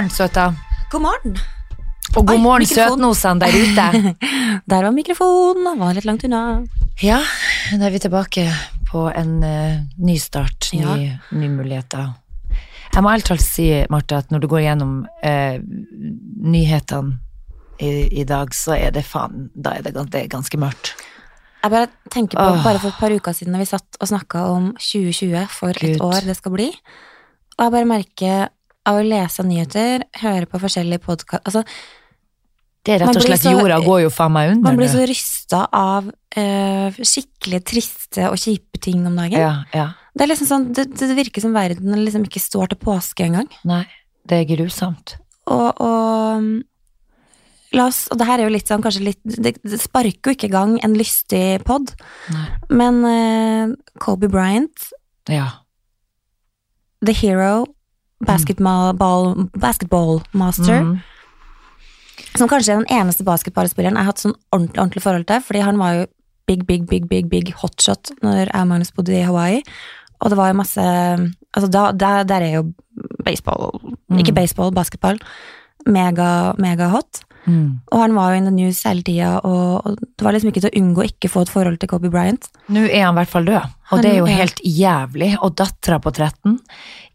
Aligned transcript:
morgen, 0.00 0.10
søta. 0.16 0.54
God 0.90 1.02
morgen. 1.02 1.34
Og 2.16 2.24
god 2.24 2.30
Oi, 2.32 2.40
morgen, 2.40 2.66
søtnosene 2.66 3.40
der 3.40 3.52
ute. 3.52 4.12
Der 4.70 4.84
var 4.86 4.92
mikrofonen, 4.96 5.76
var 5.78 5.92
litt 5.92 6.06
langt 6.08 6.22
unna. 6.24 6.62
Ja, 7.02 7.18
da 7.76 7.84
er 7.84 7.92
vi 7.92 7.98
tilbake 8.00 8.46
på 8.88 9.02
en 9.12 9.34
uh, 9.44 9.82
ny 10.00 10.14
start, 10.16 10.70
ny, 10.72 10.80
Ja. 10.80 10.94
nye 11.36 11.50
muligheter. 11.52 12.14
Jeg 12.94 13.04
må 13.04 13.10
ærlig 13.12 13.26
talt 13.28 13.44
si, 13.44 13.66
Marte, 13.92 14.16
at 14.24 14.32
når 14.32 14.40
du 14.40 14.46
går 14.50 14.62
gjennom 14.64 14.94
eh, 15.22 15.60
nyhetene 15.62 17.18
i, 17.78 18.22
i 18.22 18.24
dag, 18.24 18.54
så 18.56 18.72
er 18.74 18.94
det 18.96 19.04
faen 19.06 19.50
Da 19.54 19.76
er 19.76 19.84
det, 19.84 19.92
det 20.10 20.22
er 20.24 20.30
ganske 20.32 20.58
mørkt. 20.58 20.94
Jeg 21.60 21.70
bare 21.74 21.90
tenker 22.10 22.40
på, 22.40 22.46
Åh. 22.56 22.64
bare 22.64 22.80
for 22.80 22.88
et 22.88 22.98
par 23.02 23.12
uker 23.12 23.36
siden 23.36 23.52
da 23.54 23.60
vi 23.60 23.68
satt 23.68 24.00
og 24.00 24.08
snakka 24.10 24.46
om 24.48 24.72
2020, 24.80 25.44
for 25.52 25.76
Gud. 25.76 25.92
et 25.92 26.00
år 26.08 26.24
det 26.26 26.38
skal 26.40 26.56
bli. 26.56 26.70
Og 27.58 27.66
jeg 27.68 27.76
bare 27.76 27.90
merker 27.92 28.48
av 28.88 28.96
å 29.00 29.04
lese 29.06 29.44
nyheter, 29.46 30.04
høre 30.22 30.46
på 30.48 30.60
forskjellige 30.62 31.02
podkast 31.04 31.44
Altså, 31.46 31.64
Det 32.84 32.94
er 32.94 33.02
rett 33.04 33.16
og 33.16 33.22
slett 33.26 33.42
så- 33.44 33.52
jorda 33.52 33.80
går 33.84 34.02
jo 34.06 34.10
faen 34.10 34.32
meg 34.32 34.50
under 34.52 34.62
man 34.70 34.76
blir 34.78 34.88
så 34.88 35.04
rysta 35.06 35.66
av 35.72 36.06
uh, 36.08 36.90
skikkelig 36.96 37.60
triste 37.68 38.24
og 38.30 38.38
kjipe 38.40 38.80
ting 38.80 39.04
om 39.06 39.16
dagen. 39.16 39.38
Ja, 39.38 39.64
ja. 39.74 39.90
Det 40.16 40.24
er 40.24 40.30
liksom 40.32 40.48
sånn, 40.48 40.72
det, 40.74 40.86
det 40.96 41.14
virker 41.16 41.40
som 41.44 41.52
verden 41.52 41.92
liksom 42.04 42.24
ikke 42.24 42.40
står 42.40 42.68
til 42.72 42.78
påske 42.80 43.26
engang. 43.28 43.48
Nei, 43.68 43.84
det 44.26 44.40
er 44.40 44.56
grusomt. 44.56 45.16
Og, 45.46 45.80
og 45.80 46.64
La 47.72 47.84
oss, 47.86 48.08
og 48.10 48.18
det 48.18 48.26
her 48.26 48.40
er 48.40 48.48
jo 48.48 48.54
litt 48.56 48.66
sånn, 48.66 48.82
kanskje 48.82 49.04
litt 49.04 49.20
Det, 49.22 49.52
det 49.62 49.78
sparker 49.78 50.32
jo 50.32 50.34
ikke 50.34 50.48
i 50.48 50.50
gang 50.50 50.72
en 50.82 50.96
lystig 50.98 51.62
pod, 51.62 51.92
Nei. 52.34 52.46
men 52.74 53.04
uh, 53.06 53.76
Kobe 54.02 54.26
Bryant, 54.32 54.88
Ja. 55.28 55.46
the 57.04 57.12
hero, 57.12 57.66
basketball, 58.26 59.34
basketball 59.58 60.22
master, 60.32 60.80
Mm. 60.82 61.00
som 62.36 62.48
kanskje 62.48 62.74
er 62.74 62.82
den 62.84 63.00
eneste 63.00 63.24
basketballspilleren 63.24 63.96
jeg 63.96 64.04
har 64.04 64.12
hatt 64.12 64.18
sånn 64.22 64.34
ordentlig, 64.52 64.78
ordentlig 64.78 65.02
forhold 65.02 65.26
til, 65.26 65.40
fordi 65.40 65.62
han 65.64 65.78
var 65.78 65.92
jo 65.94 66.06
big, 66.46 66.66
big, 66.66 66.86
big, 66.86 67.08
big, 67.08 67.28
big 67.30 67.52
hotshot 67.62 68.10
når 68.22 68.36
jeg 68.46 68.54
og 68.54 68.66
Magnus 68.68 68.90
bodde 68.92 69.16
i 69.16 69.22
Hawaii, 69.26 69.62
og 70.20 70.30
det 70.30 70.36
var 70.38 70.48
jo 70.52 70.58
masse 70.62 70.86
Altså, 71.50 71.66
da, 71.68 71.90
der, 71.90 72.22
der 72.24 72.40
er 72.46 72.52
jo 72.60 72.74
baseball 73.24 73.80
Ikke 74.16 74.30
Mm. 74.30 74.34
baseball, 74.36 74.70
basketball. 74.70 75.18
Mega, 75.86 76.52
mega 76.58 76.88
hot. 76.88 77.24
Mm. 77.46 77.80
Og 77.90 77.98
han 78.00 78.14
var 78.14 78.30
jo 78.30 78.36
in 78.36 78.44
the 78.44 78.52
news 78.52 78.82
hele 78.84 79.02
tida, 79.02 79.40
og, 79.42 79.82
og 79.86 79.96
det 79.98 80.22
var 80.22 80.32
liksom 80.32 80.50
ikke 80.52 80.60
til 80.60 80.70
å 80.70 80.78
unngå 80.80 81.04
ikke 81.08 81.28
få 81.32 81.40
et 81.42 81.48
forhold 81.48 81.78
til 81.80 81.88
Kobe 81.88 82.08
Bryant. 82.10 82.46
Nå 82.68 82.84
er 82.88 83.02
han 83.06 83.14
i 83.16 83.18
hvert 83.18 83.28
fall 83.32 83.44
død, 83.46 83.56
og 83.64 83.70
Han 83.96 84.02
det 84.02 84.12
er 84.12 84.18
jo 84.18 84.26
er- 84.26 84.36
helt 84.36 84.60
jævlig. 84.62 85.36
Og 85.42 85.56
dattera 85.56 85.98
på 85.98 86.12
13 86.12 86.58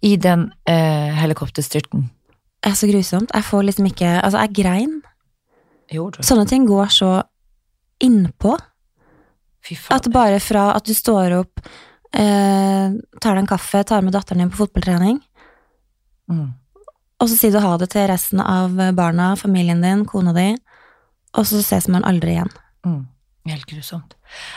i 0.02 0.16
den 0.18 0.52
eh, 0.68 1.14
helikopterstyrten. 1.22 2.10
Det 2.62 2.72
er 2.72 2.76
så 2.76 2.88
grusomt. 2.90 3.32
Jeg 3.34 3.44
får 3.46 3.64
liksom 3.64 3.86
ikke 3.86 4.10
Altså, 4.24 4.40
jeg 4.42 4.54
grein. 4.64 5.02
Jo? 5.94 6.10
Sånne 6.20 6.48
ting 6.50 6.66
går 6.68 6.90
så 6.90 7.12
innpå. 8.02 8.56
At 9.90 10.08
bare 10.14 10.40
fra 10.40 10.72
at 10.76 10.86
du 10.86 10.94
står 10.94 11.40
opp, 11.40 11.62
eh, 12.14 12.92
tar 13.22 13.34
deg 13.36 13.44
en 13.44 13.48
kaffe, 13.50 13.84
tar 13.84 14.02
med 14.02 14.14
datteren 14.14 14.40
din 14.44 14.50
på 14.52 14.58
fotballtrening, 14.66 15.22
Mm. 16.30 16.54
og 17.22 17.28
så 17.30 17.36
sier 17.38 17.52
du 17.52 17.60
ha 17.60 17.78
det 17.78 17.90
til 17.92 18.08
resten 18.10 18.40
av 18.42 18.72
barna, 18.96 19.36
familien 19.38 19.82
din, 19.82 20.06
kona 20.06 20.34
di, 20.34 20.56
og 21.38 21.46
så 21.46 21.62
ses 21.62 21.88
man 21.88 22.04
aldri 22.04 22.32
igjen. 22.34 22.50
Mm. 22.86 23.08
Helt 23.46 23.66
grusomt. 23.70 24.16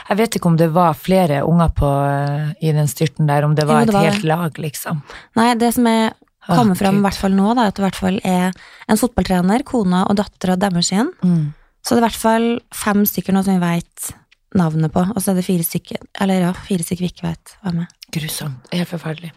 Jeg 0.09 0.17
vet 0.17 0.37
ikke 0.39 0.49
om 0.49 0.57
det 0.57 0.71
var 0.73 0.95
flere 0.97 1.43
unger 1.45 1.69
på, 1.77 1.89
eh, 2.09 2.47
i 2.65 2.73
den 2.73 2.89
styrten 2.89 3.29
der, 3.29 3.45
om 3.45 3.53
det 3.55 3.67
var 3.69 3.83
Jo, 3.83 3.85
det 3.85 3.93
et 3.93 3.97
var 3.99 4.09
helt 4.09 4.23
lag, 4.23 4.59
liksom. 4.59 5.03
Nei, 5.37 5.53
det 5.61 5.73
som 5.75 5.87
er 5.87 6.13
kommet 6.47 6.63
kommer 6.63 6.75
fram 6.79 6.97
i 6.97 7.05
hvert 7.05 7.19
fall 7.21 7.35
nå, 7.37 7.53
da, 7.53 7.67
at 7.69 7.77
det 7.77 7.83
i 7.83 7.85
hvert 7.85 7.99
fall 7.99 8.19
er 8.25 8.51
en 8.89 8.97
fotballtrener, 8.97 9.63
kona 9.67 10.05
og 10.09 10.17
dattera 10.17 10.57
deres 10.57 10.89
igjen. 10.91 11.11
Mm. 11.21 11.53
Så 11.85 11.93
det 11.95 11.99
er 11.99 12.01
i 12.01 12.07
hvert 12.07 12.23
fall 12.23 12.47
fem 12.75 13.05
stykker 13.07 13.35
nå 13.35 13.43
som 13.45 13.55
vi 13.55 13.63
veit 13.63 14.09
navnet 14.57 14.93
på, 14.93 15.03
og 15.05 15.21
så 15.21 15.31
er 15.31 15.39
det 15.39 15.45
fire 15.45 15.65
stykker 15.65 15.99
Eller 16.23 16.47
ja, 16.47 16.53
fire 16.53 16.85
stykker 16.85 17.05
vi 17.05 17.11
ikke 17.11 17.27
veit 17.27 17.53
hvem 17.63 17.83
er. 17.83 17.91
Grusomt. 18.15 18.71
Helt 18.73 18.89
forferdelig. 18.89 19.29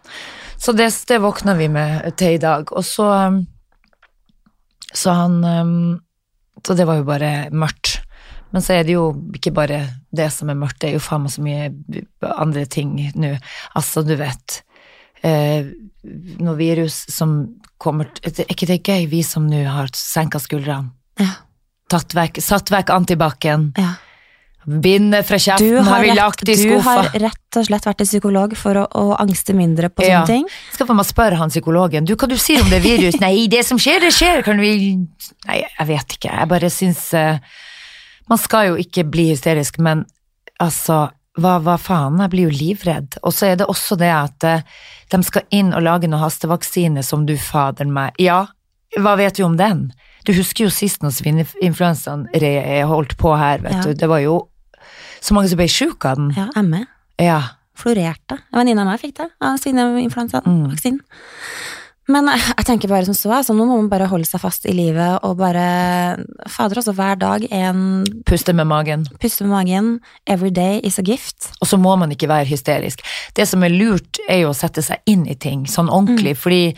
Så 0.57 0.73
det, 0.73 0.89
det 1.09 1.19
våkna 1.21 1.55
vi 1.59 1.69
med 1.73 2.07
til 2.17 2.39
i 2.39 2.41
dag, 2.41 2.73
og 2.73 2.85
så 2.87 3.09
um, 3.29 3.43
Så 4.95 5.13
han 5.13 5.45
um, 5.45 6.01
Så 6.65 6.77
det 6.79 6.87
var 6.89 7.01
jo 7.01 7.05
bare 7.09 7.51
mørkt. 7.51 8.02
Men 8.53 8.63
så 8.65 8.75
er 8.77 8.85
det 8.85 8.95
jo 8.99 9.07
ikke 9.35 9.53
bare 9.57 9.79
det 10.13 10.27
som 10.35 10.51
er 10.53 10.59
mørkt, 10.61 10.81
det 10.83 10.91
er 10.91 10.99
jo 10.99 11.05
faen 11.05 11.25
meg 11.25 11.33
så 11.33 11.43
mye 11.45 11.71
andre 12.37 12.67
ting 12.69 12.95
nå. 13.17 13.33
Altså, 13.79 14.03
du 14.05 14.15
vet 14.21 14.59
eh, 15.25 15.71
Noe 16.43 16.57
virus 16.59 17.05
som 17.15 17.37
kommer 17.79 18.09
Er 18.27 18.45
ikke 18.51 18.67
det 18.67 18.81
gøy, 18.83 19.07
vi 19.11 19.21
som 19.27 19.47
nå 19.49 19.65
har 19.71 19.89
senka 19.97 20.41
skuldrene? 20.43 20.91
Ja. 21.23 21.33
Tatt 21.93 22.15
vekk, 22.17 22.41
satt 22.43 22.71
vekk 22.73 22.91
antibac-en. 22.95 23.71
ja. 23.79 23.93
Bindet 24.63 25.27
fra 25.27 25.39
kjeften 25.43 25.83
har, 25.83 26.05
vi 26.05 26.13
lagt 26.15 26.45
i 26.47 26.55
du 26.55 26.77
har 26.87 27.09
rett 27.19 27.57
og 27.59 27.65
slett 27.67 27.87
vært 27.89 27.99
til 27.99 28.07
psykolog 28.07 28.53
for 28.55 28.79
å, 28.79 28.85
å 28.95 29.17
angste 29.19 29.57
mindre 29.59 29.89
på 29.91 30.05
Ja. 30.07 30.21
sånne 30.23 30.31
ting. 30.31 30.45
Skal 30.77 30.87
få 30.87 30.95
meg 30.95 31.09
spørre 31.09 31.41
han 31.41 31.51
psykologen. 31.51 32.07
Du, 32.07 32.15
hva 32.15 32.29
du 32.31 32.37
sier 32.39 32.63
om 32.63 32.71
det 32.71 32.79
virus? 32.85 33.19
Nei, 33.21 33.49
det 33.51 33.65
som 33.67 33.81
skjer, 33.83 33.99
det 34.05 34.13
skjer. 34.15 34.45
Kan 34.47 34.63
vi 34.63 34.95
Nei, 35.49 35.59
jeg 35.67 35.89
vet 35.91 36.15
ikke. 36.15 36.31
Jeg 36.31 36.51
bare 36.55 36.71
syns 36.71 37.03
eh, 37.19 37.43
Man 38.33 38.41
skal 38.41 38.71
jo 38.71 38.79
ikke 38.81 39.05
bli 39.13 39.29
hysterisk, 39.35 39.77
men 39.85 40.07
altså 40.63 41.11
hva, 41.41 41.59
hva 41.65 41.75
faen? 41.81 42.19
Jeg 42.21 42.33
blir 42.33 42.49
jo 42.49 42.53
livredd. 42.57 43.19
Og 43.25 43.33
så 43.37 43.51
er 43.51 43.59
det 43.61 43.67
også 43.69 43.97
det 44.01 44.09
at 44.13 44.45
eh, 44.49 44.65
de 45.13 45.21
skal 45.25 45.45
inn 45.53 45.73
og 45.77 45.85
lage 45.85 46.09
noe 46.09 46.21
hastevaksine 46.23 47.05
som 47.05 47.27
du 47.29 47.35
fader 47.41 47.89
meg 47.93 48.17
Ja, 48.21 48.47
hva 49.01 49.15
vet 49.21 49.37
du 49.39 49.45
om 49.47 49.57
den? 49.61 49.87
Du 50.29 50.33
husker 50.37 50.67
jo 50.67 50.73
sist 50.73 51.01
når 51.03 51.15
svineinfluensaen 51.17 52.27
re- 52.37 52.83
holdt 52.89 53.17
på 53.21 53.33
her, 53.37 53.63
vet 53.65 53.79
Ja. 53.79 53.83
du. 53.89 53.95
Det 53.95 54.09
var 54.09 54.21
jo 54.25 54.37
så 55.23 55.35
mange 55.35 55.49
som 55.53 55.59
ble 55.61 55.69
sjuke 55.73 56.09
av 56.13 56.17
den. 56.21 56.31
Ja, 56.37 56.49
ME. 56.63 56.85
Ja. 57.21 57.41
Florerte. 57.79 58.37
En 58.53 58.61
venninne 58.63 58.85
av 58.85 58.93
meg 58.93 59.01
fikk 59.01 59.17
det, 59.19 59.31
av 59.41 59.57
Mm. 60.47 60.69
Men 62.11 62.27
jeg, 62.27 62.41
jeg 62.59 62.67
tenker 62.67 62.89
bare 62.91 63.07
som 63.07 63.15
så, 63.15 63.31
altså, 63.37 63.55
nå 63.55 63.65
må 63.69 63.77
man 63.79 63.89
bare 63.93 64.09
holde 64.11 64.27
seg 64.27 64.41
fast 64.43 64.65
i 64.67 64.73
livet 64.75 65.21
og 65.23 65.37
bare 65.39 65.67
Fader, 66.51 66.81
altså, 66.81 66.93
hver 66.99 67.15
dag 67.21 67.45
en 67.55 68.03
Puste 68.27 68.53
med 68.53 68.67
magen. 68.67 69.05
puste 69.23 69.45
med 69.47 69.53
magen. 69.55 70.01
Every 70.27 70.51
day 70.51 70.81
is 70.83 70.99
a 70.99 71.03
gift. 71.07 71.53
Og 71.61 71.69
så 71.71 71.79
må 71.79 71.95
man 72.01 72.11
ikke 72.11 72.29
være 72.29 72.49
hysterisk. 72.51 73.05
Det 73.37 73.47
som 73.49 73.63
er 73.63 73.71
lurt, 73.71 74.19
er 74.29 74.43
jo 74.43 74.51
å 74.51 74.57
sette 74.57 74.83
seg 74.83 74.99
inn 75.07 75.27
i 75.31 75.35
ting 75.39 75.63
sånn 75.71 75.89
ordentlig, 75.95 76.35
fordi 76.37 76.75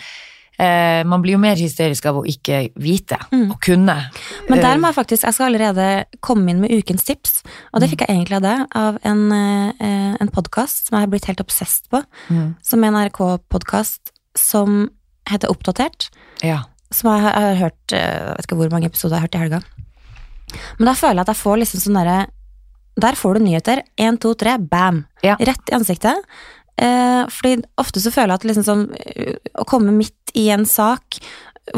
eh, 0.58 1.00
man 1.08 1.22
blir 1.24 1.34
jo 1.34 1.40
mer 1.42 1.56
hysterisk 1.56 2.04
av 2.06 2.20
å 2.20 2.26
ikke 2.28 2.60
vite 2.76 3.16
og 3.32 3.56
kunne. 3.64 3.96
Men 4.50 4.60
der 4.60 4.74
Eh, 4.76 4.80
må 4.82 4.90
jeg 4.92 4.98
faktisk, 5.00 5.24
jeg 5.24 5.34
skal 5.34 5.48
allerede 5.48 5.88
komme 6.20 6.50
inn 6.52 6.60
med 6.60 6.70
ukens 6.70 7.04
tips, 7.08 7.40
og 7.72 7.80
det 7.80 7.88
fikk 7.90 8.04
jeg 8.04 8.12
egentlig 8.18 8.36
av 8.38 8.44
det, 8.44 8.58
av 8.76 8.98
en, 9.02 9.24
eh, 9.32 10.16
en 10.20 10.28
podkast 10.36 10.88
som 10.88 10.98
jeg 10.98 11.06
har 11.08 11.10
blitt 11.16 11.26
helt 11.32 11.40
obsesst 11.40 11.88
på, 11.90 12.04
Mm. 12.30 12.54
som 12.62 12.84
er 12.84 12.88
en 12.92 13.00
NRK-podkast 13.08 14.12
som 14.36 14.90
heter 15.30 15.48
Oppdatert. 15.52 16.10
Ja. 16.42 16.62
som 16.92 17.10
jeg 17.10 17.22
har, 17.24 17.32
jeg 17.32 17.42
har 17.56 17.60
hørt 17.64 17.92
eh, 17.92 17.98
Jeg 17.98 18.36
vet 18.36 18.46
ikke 18.46 18.56
hvor 18.60 18.70
mange 18.70 18.86
episoder 18.86 19.16
jeg 19.16 19.20
har 19.20 19.26
hørt 19.28 19.34
i 19.34 19.42
helga. 19.44 19.60
Men 20.78 20.86
da 20.90 20.94
føler 20.94 21.14
jeg 21.20 21.24
at 21.28 21.32
jeg 21.34 21.40
får 21.42 21.56
liksom 21.62 21.80
sånn 21.80 21.96
derre 21.98 22.18
Der 23.00 23.16
får 23.18 23.34
du 23.38 23.44
nyheter. 23.44 23.80
Én, 23.98 24.18
to, 24.20 24.34
tre, 24.38 24.58
bam! 24.58 25.04
Ja. 25.24 25.34
Rett 25.40 25.70
i 25.72 25.74
ansiktet. 25.74 26.14
Eh, 26.78 27.24
fordi 27.30 27.62
ofte 27.78 28.00
så 28.02 28.10
føler 28.14 28.34
jeg 28.34 28.40
at 28.42 28.46
liksom 28.50 28.64
sånn 28.66 28.84
eh, 29.06 29.36
Å 29.58 29.64
komme 29.66 29.92
midt 29.94 30.34
i 30.34 30.48
en 30.50 30.64
sak 30.66 31.20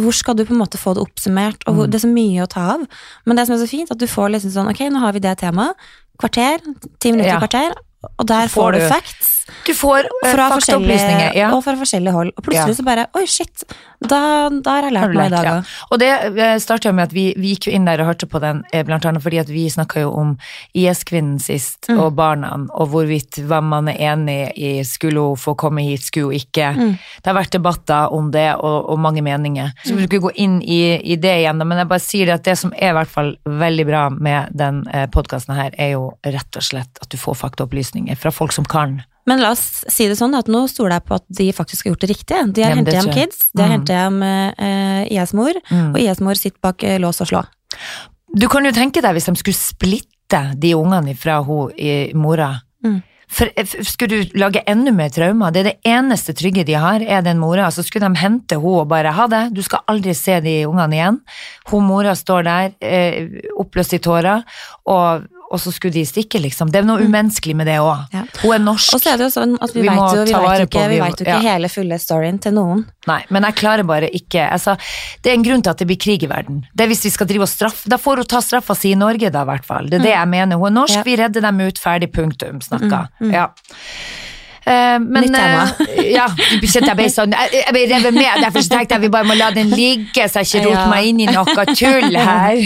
hvor 0.00 0.10
skal 0.16 0.34
du 0.34 0.40
på 0.44 0.50
en 0.50 0.58
måte 0.58 0.80
få 0.82 0.96
det 0.96 1.02
oppsummert? 1.04 1.62
Og 1.68 1.76
hvor, 1.76 1.84
Mm. 1.86 1.90
Det 1.92 1.98
er 2.00 2.02
så 2.08 2.08
mye 2.10 2.42
å 2.42 2.48
ta 2.50 2.62
av. 2.74 2.80
Men 3.24 3.36
det 3.38 3.44
som 3.46 3.54
er 3.54 3.60
så 3.62 3.68
fint, 3.70 3.90
at 3.92 3.98
du 4.00 4.06
får 4.10 4.32
liksom 4.34 4.50
sånn 4.50 4.70
Ok, 4.72 4.80
nå 4.90 4.98
har 4.98 5.12
vi 5.14 5.20
det 5.22 5.36
temaet. 5.38 5.76
Kvarter. 6.18 6.58
Ti 6.98 7.12
minutter, 7.12 7.30
Ja. 7.30 7.38
kvarter. 7.38 7.76
Og 8.18 8.26
der 8.26 8.48
får 8.48 8.56
får 8.56 8.72
du 8.72 8.78
du- 8.80 8.88
facts 8.88 9.35
Du 9.66 9.72
får 9.74 10.06
eh, 10.06 10.32
fra 10.34 10.48
forskjellige, 10.50 11.34
Ja. 11.36 11.52
og 11.54 11.62
fra 11.64 11.76
forskjellige 11.78 12.12
hold. 12.12 12.32
Og 12.36 12.44
plutselig 12.44 12.74
Ja. 12.74 12.78
så 12.80 12.84
bare 12.84 13.06
Oi, 13.14 13.26
shit! 13.26 13.62
Da, 14.00 14.48
da 14.50 14.70
har 14.76 14.82
jeg 14.82 14.92
lært 14.92 15.14
meg 15.14 15.26
i 15.26 15.30
dag 15.32 15.44
dag 15.44 15.44
ja. 15.46 15.62
Og 15.90 15.98
det 15.98 16.60
starta 16.60 16.92
med 16.92 17.04
at 17.08 17.12
vi, 17.16 17.32
vi 17.38 17.54
gikk 17.54 17.68
jo 17.68 17.72
inn 17.72 17.86
der 17.88 18.00
og 18.02 18.10
hørte 18.10 18.26
på 18.28 18.40
den, 18.42 18.62
eh, 18.72 18.82
blant 18.84 19.06
annet 19.08 19.22
fordi 19.24 19.38
at 19.40 19.48
vi 19.48 19.62
snakka 19.72 20.02
jo 20.02 20.10
om 20.12 20.34
IS-kvinnen 20.74 21.38
sist, 21.40 21.86
Mm. 21.88 22.00
og 22.00 22.14
barna, 22.16 22.50
og 22.74 22.88
hvorvidt 22.90 23.38
hva 23.46 23.60
man 23.62 23.88
er 23.88 23.96
enig 24.12 24.52
i, 24.58 24.82
skulle 24.84 25.20
hun 25.22 25.36
få 25.36 25.54
komme 25.56 25.82
hit, 25.86 26.02
skulle 26.02 26.26
hun 26.26 26.34
ikke. 26.40 26.74
Mm. 26.76 26.98
Det 27.22 27.26
har 27.30 27.34
vært 27.42 27.50
debatter 27.54 28.12
om 28.12 28.30
det, 28.32 28.54
og, 28.56 28.90
og 28.90 28.98
mange 28.98 29.22
meninger. 29.22 29.70
Så 29.84 29.94
vi 29.94 30.02
vil 30.02 30.08
ikke 30.08 30.22
gå 30.26 30.32
inn 30.34 30.60
i, 30.62 30.80
i 31.12 31.16
det 31.16 31.36
igjen, 31.44 31.56
men 31.62 31.78
jeg 31.78 31.88
bare 31.88 32.00
sier 32.04 32.34
at 32.34 32.42
det 32.44 32.58
som 32.58 32.72
er 32.76 32.90
i 32.90 32.96
hvert 32.98 33.08
fall 33.12 33.36
veldig 33.46 33.86
bra 33.86 34.08
med 34.10 34.50
den 34.56 34.82
eh, 34.92 35.06
podkasten 35.06 35.54
her, 35.54 35.70
er 35.78 35.92
jo 35.94 36.10
rett 36.24 36.56
og 36.58 36.62
slett 36.62 36.98
at 37.00 37.08
du 37.08 37.16
får 37.16 37.34
faktaopplysninger 37.46 38.16
fra 38.16 38.30
folk 38.34 38.52
som 38.52 38.64
kan. 38.64 39.02
Men 39.26 39.40
la 39.42 39.50
oss 39.56 39.84
si 39.90 40.06
det 40.06 40.16
sånn 40.18 40.36
at 40.38 40.46
nå 40.46 40.68
stoler 40.70 41.00
jeg 41.00 41.04
på 41.08 41.14
at 41.18 41.24
de 41.28 41.48
faktisk 41.52 41.84
har 41.84 41.92
gjort 41.94 42.04
det 42.04 42.10
riktige. 42.12 42.52
De 42.54 42.62
har 42.62 42.70
Ja, 42.70 42.76
hentet 42.76 42.94
hjem 42.94 43.12
kids, 43.14 43.50
de 43.52 43.62
har 43.62 43.68
Mm. 43.68 43.74
hentet 43.76 43.96
hjem 43.96 44.22
eh, 44.22 45.08
IS-mor, 45.22 45.52
Mm. 45.70 45.90
og 45.94 45.98
IS-mor 46.00 46.34
sitter 46.38 46.58
bak 46.62 46.84
eh, 46.84 46.98
lås 46.98 47.20
og 47.20 47.26
slå. 47.28 47.44
Du 48.36 48.46
kan 48.48 48.64
jo 48.64 48.70
tenke 48.72 49.02
deg 49.02 49.14
hvis 49.16 49.26
de 49.26 49.34
skulle 49.36 49.54
splitte 49.58 50.58
de 50.58 50.74
ungene 50.74 51.16
fra 51.16 51.40
hun 51.42 51.70
i 51.78 52.12
mora. 52.14 52.60
Mm. 52.84 53.02
For, 53.28 53.48
f- 53.58 53.82
skulle 53.82 54.08
du 54.22 54.38
lage 54.38 54.62
enda 54.70 54.92
mer 54.94 55.08
traumer? 55.10 55.50
Det 55.50 55.60
er 55.60 55.70
det 55.72 55.78
eneste 55.84 56.32
trygge 56.32 56.64
de 56.64 56.74
har, 56.78 57.00
er 57.02 57.22
den 57.22 57.38
mora. 57.42 57.66
Så 57.74 57.82
skulle 57.82 58.06
de 58.06 58.14
hente 58.20 58.54
henne 58.54 58.78
og 58.82 58.86
bare 58.88 59.10
ha 59.12 59.26
det, 59.26 59.52
du 59.52 59.62
skal 59.62 59.80
aldri 59.88 60.14
se 60.14 60.38
de 60.40 60.64
ungene 60.64 60.94
igjen. 60.94 61.18
Hun 61.66 61.82
mora 61.88 62.14
står 62.14 62.44
der, 62.44 62.74
eh, 62.80 63.28
oppløst 63.58 63.94
i 63.94 63.98
tårer, 63.98 64.44
og, 64.86 65.26
og 65.50 65.60
så 65.62 65.70
skulle 65.70 65.94
de 65.94 66.02
stikke, 66.08 66.40
liksom. 66.42 66.70
Det 66.74 66.80
er 66.80 66.86
noe 66.88 67.04
umenneskelig 67.06 67.54
med 67.56 67.68
det 67.70 67.76
òg. 67.78 68.06
Ja. 68.12 68.24
Hun 68.42 68.54
er 68.56 68.62
norsk. 68.64 68.96
Og 68.96 69.02
så 69.02 69.12
er 69.12 69.20
det 69.20 69.28
jo 69.28 69.32
sånn 69.36 69.52
at 69.62 69.70
vi, 69.76 69.84
Vi 69.84 69.88
vet 69.88 69.96
jo, 70.16 70.24
vi 70.26 70.34
vet 70.34 70.58
jo 70.62 70.66
ikke, 70.66 70.86
vi 70.90 70.98
vet 71.00 71.20
jo 71.20 71.26
ikke 71.28 71.36
ja. 71.36 71.54
hele 71.54 71.70
fulle 71.70 71.98
storyen 72.02 72.40
til 72.42 72.56
noen. 72.56 72.82
Nei, 73.06 73.20
men 73.30 73.46
jeg 73.46 73.54
klarer 73.60 73.86
bare 73.86 74.08
ikke 74.10 74.42
altså, 74.50 74.72
Det 75.22 75.30
er 75.30 75.36
en 75.38 75.44
grunn 75.46 75.62
til 75.62 75.70
at 75.70 75.78
det 75.78 75.86
blir 75.86 76.00
krig 76.02 76.24
i 76.26 76.30
verden. 76.30 76.64
Det 76.74 76.82
er 76.84 76.90
hvis 76.90 77.04
vi 77.06 77.12
skal 77.14 77.28
drive 77.30 77.46
og 77.46 77.50
straffe 77.52 77.86
Da 77.88 78.00
får 78.02 78.24
hun 78.24 78.26
ta 78.32 78.40
straffa 78.42 78.74
si 78.74 78.90
i 78.90 78.98
Norge, 78.98 79.30
da, 79.30 79.44
i 79.46 79.50
hvert 79.52 79.64
fall. 79.68 79.86
Det 79.86 80.00
er 80.00 80.06
det 80.08 80.14
jeg 80.16 80.28
mener. 80.34 80.58
Hun 80.58 80.72
er 80.72 80.76
norsk, 80.80 80.96
Mm. 80.96 80.98
Ja. 80.98 81.02
vi 81.06 81.16
redder 81.22 81.40
dem 81.46 81.60
ut, 81.60 81.78
ferdig, 81.78 82.10
punktum. 82.12 82.58
Snakka. 82.66 83.04
Ja. 83.30 83.46
Eh, 84.66 84.98
men 84.98 85.22
Nytt 85.22 85.34
tema. 85.36 85.66
eh, 85.94 86.08
ja, 86.16 86.24
jeg 86.58 86.96
ble 86.98 87.06
sånn 87.12 87.30
Jeg, 87.36 87.50
jeg 87.54 87.74
ble 87.76 87.82
revet 87.92 88.16
med, 88.16 88.40
derfor 88.42 88.64
tenkte 88.66 88.96
jeg 88.96 89.04
vi 89.04 89.10
bare 89.14 89.28
må 89.28 89.36
la 89.38 89.52
den 89.54 89.70
ligge, 89.70 90.26
så 90.26 90.42
jeg 90.42 90.48
ikke 90.50 90.62
roter 90.64 90.80
Ja. 90.80 90.88
meg 90.90 91.06
inn 91.12 91.20
i 91.22 91.28
noe 91.30 91.66
tull 91.70 92.16
her. 92.18 92.58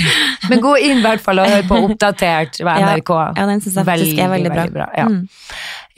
Men 0.49 0.63
gå 0.65 0.73
inn 0.81 0.99
i 1.03 1.05
hvert 1.05 1.21
fall 1.21 1.43
og 1.43 1.51
hør 1.53 1.67
på 1.69 1.81
Oppdatert 1.91 2.57
ved 2.65 2.87
NRK. 2.87 3.13
Ja, 3.37 3.47
den 3.51 3.61
synes 3.61 3.77
jeg 3.83 3.89
faktisk 3.91 4.19
er 4.25 4.33
veldig 4.33 4.53
bra. 4.73 4.89
ja. 4.97 5.07
Mm. 5.11 5.23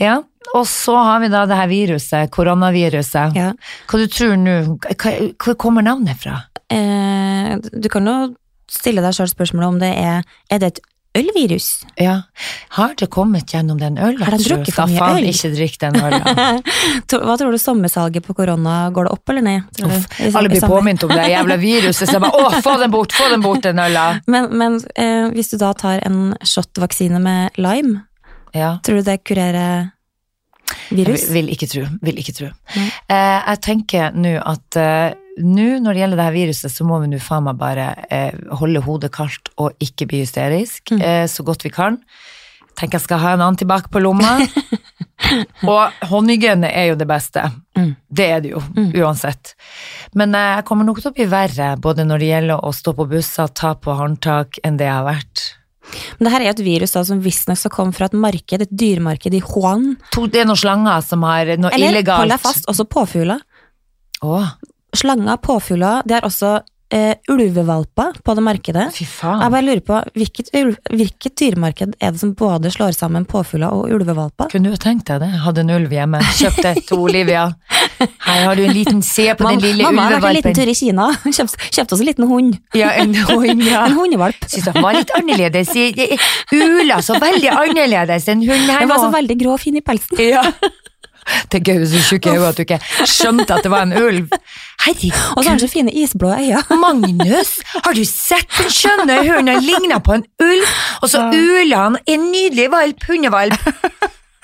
ja. 0.02 0.19
Og 0.58 0.66
så 0.66 0.96
har 0.99 1.20
vi 1.22 1.28
da 1.31 1.44
det 1.46 1.56
her 1.56 1.69
viruset, 1.70 2.31
koronaviruset. 2.34 3.37
Ja. 3.38 3.52
Hva 3.87 4.00
du 4.02 4.08
tror 4.10 4.34
nå 4.37 4.56
Hvor 5.38 5.54
kommer 5.54 5.87
navnet 5.87 6.19
fra? 6.19 6.40
Eh, 6.66 7.54
du 7.62 7.88
kan 7.93 8.06
jo 8.10 8.16
stille 8.69 9.04
deg 9.04 9.14
sjøl 9.14 9.31
spørsmålet 9.31 9.69
om 9.69 9.78
det 9.78 9.93
er 10.02 10.25
Er 10.50 10.58
det 10.58 10.72
et 10.72 10.81
ølvirus? 11.19 11.67
Ja. 12.00 12.14
Har 12.76 12.94
det 12.97 13.06
kommet 13.12 13.53
gjennom 13.53 13.79
den 13.81 13.99
øla? 14.00 14.25
Har 14.25 14.37
de 14.38 14.44
drukket 14.47 14.75
for 14.75 14.88
mye 14.88 15.09
øl? 15.19 15.26
ikke 15.29 15.50
drikk 15.55 15.79
den 15.82 15.99
øla. 16.00 16.20
Hva 17.12 17.37
tror 17.41 17.53
du 17.53 17.59
sommersalget 17.61 18.25
på 18.25 18.35
korona, 18.38 18.76
går 18.97 19.09
det 19.09 19.12
opp 19.12 19.32
eller 19.35 19.44
ned? 19.44 19.82
Uff, 19.85 20.06
Alle 20.35 20.49
blir 20.53 20.64
påminnet 20.64 21.05
om 21.05 21.12
det 21.12 21.26
jævla 21.35 21.56
viruset, 21.61 22.06
så 22.09 22.17
jeg 22.17 22.25
bare 22.25 22.41
å, 22.49 22.62
få 22.64 22.76
den 22.81 22.94
bort, 22.94 23.12
få 23.17 23.29
den 23.32 23.44
bort, 23.44 23.62
den 23.67 23.82
øla. 23.85 24.06
Men, 24.32 24.49
men 24.56 24.79
eh, 24.97 25.29
hvis 25.37 25.53
du 25.53 25.59
da 25.61 25.73
tar 25.76 26.00
en 26.06 26.32
shot-vaksine 26.43 27.20
med 27.20 27.59
lime, 27.61 28.06
Ja. 28.56 28.79
tror 28.85 29.00
du 29.00 29.06
det 29.11 29.19
kurerer 29.25 29.91
Jeg 30.91 30.97
virus? 31.05 31.26
vil, 31.29 31.35
vil 31.44 31.53
ikke 31.55 31.69
tro. 31.69 31.85
Vil 32.03 32.19
ikke 32.20 32.35
tro. 32.37 32.49
Eh, 32.76 33.41
jeg 33.49 33.61
tenker 33.64 34.12
nå 34.17 34.38
at 34.41 34.76
eh, 34.81 35.12
nå 35.40 35.79
når 35.81 35.94
det 35.96 36.00
gjelder 36.02 36.19
det 36.20 36.26
her 36.29 36.34
viruset, 36.37 36.73
så 36.75 36.84
må 36.84 36.99
vi 37.02 37.08
nå 37.12 37.19
faen 37.23 37.46
meg 37.46 37.56
bare 37.61 37.87
eh, 38.12 38.34
holde 38.61 38.82
hodet 38.84 39.12
kaldt 39.14 39.49
og 39.62 39.73
ikke 39.81 40.06
bli 40.11 40.23
hysterisk 40.26 40.93
Mm. 40.93 41.00
eh, 41.02 41.25
så 41.31 41.44
godt 41.46 41.64
vi 41.64 41.70
kan. 41.73 41.96
Tenker 42.76 42.99
jeg 42.99 43.05
skal 43.06 43.19
ha 43.20 43.32
en 43.37 43.44
antibac 43.44 43.88
på 43.93 44.00
lomma. 44.00 44.38
og 45.73 46.05
håndhygiene 46.08 46.69
er 46.73 46.90
jo 46.90 46.99
det 47.00 47.06
beste. 47.08 47.44
Mm. 47.79 47.90
Det 48.08 48.26
er 48.32 48.40
det 48.44 48.52
jo, 48.55 48.61
uansett. 49.05 49.55
Men 50.19 50.34
eh, 50.37 50.55
jeg 50.58 50.67
kommer 50.69 50.88
nok 50.88 51.00
til 51.02 51.11
å 51.12 51.17
bli 51.17 51.26
verre, 51.31 51.73
både 51.81 52.06
når 52.08 52.23
det 52.23 52.31
gjelder 52.32 52.64
å 52.64 52.73
stå 52.76 52.94
på 52.99 53.06
busser, 53.12 53.52
ta 53.56 53.75
på 53.76 53.96
håndtak, 53.99 54.61
enn 54.64 54.76
det 54.81 54.88
jeg 54.88 54.96
har 54.99 55.06
vært. 55.08 55.44
Men 56.17 56.28
det 56.28 56.32
her 56.32 56.44
er 56.46 56.52
et 56.55 56.62
virus 56.64 56.93
da, 56.94 57.02
som 57.05 57.20
visstnok 57.25 57.58
skal 57.58 57.73
komme 57.75 57.93
fra 57.96 58.06
et 58.08 58.17
marked, 58.17 58.62
et 58.64 58.70
dyremarked 58.70 59.35
i 59.35 59.40
Huan. 59.52 59.96
To, 60.14 60.26
det 60.31 60.43
er 60.44 60.49
noen 60.49 60.61
slanger 60.61 61.00
som 61.05 61.25
har 61.26 61.50
noe 61.58 61.73
Eller 61.75 61.90
illegalt 61.96 62.23
hold 62.25 62.32
deg 62.37 62.44
fast, 62.44 62.69
også 62.70 62.87
påfugler. 62.88 63.43
Åh, 64.23 64.52
Slanger, 64.96 65.36
påfugler, 65.40 66.02
det 66.04 66.18
er 66.18 66.26
også 66.28 66.50
eh, 66.92 67.14
ulvevalper 67.32 68.18
på 68.24 68.34
det 68.36 68.42
markedet. 68.44 68.88
fy 68.92 69.06
faen. 69.08 69.40
Jeg 69.40 69.52
bare 69.54 69.64
lurer 69.64 69.80
på, 69.86 70.00
hvilket, 70.20 70.50
ulv, 70.60 70.76
hvilket 70.92 71.36
dyremarked 71.40 71.94
er 71.98 72.12
det 72.12 72.20
som 72.20 72.34
både 72.36 72.68
slår 72.74 72.92
sammen 72.96 73.24
påfugler 73.24 73.72
og 73.72 73.88
ulvevalper? 73.96 74.50
Kunne 74.52 74.74
du 74.74 74.76
tenkt 74.76 75.08
deg 75.08 75.22
det? 75.24 75.30
Hadde 75.46 75.64
en 75.64 75.72
ulv 75.78 75.94
hjemme. 75.96 76.20
Kjøpte 76.36 76.74
to 76.90 76.98
Olivia. 77.06 77.46
Her 78.02 78.44
har 78.48 78.58
du 78.58 78.64
en 78.66 78.74
liten 78.74 79.00
Se 79.06 79.28
på 79.38 79.46
den 79.48 79.60
lille 79.62 79.80
ulvevalpen. 79.80 79.96
mamma 79.96 80.08
har 80.10 80.20
vært 80.20 80.28
en 80.28 80.38
liten 80.42 80.58
tur 80.60 80.72
i 80.72 80.76
Kina, 80.76 81.08
kjøpte, 81.38 81.72
kjøpt 81.78 81.96
oss 81.96 82.04
en 82.04 82.10
liten 82.10 82.28
hund. 82.28 82.60
Ja, 82.76 82.92
en 83.00 83.14
hund, 83.30 83.64
ja. 83.64 83.84
En 83.88 83.96
hundevalp. 83.96 84.44
Syns 84.52 84.68
den 84.68 84.82
var 84.84 84.92
litt 84.98 85.12
annerledes. 85.16 85.72
Ula 86.52 87.00
så 87.00 87.16
veldig 87.22 87.48
annerledes. 87.56 88.28
enn 88.28 88.44
hund 88.44 88.68
her 88.68 88.84
Den 88.84 88.92
var 88.92 89.00
så 89.00 89.10
veldig 89.16 89.40
grå 89.40 89.56
og 89.56 89.62
fin 89.64 89.80
i 89.80 89.84
pelsen. 89.88 90.20
Ja. 90.20 90.44
Det 91.52 91.60
er 91.60 91.64
gøy 91.66 91.82
hvis 91.82 91.92
du 91.92 91.98
er 91.98 92.06
tjukk 92.08 92.28
i 92.28 92.34
hodet 92.34 92.48
at 92.50 92.58
du 92.58 92.62
ikke 92.64 92.78
skjønte 93.08 93.56
at 93.56 93.66
det 93.66 93.72
var 93.72 93.86
en 93.86 93.94
ulv. 93.96 94.32
Herregud. 94.84 95.19
Og 95.36 95.42
så 95.42 95.48
har 95.48 95.54
han 95.54 95.62
så 95.62 95.70
fine 95.70 95.94
isblå 96.02 96.32
øyne. 96.36 96.62
Magnus, 96.84 97.52
har 97.74 97.98
du 97.98 98.02
sett 98.08 98.48
den 98.58 98.72
skjønne 98.72 99.19
hunden? 99.22 99.52
Han 99.54 99.66
ligner 99.66 100.02
på 100.04 100.19
en 100.19 100.26
ulv, 100.42 100.72
og 101.02 101.12
så 101.12 101.28
uler 101.30 101.76
han. 101.76 102.00
En 102.06 102.30
nydelig 102.32 102.70
valp, 102.72 103.06
hundevalp. 103.08 103.69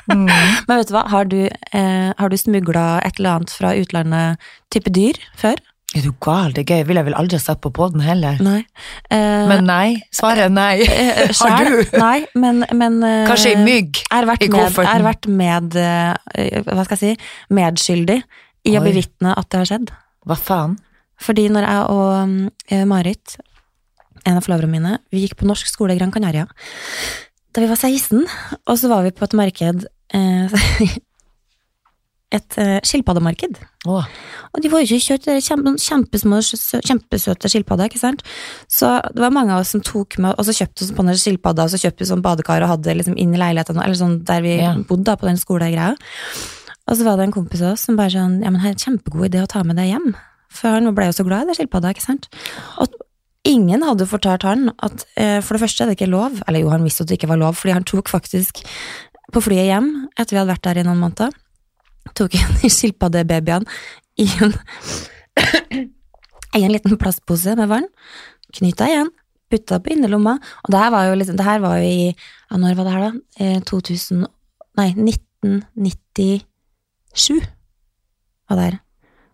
Mm. 0.08 0.28
Men 0.68 0.76
vet 0.76 0.90
du 0.90 0.94
hva, 0.96 1.06
har 1.12 1.28
du, 1.28 1.40
eh, 1.48 2.10
har 2.18 2.32
du 2.32 2.38
smugla 2.40 2.86
et 3.04 3.18
eller 3.18 3.38
annet 3.38 3.52
fra 3.52 3.74
utlandet, 3.76 4.48
type 4.72 4.92
dyr, 4.94 5.18
før? 5.36 5.60
Er 5.96 6.02
du 6.04 6.10
gal? 6.20 6.52
Det 6.52 6.62
er 6.66 6.74
gøy. 6.76 6.82
Vil 6.90 6.98
jeg 7.00 7.06
vel 7.06 7.14
aldri 7.16 7.38
ha 7.38 7.42
sagt 7.42 7.62
på 7.64 7.70
poden 7.74 8.02
heller. 8.04 8.36
Nei. 8.44 8.58
Eh, 9.10 9.46
Men 9.48 9.64
nei. 9.64 10.02
Svaret 10.12 10.44
er 10.44 10.52
nei. 10.52 10.82
eh, 10.84 11.22
Har 11.30 11.32
sjæl? 11.38 11.70
du? 11.72 11.96
Nei, 11.98 12.18
men, 12.36 12.60
men 12.76 12.98
eh, 13.06 13.22
Kanskje 13.30 13.54
i 13.54 13.62
mygg 13.64 14.02
har 14.12 14.28
vært 14.28 14.44
i 14.44 14.50
med, 14.50 14.58
kofferten. 14.58 14.84
jeg 14.84 14.92
har 14.98 15.06
vært 15.06 15.28
med 15.40 15.78
eh, 15.80 16.60
hva 16.68 16.84
skal 16.84 16.98
jeg 16.98 17.16
si, 17.16 17.30
medskyldig 17.56 18.18
i 18.68 18.74
å 18.76 18.82
Oi. 18.82 18.84
bevitne 18.90 19.32
at 19.40 19.48
det 19.48 19.62
har 19.62 19.70
skjedd. 19.72 19.94
Hva 20.28 20.36
faen? 20.36 20.76
Fordi 21.24 21.46
når 21.56 21.64
jeg 21.66 21.86
og 21.96 22.50
eh, 22.76 22.84
Marit, 22.86 23.38
en 24.28 24.36
av 24.36 24.44
forloverne 24.44 24.70
mine, 24.76 24.92
vi 25.10 25.24
gikk 25.24 25.38
på 25.40 25.48
norsk 25.48 25.66
skole 25.72 25.96
i 25.96 25.98
Gran 25.98 26.12
Canaria 26.14 26.44
da 27.56 27.62
vi 27.64 27.68
var 27.70 27.78
16, 27.80 28.26
og 28.68 28.76
så 28.78 28.90
var 28.92 29.02
vi 29.06 29.10
på 29.16 29.24
et 29.24 29.34
marked 29.34 29.86
eh, 30.14 30.52
Et 32.28 32.56
uh, 32.60 32.76
skilpaddemarked. 32.84 33.56
Oh. 33.88 34.04
Og 34.52 34.60
de 34.60 34.68
var 34.68 34.82
jo 34.82 34.88
ikke 34.90 35.14
kjøtt, 35.14 35.24
det 35.24 35.36
er 35.38 35.44
kjempe, 35.46 35.72
kjempesmå, 35.80 36.40
kjempesøte 36.84 37.48
skilpadder, 37.48 37.88
ikke 37.88 38.02
sant? 38.02 38.20
Så 38.68 38.90
det 39.14 39.22
var 39.22 39.32
mange 39.32 39.54
av 39.54 39.62
oss 39.62 39.72
som 39.72 39.80
tok 39.84 40.18
med, 40.20 40.34
og 40.34 40.44
så 40.44 40.52
kjøpte 40.58 40.84
oss 40.84 40.92
sånne 40.92 41.16
skilpadda, 41.16 41.64
og 41.64 41.72
så 41.72 41.80
kjøpte 41.80 42.04
vi 42.04 42.10
sånn 42.10 42.24
badekar 42.24 42.66
og 42.66 42.74
hadde 42.74 42.98
liksom 42.98 43.16
inn 43.16 43.32
i 43.32 43.40
leiligheten, 43.40 43.80
eller 43.80 43.96
sånn 43.96 44.18
der 44.28 44.44
vi 44.44 44.58
yeah. 44.58 44.76
bodde 44.88 45.08
da, 45.08 45.16
på 45.16 45.30
den 45.30 45.40
skolegreia. 45.40 45.94
Og 46.88 46.96
så 46.96 47.04
var 47.08 47.16
det 47.16 47.28
en 47.28 47.36
kompis 47.38 47.64
av 47.64 47.78
oss 47.78 47.88
som 47.88 47.96
bare 47.96 48.12
sånn, 48.12 48.40
ja 48.44 48.52
men 48.52 48.60
her 48.60 48.76
er 48.76 48.84
kjempegod 48.84 49.30
idé 49.30 49.44
å 49.44 49.48
ta 49.48 49.64
med 49.64 49.80
deg 49.80 49.94
hjem. 49.94 50.12
For 50.52 50.72
han 50.72 50.92
ble 50.96 51.08
jo 51.08 51.16
så 51.16 51.24
glad 51.24 51.46
i 51.46 51.50
det 51.50 51.58
skilpadda, 51.58 51.96
ikke 51.96 52.04
sant? 52.04 52.28
Og 52.80 52.92
ingen 53.48 53.84
hadde 53.84 54.08
fortalt 54.08 54.44
han 54.44 54.70
at 54.84 55.04
eh, 55.16 55.40
for 55.44 55.56
det 55.56 55.64
første 55.64 55.84
er 55.84 55.90
det 55.90 55.98
ikke 55.98 56.12
lov, 56.12 56.40
eller 56.44 56.64
jo, 56.64 56.72
han 56.72 56.84
visste 56.84 57.04
at 57.04 57.10
det 57.10 57.20
ikke 57.20 57.32
var 57.32 57.40
lov, 57.40 57.56
fordi 57.60 57.76
han 57.76 57.88
tok 57.88 58.12
faktisk 58.12 58.62
på 59.32 59.44
flyet 59.44 59.68
hjem, 59.68 59.92
etter 60.16 60.34
vi 60.34 60.40
hadde 60.40 60.52
vært 60.52 60.64
der 60.64 60.80
i 60.80 60.88
noen 60.88 61.00
måneder, 61.02 61.36
tok 62.16 62.32
en 62.38 62.56
de 62.62 62.68
skilpaddebabyene 62.72 63.66
i 64.18 64.26
en, 64.42 64.52
i 66.58 66.60
en 66.64 66.72
liten 66.74 66.98
plastpose 67.00 67.50
med 67.58 67.68
vann, 67.70 67.88
knytta 68.56 68.84
igjen, 68.90 69.10
putta 69.48 69.74
på 69.80 69.88
innerlomma, 69.94 70.34
og 70.64 70.68
det 70.72 70.80
her 70.82 70.90
var 70.94 71.02
jo 71.08 71.12
liksom, 71.20 71.36
det 71.38 71.46
her 71.46 71.60
var 71.64 71.74
jo 71.80 71.84
i, 71.88 71.90
ja, 72.10 72.54
når 72.56 72.78
var 72.78 72.84
det 72.84 72.94
her 72.96 73.04
da? 73.06 73.12
Eh, 73.40 73.58
2000, 73.68 74.16
nei, 74.80 74.90
1997 74.92 77.34
var 78.48 78.54
det 78.58 78.66
her. 78.66 78.76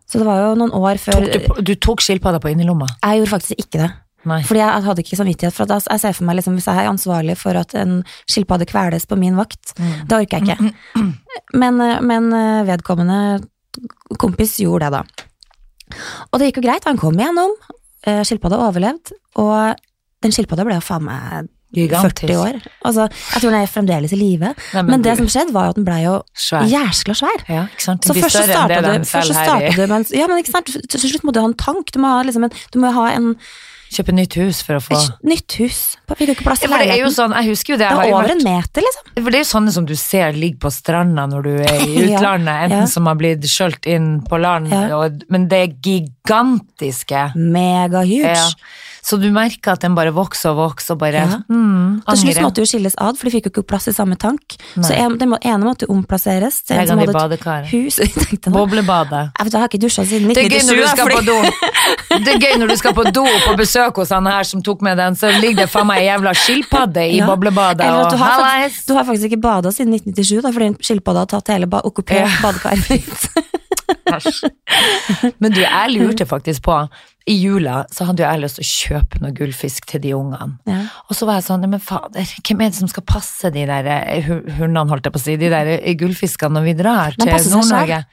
Så 0.05 0.13
det 0.21 0.27
var 0.27 0.37
jo 0.43 0.49
noen 0.59 0.77
år 0.77 0.95
før, 1.01 1.19
tok 1.25 1.57
du, 1.57 1.61
du 1.65 1.73
tok 1.81 1.99
skilpadda 2.05 2.39
på 2.41 2.51
innerlomma? 2.53 2.87
jeg 3.01 3.17
gjorde 3.19 3.33
faktisk 3.33 3.55
ikke 3.65 3.79
det. 3.81 3.91
Nei. 4.25 4.41
Fordi 4.43 4.59
jeg 4.61 4.83
hadde 4.87 5.03
ikke 5.03 5.17
samvittighet 5.19 5.53
for 5.53 5.63
at 5.63 5.69
jeg- 5.75 5.87
jeg 5.91 5.99
ser 6.01 6.13
for 6.13 6.25
meg 6.25 6.35
liksom, 6.37 6.53
hvis 6.57 6.65
jeg 6.65 6.77
er 6.85 6.89
ansvarlig 6.91 7.37
for 7.37 7.55
at 7.57 7.75
en 7.75 8.03
skilpadde 8.27 8.65
kveles 8.65 9.05
på 9.05 9.17
min 9.17 9.35
vakt, 9.37 9.73
Mm. 9.77 10.07
det 10.07 10.17
orker 10.17 10.39
jeg 10.39 10.57
ikke. 10.57 10.73
Men, 11.53 11.77
men 11.77 12.33
eh, 12.33 12.63
vedkommende 12.65 13.43
kompis 14.17 14.57
gjorde 14.59 14.89
det 14.89 14.91
da. 14.91 15.03
Og 16.33 16.39
det 16.39 16.47
gikk 16.49 16.61
jo 16.63 16.65
greit, 16.69 16.85
han 16.89 16.97
kom 16.97 17.13
igjennom, 17.19 17.51
eh, 18.07 18.23
skilpadda 18.25 18.57
overlevde, 18.65 19.13
og 19.37 19.75
den 20.25 20.31
skilpadda 20.31 20.65
ble 20.65 20.73
jo 20.79 20.81
faen 20.81 21.03
meg 21.05 21.49
40 21.75 22.35
år. 22.39 22.57
Altså, 22.87 23.09
jeg 23.11 23.41
tror 23.41 23.51
den 23.51 23.59
er 23.61 23.67
fremdeles 23.67 24.13
i 24.15 24.19
live. 24.19 24.53
Nei, 24.73 24.81
Men 24.87 25.01
det 25.03 25.17
som 25.17 25.27
skjedde 25.27 25.51
var 25.51 25.65
jo 25.67 25.69
at 25.69 25.75
den 25.75 25.83
ble 25.85 25.97
jo 26.05 26.13
Svær. 26.33 26.63
jæskla 26.71 27.15
svær. 27.19 27.41
Ja? 27.51 27.67
Så 27.77 27.97
først 28.15 28.31
så 28.37 28.43
starta 28.47 28.81
du, 28.81 29.03
først 29.03 29.33
starta 29.35 29.75
du 29.75 29.87
med 29.91 30.11
ja, 30.15 30.27
men 30.27 30.39
ikke 30.41 30.51
sant, 30.55 30.65
til 30.89 30.99
slutt 31.03 31.23
må 31.27 31.33
du 31.35 31.41
ha 31.41 31.45
en 31.49 31.53
tank, 31.59 31.91
du 31.91 31.99
må 31.99 32.07
ha 32.07 32.23
liksom 32.23 32.45
en, 32.47 32.51
du 32.71 32.79
må 32.79 32.91
ha 32.95 33.09
en, 33.11 33.35
Kjøpe 33.93 34.13
nytt 34.17 34.33
hus 34.41 34.59
for 34.65 34.75
å 34.75 34.81
få 34.83 34.97
nytt 35.29 35.55
hus. 35.61 35.77
Fikk 36.09 36.25
du 36.27 36.31
ikke 36.33 36.43
plass 36.47 36.63
ja, 36.63 36.67
i 36.67 36.71
det 36.71 36.75
er 36.75 36.81
jo 36.81 36.87
leiligheten. 36.89 37.13
sånn, 37.15 37.35
jeg 37.37 37.49
husker 37.51 37.73
jo 37.73 37.77
det. 37.79 37.89
Det 37.93 38.07
er 38.07 38.13
over 38.17 38.31
en 38.33 38.41
meter, 38.43 38.83
liksom. 38.87 39.11
for 39.21 39.29
det 39.29 39.37
er 39.37 39.43
jo 39.43 39.49
sånne 39.51 39.71
som 39.75 39.85
du 39.87 39.93
ser 39.99 40.33
ligger 40.35 40.59
på 40.65 40.71
stranda 40.73 41.25
når 41.31 41.45
du 41.45 41.51
er 41.61 41.85
i 41.85 41.93
Ja, 42.09 42.17
utlandet, 42.17 42.55
enten 42.65 42.83
ja. 42.85 42.89
som 42.91 43.05
har 43.07 43.15
blitt 43.21 43.45
skjølt 43.49 43.85
inn 43.87 44.09
på 44.27 44.41
land, 44.41 44.73
Ja. 44.73 44.89
og, 44.97 45.21
men 45.31 45.47
det 45.51 45.61
er 45.61 45.75
gigantiske. 45.85 47.27
Mega 47.35 48.01
huge. 48.03 48.35
Så 49.05 49.19
du 49.21 49.27
merker 49.29 49.75
at 49.75 49.83
den 49.85 49.93
bare 49.93 50.09
vokser 50.15 50.49
og 50.49 50.57
vokser 50.71 50.95
og 50.95 50.99
bare 51.03 51.19
Ja. 51.21 51.37
mm, 51.47 52.01
Til 52.09 52.17
slutt 52.23 52.39
måtte 52.41 52.63
jo 52.63 52.65
skilles 52.65 52.95
ad, 52.97 53.17
for 53.19 53.29
de 53.29 53.33
fikk 53.35 53.45
jo 53.45 53.51
ikke 53.53 53.63
plass 53.69 53.85
i 53.87 53.93
samme 53.93 54.15
tank. 54.17 54.55
Så 54.81 54.95
en, 54.97 55.17
den 55.21 55.35
ene 55.45 55.61
måtte 55.63 55.85
omplasseres 55.93 56.63
til 56.65 56.75
en 56.81 56.87
som 56.89 56.97
hadde 57.03 57.13
badekar. 57.13 57.67
hus. 57.69 57.99
Boblebadet. 58.55 59.29
jeg, 59.37 59.45
vet, 59.45 59.53
jeg 59.53 59.61
har 59.61 59.69
ikke 59.69 59.81
dusja 59.85 60.05
siden 60.09 60.33
Det 60.33 60.45
er 60.45 60.49
gøy 60.49 60.65
når 60.65 60.81
1997. 60.81 60.81
du 60.81 60.87
skal 60.89 61.07
på 61.13 61.21
do. 61.25 61.37
Det 62.25 62.33
er 62.33 62.39
gøy 62.41 62.57
når 62.61 62.67
du 62.73 62.75
skal 62.81 62.93
på 62.97 63.03
do 63.13 63.25
på 63.45 63.55
besøk 63.59 63.95
hos 64.01 64.09
han 64.15 64.25
her 64.25 64.43
som 64.43 64.61
tok 64.65 64.81
med 64.81 64.97
den, 64.97 65.15
så 65.19 65.29
ligger 65.37 65.65
det 65.65 65.69
faen 65.69 65.87
meg 65.89 66.01
ei 66.01 66.07
jævla 66.09 66.33
skilpadde 66.33 67.05
i 67.11 67.17
Ja. 67.19 67.27
boblebadet 67.29 67.85
Eller 67.85 68.09
du 68.09 68.17
har, 68.17 68.41
faktisk, 68.41 68.87
du 68.87 68.93
har 68.97 69.03
faktisk 69.05 69.29
ikke 69.29 69.41
bada 69.41 69.71
siden 69.71 69.93
1997, 69.93 70.41
da, 70.41 70.51
fordi 70.55 70.65
en 70.71 70.77
skilpadde 70.81 71.19
har 71.25 71.29
tatt 71.37 71.53
hele 71.53 71.67
ba 71.69 71.81
okkupert 71.85 72.25
Ja. 72.25 72.29
badekaret 72.41 72.87
ditt. 72.89 73.29
Æsj. 74.05 74.45
Men 75.41 75.53
du, 75.53 75.61
jeg 75.63 75.93
lurte 75.95 76.25
faktisk 76.29 76.65
på 76.67 76.77
I 77.25 77.35
jula 77.39 77.83
så 77.93 78.05
hadde 78.05 78.21
jo 78.21 78.27
jeg 78.27 78.41
lyst 78.43 78.59
til 78.59 78.65
å 78.65 78.69
kjøpe 78.69 79.21
noe 79.23 79.33
gullfisk 79.33 79.87
til 79.89 80.01
de 80.03 80.11
ungene. 80.13 80.59
Ja. 80.69 80.83
Og 81.09 81.17
så 81.17 81.25
var 81.25 81.39
jeg 81.39 81.47
sånn, 81.47 81.63
men 81.71 81.81
fader, 81.81 82.27
hvem 82.45 82.61
er 82.61 82.69
det 82.69 82.77
som 82.77 82.89
skal 82.91 83.05
passe 83.09 83.49
de 83.53 83.63
der 83.65 83.87
eh, 83.89 84.27
hundene, 84.59 84.83
holdt 84.91 85.09
jeg 85.09 85.15
på 85.15 85.21
å 85.21 85.23
si, 85.23 85.37
de 85.41 85.49
der 85.49 85.71
eh, 85.73 85.95
gullfiskene 85.97 86.59
når 86.59 86.67
vi 86.67 86.75
drar 86.77 87.17
til 87.17 87.31
Nord-Norge? 87.49 88.03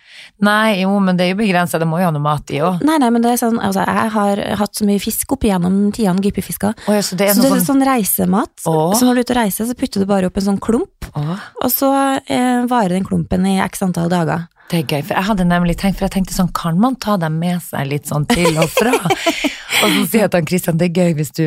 Nei, 0.49 0.81
jo, 0.81 0.95
men 1.05 1.21
det 1.21 1.27
er 1.27 1.35
jo 1.35 1.41
begrenset, 1.43 1.83
det 1.83 1.91
må 1.91 2.01
jo 2.01 2.09
ha 2.09 2.15
noe 2.15 2.25
mat 2.25 2.55
i 2.57 2.63
òg. 2.65 2.81
Nei, 2.89 2.97
nei, 3.03 3.11
men 3.13 3.25
det 3.25 3.35
er 3.35 3.43
sånn, 3.43 3.61
altså, 3.61 3.85
jeg 3.85 4.15
har 4.17 4.43
hatt 4.63 4.81
så 4.81 4.89
mye 4.89 5.03
fisk 5.03 5.37
opp 5.37 5.45
igjennom 5.45 5.77
tidene, 5.93 6.25
gyppefisker. 6.25 6.73
Å 6.89 6.97
ja, 6.97 7.05
så 7.05 7.19
det 7.21 7.29
er 7.29 7.37
Så 7.37 7.45
det 7.45 7.51
er 7.51 7.57
sånn 7.59 7.69
sånn 7.69 7.85
reisemat. 7.91 8.55
Åh. 8.65 8.97
Så 8.97 9.05
når 9.05 9.21
du 9.21 9.23
er 9.23 9.27
ute 9.27 9.37
og 9.37 9.41
reiser, 9.43 9.69
så 9.69 9.77
putter 9.77 10.01
du 10.01 10.09
bare 10.09 10.33
opp 10.33 10.41
en 10.41 10.49
sånn 10.49 10.63
klump, 10.63 11.13
Åh. 11.13 11.37
og 11.61 11.69
så 11.73 11.93
eh, 12.25 12.65
varer 12.71 12.97
den 12.97 13.05
klumpen 13.07 13.45
i 13.49 13.59
x 13.61 13.85
antall 13.85 14.09
dager. 14.13 14.49
Det 14.71 14.79
er 14.79 14.87
gøy, 14.89 15.03
for 15.05 15.15
jeg 15.19 15.25
hadde 15.29 15.45
nemlig 15.49 15.77
tenkt, 15.81 15.99
for 15.99 16.07
jeg 16.09 16.15
tenkte 16.17 16.35
sånn, 16.37 16.53
kan 16.57 16.79
man 16.81 16.95
ta 16.97 17.17
dem 17.21 17.39
med 17.43 17.61
seg 17.65 17.91
litt 17.91 18.07
sånn 18.09 18.25
til 18.31 18.57
og 18.59 18.71
fra? 18.73 18.95
og 19.83 19.89
så 19.91 20.07
sier 20.07 20.25
jeg 20.25 20.31
til 20.33 20.39
han 20.41 20.49
Christian, 20.49 20.79
det 20.81 20.91
er 20.91 21.03
gøy 21.03 21.15
hvis 21.19 21.35
du 21.37 21.45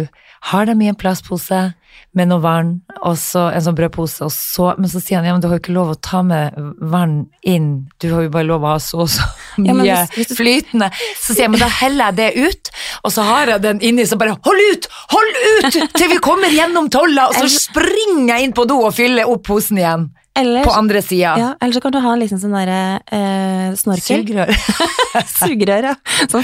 har 0.52 0.68
dem 0.70 0.82
i 0.86 0.92
en 0.92 0.96
plastpose 1.00 1.74
med 2.16 2.28
noe 2.30 2.40
vann, 2.44 2.70
og 3.08 3.16
så 3.20 3.48
en 3.56 3.64
sånn 3.64 3.76
brødpose, 3.76 4.28
så, 4.32 4.68
men 4.78 4.88
så 4.92 5.00
sier 5.04 5.18
han, 5.18 5.26
ja, 5.28 5.34
men 5.36 5.42
du 5.44 5.48
har 5.48 5.58
jo 5.58 5.62
ikke 5.64 5.74
lov 5.76 5.94
å 5.94 5.98
ta 6.04 6.20
med 6.28 6.54
vann 6.92 7.16
inn, 7.48 7.88
du 8.04 8.10
har 8.14 8.26
jo 8.28 8.32
bare 8.34 8.48
lov 8.48 8.64
å 8.68 8.74
ha 8.74 8.80
så 8.84 9.02
og 9.06 9.10
så 9.12 9.26
mye 9.64 9.86
Ja, 9.88 9.96
hvis- 10.06 10.14
hvis 10.20 10.30
du- 10.32 10.36
flytende. 10.38 10.90
Så 11.20 11.34
sier 11.34 11.46
jeg, 11.48 11.52
men 11.56 11.60
da 11.64 11.68
heller 11.72 12.12
jeg 12.12 12.16
det 12.20 12.30
ut, 12.52 12.72
og 13.04 13.12
så 13.16 13.24
har 13.28 13.48
jeg 13.56 13.62
den 13.66 13.80
inni, 13.80 14.06
så 14.08 14.20
bare, 14.20 14.36
hold 14.48 14.62
ut, 14.76 14.88
hold 15.16 15.42
ut, 15.56 15.80
til 15.96 16.10
vi 16.14 16.20
kommer 16.24 16.52
gjennom 16.56 16.92
tolla, 16.92 17.28
og 17.32 17.36
så 17.40 17.50
springer 17.52 18.36
jeg 18.36 18.44
inn 18.50 18.54
på 18.60 18.68
do 18.68 18.80
og 18.86 18.94
fyller 18.96 19.28
opp 19.32 19.44
posen 19.48 19.78
igjen, 19.82 20.10
Eller, 20.36 20.66
på 20.68 20.72
andre 20.76 21.00
sida. 21.02 21.36
ja, 21.40 21.50
eller 21.64 21.74
så 21.78 21.80
kan 21.82 21.94
du 21.96 22.00
ha 22.04 22.10
en 22.12 22.20
liksom 22.20 22.40
sånn 22.42 22.52
derre 22.58 22.80
eh, 23.08 23.76
snorkel. 23.80 24.26
Sugerør. 24.26 24.50
Sugerør, 25.40 25.86
ja. 25.92 25.94
Sånn, 26.28 26.44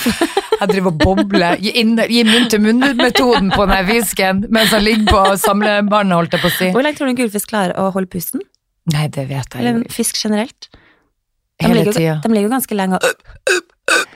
Jeg 0.62 0.70
driver 0.72 0.94
og 0.94 1.02
bobler, 1.02 1.58
gi, 1.60 1.74
gi 1.76 2.22
munn-til-munn-metoden 2.30 3.50
på 3.52 3.66
den 3.68 3.90
fisken, 3.90 4.40
mens 4.54 4.72
han 4.72 4.86
ligger 4.86 5.10
på 5.12 5.24
samlebarnet, 5.44 6.16
holdt 6.22 6.38
jeg 6.38 6.44
på 6.46 6.52
å 6.52 6.56
si. 6.56 6.70
hvor 6.72 6.86
lenge 6.88 7.02
tror 7.02 7.10
du 7.12 7.16
en 7.16 7.20
gullfisk 7.20 7.52
klarer 7.52 7.76
å 7.82 7.90
holde 7.92 8.08
pusten? 8.14 8.46
Nei, 8.94 9.10
det 9.14 9.28
vet 9.30 9.52
jeg 9.54 9.60
Eller 9.60 9.82
en 9.82 9.84
fisk 9.92 10.16
generelt? 10.24 10.70
De 10.72 11.68
Hele 11.68 11.82
ligger, 11.84 11.94
tida. 12.00 12.16
de 12.24 12.32
ligger 12.34 12.48
jo 12.48 12.54
ganske 12.56 12.78
lenge 12.80 12.98
og 12.98 13.04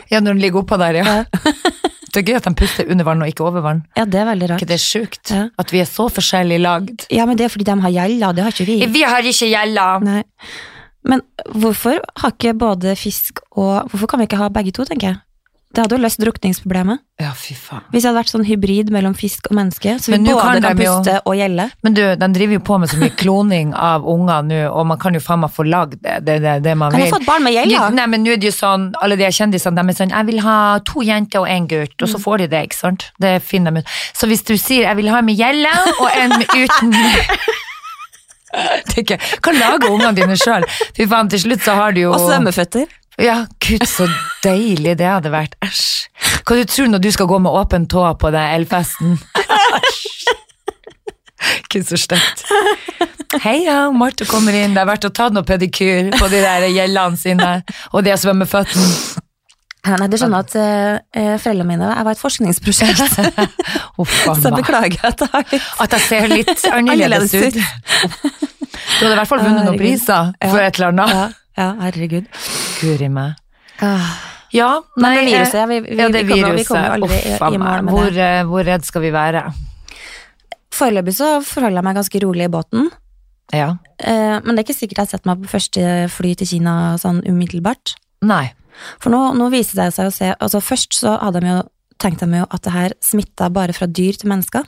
Ja, 0.09 0.21
når 0.21 0.31
den 0.37 0.41
ligger 0.45 0.63
oppå 0.63 0.79
der, 0.81 1.01
ja. 1.01 1.17
Ja. 1.19 1.91
Det 2.15 2.21
er 2.21 2.27
gøy 2.29 2.37
at 2.39 2.45
de 2.47 2.53
puster 2.55 2.87
under 2.91 3.03
vann 3.03 3.23
og 3.25 3.27
ikke 3.27 3.43
over 3.43 3.63
vann. 3.65 3.81
Ja, 3.97 4.05
det 4.07 4.21
er 4.21 4.29
veldig 4.29 4.47
ikke 4.47 4.53
rart. 4.53 4.67
det 4.69 4.77
er 4.77 4.83
sjukt? 4.83 5.31
Ja. 5.33 5.41
At 5.59 5.73
vi 5.73 5.81
er 5.83 5.89
så 5.89 6.05
forskjellig 6.07 6.61
lagd. 6.63 7.05
Ja, 7.11 7.25
men 7.27 7.35
det 7.35 7.49
er 7.49 7.51
fordi 7.51 7.67
de 7.67 7.75
har 7.83 7.91
gjeller, 7.97 8.37
det 8.37 8.45
har 8.45 8.55
ikke 8.55 8.67
vi. 8.69 8.77
Vi 8.95 9.03
har 9.03 9.27
ikke 9.33 9.49
gjeller! 9.51 10.05
Nei. 10.05 10.23
Men 11.05 11.21
hvorfor 11.53 11.99
har 12.21 12.33
ikke 12.33 12.55
både 12.57 12.95
fisk 12.97 13.43
og 13.51 13.91
Hvorfor 13.91 14.09
kan 14.09 14.19
vi 14.21 14.29
ikke 14.29 14.39
ha 14.39 14.47
begge 14.49 14.71
to, 14.73 14.87
tenker 14.87 15.11
jeg? 15.11 15.19
Det 15.75 15.81
hadde 15.83 15.97
jo 15.97 16.01
løst 16.05 16.19
drukningsproblemet. 16.21 17.01
Ja, 17.19 17.33
fy 17.35 17.51
faen. 17.55 17.81
Hvis 17.91 18.03
det 18.05 18.07
hadde 18.07 18.19
vært 18.21 18.31
sånn 18.31 18.45
hybrid 18.47 18.91
mellom 18.95 19.11
fisk 19.17 19.49
og 19.49 19.57
menneske, 19.57 19.97
så 19.99 20.11
vi 20.11 20.17
Men 20.17 20.29
både 20.29 20.41
kan 20.45 20.61
kan, 20.63 20.77
de 20.77 20.85
jo- 20.85 20.93
puste 21.01 21.15
og 21.25 21.35
gjelle. 21.35 21.65
Men 21.83 21.93
du, 21.97 22.01
de 22.21 22.27
driver 22.37 22.53
jo 22.53 22.61
på 22.69 22.77
med 22.79 22.89
så 22.93 22.99
mye 23.01 23.11
kloning 23.19 23.73
av 23.75 24.07
unger 24.07 24.45
nå, 24.47 24.61
og 24.71 24.85
man 24.87 24.97
kan 25.01 25.13
jo 25.17 25.19
faen 25.19 25.41
meg 25.43 25.51
få 25.51 25.65
lagd 25.67 25.97
det, 26.01 26.15
det, 26.23 26.37
det, 26.45 26.53
det 26.63 26.77
man 26.79 26.91
Kan 26.95 27.01
vil. 27.01 27.07
jeg 27.09 27.13
få 27.17 27.19
et 27.19 27.27
barn 27.27 27.43
med 27.43 27.57
gjeld, 27.57 27.75
da? 27.75 27.89
Nei, 27.97 28.07
men 28.13 28.23
nå 28.23 28.31
er 28.31 28.39
det 28.39 28.51
jo 28.53 28.55
sånn, 28.55 28.87
alle 29.03 29.17
de 29.19 29.27
kjendisene, 29.35 29.75
de 29.75 29.91
er 29.95 29.99
sånn, 29.99 30.15
jeg 30.15 30.29
vil 30.31 30.39
ha 30.47 30.57
to 30.87 31.03
jenter 31.03 31.43
og 31.43 31.49
en 31.51 31.67
gutt, 31.67 31.97
og 32.01 32.07
så 32.13 32.23
får 32.23 32.37
de 32.45 32.47
det, 32.55 32.63
ikke 32.69 32.79
sant? 32.79 33.09
Det 33.19 33.35
finner 33.43 33.75
de 33.75 33.83
ut. 33.83 33.95
Så 34.15 34.31
hvis 34.31 34.43
du 34.47 34.55
sier, 34.55 34.87
jeg 34.87 34.95
vil 35.01 35.11
ha 35.11 35.19
en 35.19 35.25
med 35.27 35.35
gjelle, 35.35 35.75
og 35.99 36.07
en 36.15 36.37
med 36.39 36.47
uten... 36.55 36.95
Tenker, 38.93 39.17
jeg, 39.19 39.39
kan 39.43 39.57
lage 39.59 39.89
ungene 39.91 40.13
dine 40.15 40.37
selv. 40.39 40.69
Fy 40.95 41.07
faen, 41.11 41.27
til 41.31 41.41
slutt 41.43 41.65
så 41.65 41.73
har 41.75 41.91
du 41.95 42.05
jo... 42.05 42.13
Og 42.15 42.21
svømmeføtter. 42.29 42.85
Ja, 43.21 43.45
gud, 43.63 43.85
så 43.87 44.07
deilig 44.43 44.97
det 44.99 45.07
hadde 45.07 45.31
vært. 45.31 45.55
Æsj. 45.63 46.09
Hva 46.45 46.57
du 46.59 46.65
tror 46.69 46.89
når 46.91 47.03
du 47.03 47.11
skal 47.15 47.29
gå 47.31 47.39
med 47.41 47.55
åpen 47.55 47.87
tå 47.91 48.03
på 48.19 48.31
den 48.35 48.55
elfesten? 48.59 49.19
Æsj. 49.39 50.33
Gud, 51.69 51.83
så 51.87 51.99
stygt. 51.99 52.45
Heia, 53.43 53.91
Marte 53.91 54.25
kommer 54.27 54.55
inn. 54.55 54.73
Det 54.75 54.81
har 54.81 54.89
vært 54.89 55.07
å 55.07 55.13
ta 55.15 55.29
noe 55.33 55.45
pedikyr 55.47 56.11
på 56.15 56.27
de 56.31 56.41
der 56.43 56.67
gjellene 56.71 57.19
sine, 57.19 57.51
og 57.91 58.03
de 58.05 58.15
svømmeføttene. 58.19 59.21
Ja, 59.85 59.99
nei, 60.01 60.07
du 60.09 60.17
skjønner 60.17 60.41
at 60.41 60.53
uh, 60.57 61.35
foreldrene 61.37 61.67
mine 61.69 61.89
Jeg 61.91 62.05
var 62.07 62.15
et 62.15 62.21
forskningsprosjekt, 62.21 63.03
så 63.05 64.33
jeg 64.33 64.55
beklager 64.55 65.03
at 65.11 65.21
jeg 65.21 65.29
har 65.29 65.43
litt 65.51 65.67
At 65.83 65.93
jeg 65.93 66.05
ser 66.07 66.31
litt 66.31 66.63
annerledes 66.73 67.35
ut. 67.37 67.59
Du 67.59 69.03
hadde 69.03 69.11
i 69.11 69.19
hvert 69.19 69.29
fall 69.29 69.43
vunnet 69.45 69.67
noen 69.67 69.77
priser 69.77 70.31
for 70.41 70.63
et 70.63 70.79
eller 70.79 70.89
annet. 70.89 71.13
Ja, 71.13 71.27
ja 71.57 71.67
herregud. 71.81 72.25
Guri 72.81 73.09
meg. 73.09 73.35
Ah. 73.83 74.15
Ja, 74.55 74.69
Men 74.95 75.17
det 75.17 75.21
eh, 75.23 75.29
viruset, 75.33 75.55
ja, 75.59 75.65
vi, 75.67 75.79
vi, 75.83 75.95
ja, 75.99 76.07
det 76.07 76.21
vi, 76.23 76.31
kommer, 76.31 76.51
vi 76.53 76.61
viruset. 76.61 76.67
kommer 76.67 76.85
jo 76.85 76.93
aldri 76.95 77.17
i, 77.17 77.31
i 77.35 77.57
mål 77.59 77.81
med 77.83 77.93
Hvor, 77.95 78.11
det. 78.13 78.27
eh, 78.39 78.43
hvor 78.47 78.63
redd 78.63 78.85
skal 78.87 79.03
vi 79.03 79.09
være? 79.11 79.41
Foreløpig 80.75 81.15
så 81.15 81.29
forholder 81.43 81.79
jeg 81.81 81.87
meg 81.87 81.97
ganske 81.99 82.21
rolig 82.23 82.47
i 82.47 82.51
båten. 82.53 82.89
Ja. 83.55 83.67
Eh, 83.99 84.37
men 84.43 84.51
det 84.55 84.61
er 84.61 84.65
ikke 84.67 84.77
sikkert 84.77 85.03
jeg 85.03 85.11
setter 85.13 85.29
meg 85.31 85.43
på 85.43 85.51
første 85.55 85.83
fly 86.11 86.33
til 86.39 86.49
Kina 86.49 86.75
sånn 87.01 87.21
umiddelbart. 87.27 87.95
Nei. 88.27 88.45
For 88.99 89.11
nå, 89.13 89.21
nå 89.39 89.47
viser 89.53 89.79
det 89.79 89.89
seg 89.95 90.09
å 90.09 90.11
se 90.11 90.33
altså 90.33 90.59
Først 90.59 90.97
så 90.97 91.13
hadde 91.21 91.39
de 91.45 91.51
jo 91.53 91.59
tenkt 92.03 92.19
de 92.25 92.41
jo 92.41 92.47
at 92.51 92.63
det 92.65 92.73
her 92.75 92.95
smitta 93.03 93.47
bare 93.55 93.75
fra 93.75 93.87
dyr 93.87 94.17
til 94.19 94.31
mennesker. 94.33 94.65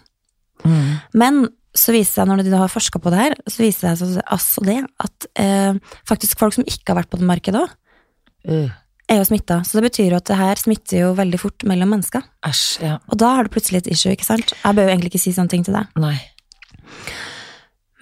Mm. 0.64 0.94
Men 1.12 1.42
så 1.78 1.94
viser 1.96 2.10
det 2.10 2.16
seg, 2.20 2.30
når 2.30 2.46
de 2.46 2.56
har 2.58 2.72
forska 2.72 3.02
på 3.02 3.14
det 3.14 3.20
her, 3.22 3.36
så 3.48 3.64
viser 3.64 3.90
det 3.90 3.98
seg 4.00 4.22
altså 4.26 4.64
det 4.66 4.80
at 5.04 5.28
eh, 5.40 5.98
faktisk 6.10 6.42
folk 6.42 6.56
som 6.58 6.66
ikke 6.68 6.92
har 6.92 7.02
vært 7.04 7.12
på 7.14 7.22
det 7.22 7.30
markedet 7.30 7.64
òg, 7.66 7.76
Uh, 8.48 8.70
er 9.12 9.20
jo 9.20 9.26
smitta. 9.28 9.60
Så 9.68 9.78
det 9.78 9.90
betyr 9.90 10.14
jo 10.14 10.20
at 10.20 10.28
det 10.30 10.38
her 10.40 10.60
smitter 10.60 11.02
jo 11.02 11.12
veldig 11.18 11.40
fort 11.42 11.66
mellom 11.68 11.92
mennesker. 11.96 12.24
Asj, 12.48 12.80
ja. 12.84 12.94
Og 13.12 13.20
da 13.20 13.34
har 13.36 13.48
du 13.48 13.52
plutselig 13.52 13.82
et 13.82 13.92
issue, 13.96 14.14
ikke 14.16 14.28
sant? 14.28 14.54
Jeg 14.56 14.78
bør 14.78 14.88
jo 14.88 14.94
egentlig 14.94 15.12
ikke 15.14 15.24
si 15.24 15.36
sånne 15.36 15.52
ting 15.52 15.66
til 15.68 15.76
deg, 15.76 15.90
Nei. 16.00 16.16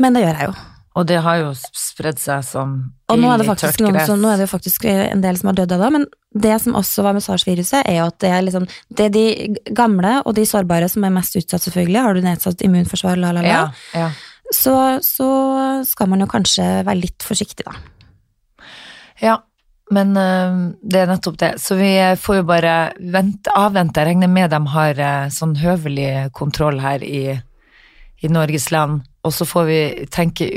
men 0.02 0.18
det 0.18 0.26
gjør 0.26 0.40
jeg 0.42 0.50
jo. 0.52 0.56
Og 0.96 1.08
det 1.10 1.18
har 1.26 1.42
jo 1.42 1.50
spredd 1.76 2.20
seg 2.22 2.44
som 2.48 2.76
Og 3.12 3.20
nå 3.20 3.32
er, 3.32 3.42
det 3.42 3.48
faktisk 3.50 3.82
som, 4.08 4.22
nå 4.22 4.30
er 4.32 4.40
det 4.40 4.48
faktisk 4.48 4.86
en 4.88 5.24
del 5.24 5.40
som 5.40 5.50
har 5.52 5.58
dødd 5.58 5.74
av 5.76 5.84
det, 5.84 5.90
men 5.98 6.06
det 6.46 6.54
som 6.64 6.78
også 6.80 7.04
var 7.04 7.18
med 7.18 7.24
SARS-viruset, 7.26 7.82
er 7.84 8.00
jo 8.00 8.06
at 8.10 8.20
det 8.24 8.32
er 8.32 8.46
liksom 8.46 8.68
Det 8.88 9.08
er 9.08 9.12
de 9.16 9.26
gamle 9.76 10.18
og 10.24 10.36
de 10.38 10.46
sårbare 10.48 10.88
som 10.92 11.04
er 11.04 11.14
mest 11.16 11.36
utsatt, 11.36 11.66
selvfølgelig. 11.68 12.02
Har 12.06 12.16
du 12.16 12.24
nedsatt 12.24 12.64
immunforsvar, 12.64 13.20
la, 13.20 13.34
la, 13.36 13.44
la, 13.44 13.50
Ja, 13.52 13.66
ja. 13.96 14.08
så, 14.56 14.78
så 15.04 15.28
skal 15.88 16.12
man 16.12 16.24
jo 16.24 16.30
kanskje 16.32 16.70
være 16.88 17.02
litt 17.02 17.28
forsiktig, 17.28 17.68
da. 17.68 17.76
ja. 19.24 19.42
Men 19.94 20.16
eh, 20.18 20.56
det 20.82 21.04
er 21.04 21.10
nettopp 21.12 21.36
det. 21.38 21.52
Så 21.62 21.76
vi 21.78 21.92
får 22.18 22.40
jo 22.40 22.46
bare 22.50 22.76
vente, 23.14 23.52
avvente. 23.54 24.02
Jeg 24.02 24.16
regner 24.16 24.32
med 24.32 24.50
de 24.50 24.58
har 24.74 24.98
eh, 24.98 25.28
sånn 25.30 25.54
høvelig 25.62 26.32
kontroll 26.34 26.80
her 26.82 27.04
i, 27.06 27.36
i 28.26 28.32
Norges 28.34 28.72
land. 28.74 29.04
Og 29.26 29.34
så 29.34 29.48
får 29.50 29.66
vi 29.70 29.80
tenke 30.14 30.48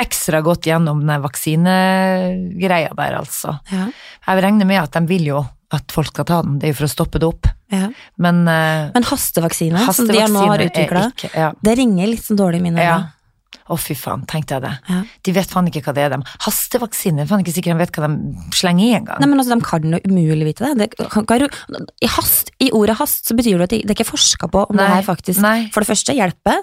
ekstra 0.00 0.40
godt 0.44 0.68
gjennom 0.68 1.02
den 1.04 1.24
vaksinegreia 1.24 2.94
der, 2.96 3.18
altså. 3.20 3.58
Ja, 3.72 3.90
Jeg 4.26 4.42
regner 4.44 4.68
med 4.68 4.82
at 4.82 4.96
de 4.96 5.04
vil 5.10 5.28
jo 5.34 5.44
at 5.74 5.90
folk 5.90 6.12
skal 6.12 6.26
ta 6.28 6.38
den, 6.46 6.60
det 6.62 6.68
er 6.68 6.74
jo 6.74 6.78
for 6.80 6.86
å 6.86 6.92
stoppe 6.92 7.20
det 7.22 7.26
opp. 7.26 7.48
ja. 7.74 7.88
Men 8.22 8.44
uh, 8.46 8.92
Men 8.94 9.06
hastevaksine, 9.08 9.82
som 9.92 10.06
de 10.06 10.22
nå 10.30 10.46
har 10.46 10.62
utvikla, 10.68 11.08
ja. 11.34 11.50
det 11.58 11.76
ringer 11.80 12.12
litt 12.12 12.22
sånn 12.24 12.38
dårlig 12.38 12.62
i 12.62 12.66
mine 12.68 12.86
Ja. 12.86 12.96
Å, 13.66 13.74
Å, 13.74 13.76
fy 13.82 13.96
faen, 13.98 14.22
tenkte 14.30 14.54
jeg 14.54 14.62
det. 14.62 14.72
Ja. 14.86 15.00
De 15.26 15.32
vet 15.34 15.50
faen 15.50 15.66
ikke 15.66 15.80
hva 15.82 15.94
det 15.96 16.02
er, 16.04 16.12
de. 16.14 16.34
Hastevaksine, 16.44 17.24
faen 17.26 17.42
ikke 17.42 17.54
sikkert 17.56 17.74
de 17.74 17.82
vet 17.82 17.96
hva 17.98 18.10
de 18.12 18.44
slenger 18.54 18.84
i 18.84 18.92
engang. 19.00 19.18
Nei, 19.18 19.28
men 19.32 19.42
altså, 19.42 19.56
De 19.56 19.66
kan 19.66 19.96
jo 19.96 20.00
umulig 20.06 20.52
vite 20.52 20.70
det. 20.78 20.86
det 20.94 21.08
kan, 21.10 21.26
i, 21.98 22.10
hast, 22.14 22.52
I 22.62 22.70
ordet 22.76 22.94
hast 23.00 23.26
så 23.26 23.34
betyr 23.38 23.58
det 23.58 23.66
at 23.66 23.74
det, 23.74 23.96
ikke 23.96 24.06
er 24.06 24.12
forska 24.12 24.50
på 24.52 24.68
om 24.70 24.78
det 24.78 24.86
her 24.92 25.02
faktisk 25.06 25.42
nei. 25.42 25.66
for 25.74 25.82
det 25.82 25.90
første 25.90 26.14
hjelper, 26.14 26.62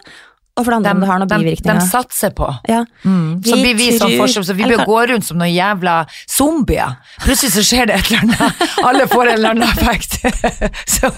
og 0.53 0.65
for 0.65 0.69
det 0.69 0.75
andre 0.77 0.91
om 0.93 0.99
det 1.01 1.07
har 1.09 1.21
noen 1.21 1.29
de, 1.31 1.37
bivirkninger. 1.41 1.79
de 1.81 1.89
satser 1.89 2.33
på. 2.37 2.45
ja. 2.69 2.83
Mm. 3.03 3.41
Så 3.41 3.57
blir 3.57 3.73
vi 3.79 3.87
sånn 3.97 4.13
forskjell, 4.19 4.45
så 4.45 4.53
vi 4.53 4.67
bør 4.69 4.83
gå 4.85 4.99
rundt 5.09 5.25
som 5.25 5.39
noen 5.41 5.49
jævla 5.49 5.95
zombier. 6.29 6.99
Plutselig 7.23 7.55
så 7.55 7.63
skjer 7.65 7.89
det 7.89 7.97
et 7.97 8.11
eller 8.11 8.21
annet. 8.27 8.67
Alle 8.85 9.07
får 9.09 9.31
en 9.31 9.33
eller 9.39 9.55
annen 9.55 9.69
effekt. 9.73 10.19
Så, 10.93 11.09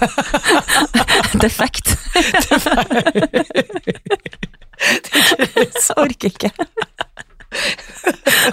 Defekt. 1.44 1.92
Jeg 5.56 5.96
orker 5.96 6.32
ikke. 6.32 6.50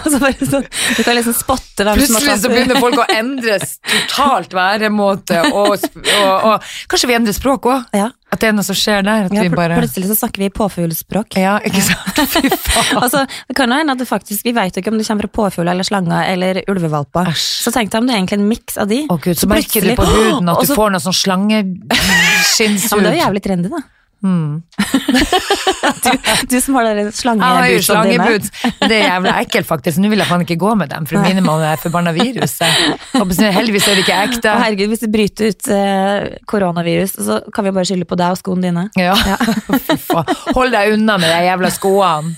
Og 0.03 0.07
så 0.07 0.19
bare 0.21 0.47
sånn, 0.47 0.65
Du 0.97 1.01
kan 1.03 1.15
liksom 1.17 1.35
spotte 1.35 1.85
hvem 1.85 1.99
som 1.99 2.17
plutselig 2.17 2.35
så 2.43 2.51
begynner 2.51 2.79
folk 2.83 2.99
å 3.03 3.07
endre 3.11 3.57
totalt 3.63 4.55
væremåte, 4.55 5.39
og, 5.51 5.77
og, 5.79 6.47
og 6.51 6.67
kanskje 6.91 7.09
vi 7.11 7.17
endrer 7.17 7.35
språk 7.35 7.71
òg. 7.71 7.87
Ja. 7.95 8.11
At 8.33 8.41
det 8.41 8.49
er 8.49 8.55
noe 8.57 8.65
som 8.65 8.77
skjer 8.77 9.05
der? 9.05 9.29
Ja, 9.33 9.45
vi 9.45 9.51
bare 9.53 9.77
Plutselig 9.79 10.09
så 10.09 10.17
snakker 10.23 10.43
vi 10.43 10.49
påfuglspråk. 10.53 11.37
Ja, 11.41 11.55
ikke 11.65 11.83
sant? 11.85 12.21
Fy 12.33 12.49
faen. 12.49 13.01
Altså, 13.03 13.23
det 13.49 13.57
kan 13.57 13.71
jo 13.71 13.79
hende 13.79 13.95
at 13.95 14.01
det 14.01 14.09
faktisk, 14.09 14.45
Vi 14.47 14.55
vet 14.55 14.75
jo 14.75 14.83
ikke 14.83 14.93
om 14.93 14.99
det 14.99 15.07
kommer 15.07 15.27
fra 15.27 15.33
påfugl 15.39 15.69
eller 15.69 15.87
slanger 15.87 16.27
eller 16.33 16.63
ulvevalper. 16.71 17.31
Så 17.37 17.73
tenk 17.75 17.93
deg 17.93 18.01
om 18.01 18.09
det 18.09 18.15
er 18.15 18.21
egentlig 18.23 18.39
en 18.41 18.47
miks 18.49 18.79
av 18.81 18.89
de. 18.91 19.03
Å 19.07 19.19
gud, 19.21 19.37
så 19.39 19.49
merker 19.51 19.85
du 19.85 19.93
på 19.99 20.07
huden 20.09 20.49
at 20.53 20.63
du 20.63 20.71
så- 20.71 20.79
får 20.79 20.95
noe 20.95 21.03
sånn 21.03 21.21
Ja, 21.23 22.95
men 22.95 23.05
det 23.05 23.11
er 23.11 23.15
jo 23.17 23.21
jævlig 23.23 23.41
trendy, 23.43 23.69
da. 23.71 23.81
Mm. 24.23 24.61
Du 26.49 26.61
som 26.61 26.75
har 26.75 26.83
den 26.83 27.07
jo 27.07 27.13
dine. 28.03 28.27
Det 28.83 28.95
er 28.97 29.07
jævla 29.07 29.33
ekkelt, 29.41 29.67
faktisk. 29.67 29.99
Nå 30.01 30.11
vil 30.11 30.21
jeg 30.21 30.29
faen 30.29 30.43
ikke 30.45 30.57
gå 30.59 30.73
med 30.79 30.91
dem, 30.91 31.07
for 31.09 31.23
mine 31.23 31.41
minner 31.43 31.65
er 31.73 31.81
forbanna 31.81 32.13
viruset. 32.15 32.63
Heldigvis 33.13 33.87
er 33.87 33.97
det 33.97 34.05
ikke 34.05 34.19
ekte. 34.27 34.53
Herregud, 34.63 34.93
hvis 34.93 35.03
det 35.03 35.11
bryter 35.13 35.51
ut 35.53 35.71
eh, 35.75 36.29
koronavirus, 36.49 37.17
så 37.27 37.39
kan 37.55 37.67
vi 37.67 37.75
bare 37.75 37.87
skylde 37.89 38.07
på 38.09 38.19
deg 38.19 38.35
og 38.35 38.39
skoene 38.41 38.69
dine. 38.69 38.87
Ja, 38.99 39.15
fy 39.87 39.99
faen. 40.07 40.33
Hold 40.55 40.75
deg 40.75 40.97
unna 40.97 41.19
med 41.21 41.31
de 41.31 41.43
jævla 41.49 41.71
skoene. 41.73 42.35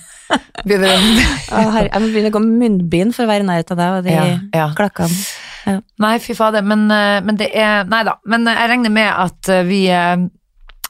Begynner 0.66 0.96
jeg 0.96 2.02
må 2.02 2.08
begynne 2.10 2.32
å 2.32 2.34
gå 2.34 2.42
med 2.42 2.62
munnbind 2.64 3.14
for 3.14 3.28
å 3.28 3.30
være 3.30 3.46
i 3.46 3.50
nærheten 3.50 3.76
av 3.76 3.82
deg 3.82 3.98
og 4.00 4.08
de 4.08 4.16
Ja, 4.16 4.24
ja. 4.58 4.70
klakkene. 4.78 5.82
Nei, 6.02 6.16
fy 6.22 6.36
fader, 6.38 6.66
men, 6.66 6.86
eh, 6.94 7.20
men 7.26 7.38
det 7.40 7.52
er 7.58 7.86
Nei 7.90 8.04
da. 8.06 8.18
Men 8.30 8.46
jeg 8.50 8.70
regner 8.70 8.94
med 8.94 9.10
at 9.10 9.50
eh, 9.54 9.64
vi, 9.66 9.86
eh, 9.94 10.18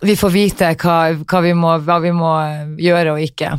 vi 0.01 0.15
får 0.19 0.33
vite 0.33 0.73
hva, 0.81 0.97
hva, 1.23 1.41
vi 1.45 1.53
må, 1.57 1.77
hva 1.85 1.99
vi 2.03 2.11
må 2.15 2.33
eh, 2.41 2.67
gjøre 2.83 3.15
og 3.15 3.23
ikke. 3.23 3.53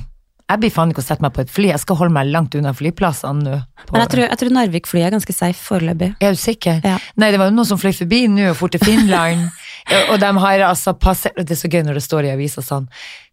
Jeg 0.46 0.62
blir 0.62 0.70
faen 0.70 0.92
ikke 0.92 1.02
å 1.02 1.06
sette 1.06 1.24
meg 1.24 1.32
på 1.34 1.42
et 1.42 1.50
fly. 1.50 1.70
Jeg 1.72 1.82
skal 1.82 1.98
holde 1.98 2.14
meg 2.14 2.28
langt 2.30 2.54
unna 2.54 2.70
flyplassene 2.76 3.42
nå. 3.42 3.56
På- 3.86 3.96
Men 3.96 4.04
jeg 4.04 4.12
tror, 4.12 4.24
jeg 4.28 4.38
tror 4.42 4.52
Narvik-flyet 4.54 5.06
er 5.08 5.14
ganske 5.16 5.34
safe 5.34 5.58
foreløpig. 5.58 6.12
Er 6.22 6.36
du 6.36 6.38
sikker? 6.38 6.80
Ja. 6.86 6.98
Nei, 7.18 7.32
det 7.34 7.40
var 7.42 7.50
jo 7.50 7.56
noen 7.56 7.66
som 7.66 7.80
fløy 7.82 7.90
forbi 7.96 8.20
nå 8.30 8.52
og 8.52 8.56
for 8.60 8.70
til 8.70 8.84
Finland. 8.84 9.48
og 10.12 10.20
de 10.22 10.30
har 10.44 10.62
altså 10.68 10.94
passert 10.94 11.34
Det 11.40 11.56
er 11.56 11.62
så 11.62 11.70
gøy 11.72 11.82
når 11.88 11.98
det 11.98 12.04
står 12.06 12.28
i 12.28 12.34
avisa 12.36 12.62
sånn. 12.62 12.86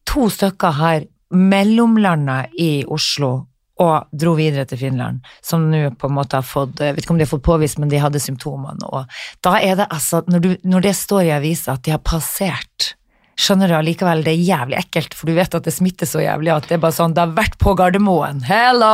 To 0.09 0.25
stykker 0.33 0.73
har 0.79 1.05
mellomlanda 1.33 2.47
i 2.61 2.83
Oslo 2.89 3.45
og 3.83 4.17
dro 4.23 4.33
videre 4.37 4.65
til 4.69 4.79
Finland, 4.79 5.21
som 5.43 5.67
nå 5.71 5.85
på 5.99 6.09
en 6.09 6.17
måte 6.17 6.39
har 6.39 6.47
fått 6.47 6.79
Jeg 6.81 6.95
vet 6.95 7.05
ikke 7.05 7.15
om 7.15 7.21
de 7.21 7.27
har 7.27 7.33
fått 7.33 7.45
påvist, 7.45 7.79
men 7.81 7.91
de 7.91 8.01
hadde 8.01 8.21
symptomene. 8.23 8.89
Og 8.89 9.05
da 9.45 9.57
er 9.59 9.77
det 9.79 9.89
altså 9.91 10.23
Når, 10.27 10.43
du, 10.43 10.51
når 10.63 10.87
det 10.87 10.95
står 10.97 11.27
i 11.27 11.33
avisa 11.35 11.77
at 11.77 11.85
de 11.85 11.95
har 11.95 12.03
passert 12.03 12.93
Skjønner 13.33 13.71
du 13.71 13.73
allikevel, 13.73 14.21
det 14.21 14.35
er 14.35 14.43
jævlig 14.45 14.77
ekkelt, 14.77 15.15
for 15.17 15.25
du 15.25 15.33
vet 15.33 15.55
at 15.57 15.65
det 15.65 15.73
smitter 15.73 16.05
så 16.05 16.21
jævlig 16.21 16.51
at 16.53 16.67
det 16.69 16.77
er 16.77 16.83
bare 16.83 16.93
sånn 16.93 17.15
Det 17.17 17.23
har 17.23 17.33
vært 17.33 17.57
på 17.61 17.73
Gardermoen. 17.79 18.43
Hello! 18.45 18.93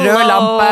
Rød 0.00 0.24
lampe. 0.30 0.70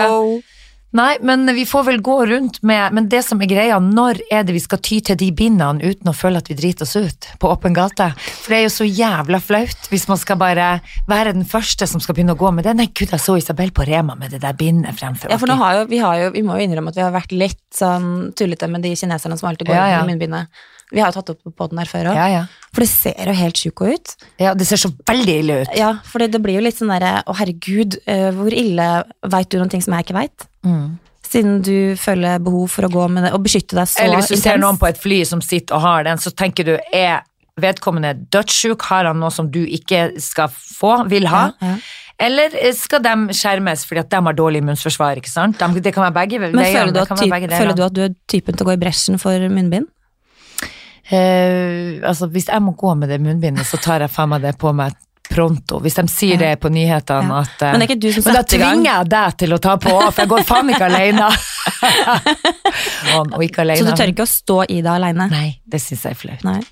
Nei, 0.93 1.17
men 1.25 1.49
vi 1.57 1.65
får 1.69 1.87
vel 1.87 2.01
gå 2.05 2.19
rundt 2.29 2.59
med 2.69 2.93
Men 2.93 3.07
det 3.09 3.23
som 3.25 3.41
er 3.41 3.49
greia, 3.49 3.79
når 3.81 4.21
er 4.33 4.45
det 4.45 4.53
vi 4.57 4.61
skal 4.61 4.81
ty 4.85 4.99
til 5.01 5.17
de 5.17 5.31
bindene 5.33 5.81
uten 5.81 6.11
å 6.11 6.15
føle 6.17 6.43
at 6.43 6.51
vi 6.51 6.57
driter 6.59 6.85
oss 6.85 6.93
ut 6.97 7.29
på 7.41 7.49
åpen 7.49 7.73
gate? 7.77 8.11
For 8.19 8.53
det 8.53 8.59
er 8.59 8.67
jo 8.67 8.75
så 8.75 8.89
jævla 8.89 9.41
flaut 9.41 9.89
hvis 9.93 10.05
man 10.11 10.21
skal 10.21 10.37
bare 10.41 10.67
være 11.09 11.33
den 11.37 11.47
første 11.49 11.89
som 11.89 12.03
skal 12.03 12.17
begynne 12.19 12.37
å 12.37 12.41
gå 12.41 12.51
med 12.53 12.69
det. 12.69 12.77
Nei, 12.77 12.91
gud, 12.93 13.09
jeg 13.09 13.25
så 13.25 13.39
Isabel 13.41 13.73
på 13.73 13.87
Rema 13.89 14.17
med 14.19 14.35
det 14.37 14.43
der 14.45 14.57
bindet 14.59 14.99
fremfor. 15.01 15.33
Ja, 15.33 15.41
for 15.41 15.49
nå 15.51 15.57
har 15.61 15.81
jo, 15.81 15.89
vi, 15.89 16.03
har 16.03 16.19
jo, 16.21 16.29
vi 16.37 16.45
må 16.45 16.59
jo 16.61 16.67
innrømme 16.69 16.93
at 16.93 17.01
vi 17.01 17.05
har 17.07 17.15
vært 17.15 17.33
litt 17.33 17.63
sånn 17.77 18.33
tullete 18.37 18.69
med 18.69 18.85
de 18.85 18.93
kineserne 18.99 19.41
som 19.41 19.49
alltid 19.49 19.73
går 19.73 19.79
Ja, 19.79 19.89
ja. 19.97 20.05
med 20.05 20.15
munnbindet. 20.15 20.63
Vi 20.93 21.01
har 21.01 21.13
jo 21.13 21.21
tatt 21.21 21.33
opp 21.33 21.55
på 21.57 21.69
den 21.73 21.81
her 21.81 21.89
før 21.89 22.11
òg. 22.13 22.19
ja, 22.21 22.27
ja. 22.29 22.43
For 22.73 22.85
det 22.85 22.89
ser 22.89 23.29
jo 23.29 23.37
helt 23.37 23.59
sjuko 23.61 23.89
ut. 23.93 24.15
ja, 24.41 24.55
det 24.57 24.67
ser 24.69 24.81
så 24.81 24.93
veldig 25.09 25.39
ille 25.43 25.61
ut. 25.63 25.73
Ja, 25.77 25.95
for 26.09 26.23
det, 26.23 26.33
det 26.33 26.43
blir 26.45 26.57
jo 26.61 26.65
litt 26.65 26.79
sånn 26.79 26.93
derre 26.93 27.23
Å, 27.27 27.35
herregud, 27.37 27.99
eh, 28.09 28.31
hvor 28.37 28.53
ille 28.53 28.87
Veit 29.33 29.51
du 29.53 29.59
noen 29.61 29.73
ting 29.73 29.83
som 29.85 29.97
jeg 29.97 30.07
ikke 30.07 30.17
veit? 30.17 30.47
Mm. 30.65 30.99
Siden 31.33 31.61
du 31.65 31.97
føler 32.01 32.41
behov 32.45 32.69
for 32.73 32.89
å 32.89 32.93
gå 32.93 33.09
med 33.13 33.27
det 33.27 33.35
og 33.37 33.45
beskytte 33.45 33.77
deg 33.77 33.89
så 33.89 34.05
Eller 34.05 34.21
hvis 34.21 34.33
du 34.33 34.41
ser 34.41 34.61
noen 34.61 34.81
på 34.81 34.89
et 34.89 35.01
fly 35.01 35.23
som 35.29 35.45
sitter 35.45 35.77
og 35.77 35.85
har 35.85 36.09
den, 36.09 36.21
så 36.21 36.33
tenker 36.33 36.69
du 36.69 36.75
er 36.93 37.23
vedkommende 37.61 38.15
dødssjuk, 38.33 38.85
har 38.89 39.09
han 39.11 39.21
noe 39.21 39.33
som 39.33 39.51
du 39.53 39.61
ikke 39.61 40.15
skal 40.25 40.49
få, 40.53 41.03
vil 41.13 41.29
ha? 41.29 41.51
Ja, 41.61 41.75
ja. 41.75 41.99
Eller 42.23 42.55
skal 42.77 43.03
de 43.03 43.35
skjermes 43.35 43.83
fordi 43.89 44.03
at 44.05 44.13
de 44.13 44.21
har 44.25 44.37
dårlig 44.37 44.63
immunforsvar, 44.63 45.19
ikke 45.19 45.33
sant? 45.33 45.59
De, 45.59 45.83
det 45.83 45.93
kan 45.95 46.07
være 46.07 46.15
begge 46.21 46.41
Men 46.45 46.55
føler 46.61 46.93
du, 46.95 47.01
at 47.03 47.13
typ, 47.17 47.33
begge 47.33 47.51
føler 47.51 47.77
du 47.77 47.83
at 47.85 47.97
du 47.97 48.05
er 48.07 48.15
typen 48.31 48.57
til 48.57 48.65
å 48.65 48.71
gå 48.71 48.77
i 48.77 48.81
bresjen 48.81 49.21
for 49.21 49.49
munnbind? 49.53 49.89
Eh, 51.11 51.99
altså, 52.07 52.29
hvis 52.31 52.47
jeg 52.49 52.63
må 52.63 52.77
gå 52.79 52.95
med 52.99 53.11
det 53.11 53.19
munnbindet, 53.21 53.67
så 53.67 53.81
tar 53.83 54.05
jeg 54.05 54.13
faen 54.13 54.31
meg 54.33 54.45
det 54.45 54.55
på 54.61 54.73
meg 54.77 54.95
pronto. 55.33 55.81
Hvis 55.83 55.97
de 55.99 56.05
sier 56.13 56.39
det 56.41 56.53
på 56.61 56.71
nyhetene 56.73 57.33
Ja. 57.33 57.41
at 57.43 57.63
eh, 57.63 57.73
Men 57.73 57.87
ikke 57.87 57.99
du 58.01 58.13
som 58.13 58.27
Men 58.27 58.37
da 58.39 58.43
tvinger 58.43 58.89
jeg 58.91 59.09
deg 59.15 59.39
til 59.39 59.57
å 59.57 59.59
ta 59.63 59.77
på, 59.81 59.95
for 60.11 60.23
jeg 60.23 60.29
går 60.29 60.45
faen 60.49 60.71
ikke 60.73 60.91
alene. 60.91 61.31
og, 63.17 63.43
ikke 63.43 63.65
alene. 63.65 63.81
Så 63.81 63.89
du 63.89 63.97
tør 63.97 64.13
ikke 64.13 64.27
å 64.29 64.33
stå 64.33 64.61
i 64.69 64.79
det 64.85 64.93
alene? 64.93 65.29
Nei, 65.33 65.49
det 65.65 65.83
syns 65.83 66.07
jeg 66.07 66.19
er 66.19 66.23
flaut. 66.23 66.71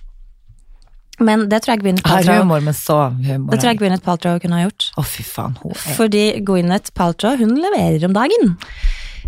Men 1.21 1.49
det 1.53 1.61
tror 1.63 1.75
jeg 1.75 1.83
Gwyneth 1.83 2.07
Paltrow 2.07 2.33
har 2.33 2.41
humor, 2.41 2.63
men 2.65 2.77
så 2.77 2.99
humor. 3.13 3.51
Det 3.53 3.61
tror 3.61 3.75
jeg 3.75 3.81
Gwyneth 3.83 4.05
Paltrow 4.05 4.39
kunne 4.41 4.57
ha 4.57 4.65
gjort. 4.65 4.89
Å, 4.97 5.05
fy 5.05 5.25
faen. 5.27 5.59
Hun 5.61 5.75
er 5.77 5.99
Fordi 5.99 6.25
Gwyneth 6.49 6.95
Paltrow, 6.97 7.37
hun 7.37 7.59
leverer 7.61 8.07
om 8.09 8.17
dagen. 8.17 8.55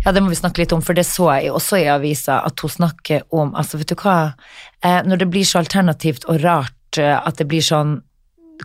Ja, 0.03 0.11
det 0.11 0.19
må 0.19 0.33
vi 0.33 0.35
snakke 0.35 0.59
litt 0.59 0.73
om, 0.75 0.81
for 0.83 0.97
det 0.97 1.05
så 1.07 1.29
jeg 1.37 1.51
også 1.55 1.79
i 1.79 1.87
avisa, 1.87 2.41
at 2.43 2.59
hun 2.59 2.71
snakker 2.71 3.23
om 3.31 3.53
Altså, 3.55 3.79
vet 3.79 3.93
du 3.93 3.95
hva, 3.95 4.33
eh, 4.83 4.99
når 5.07 5.21
det 5.21 5.29
blir 5.31 5.47
så 5.47 5.61
alternativt 5.61 6.25
og 6.27 6.41
rart 6.43 6.99
eh, 6.99 7.15
at 7.15 7.39
det 7.39 7.47
blir 7.47 7.63
sånn 7.63 8.01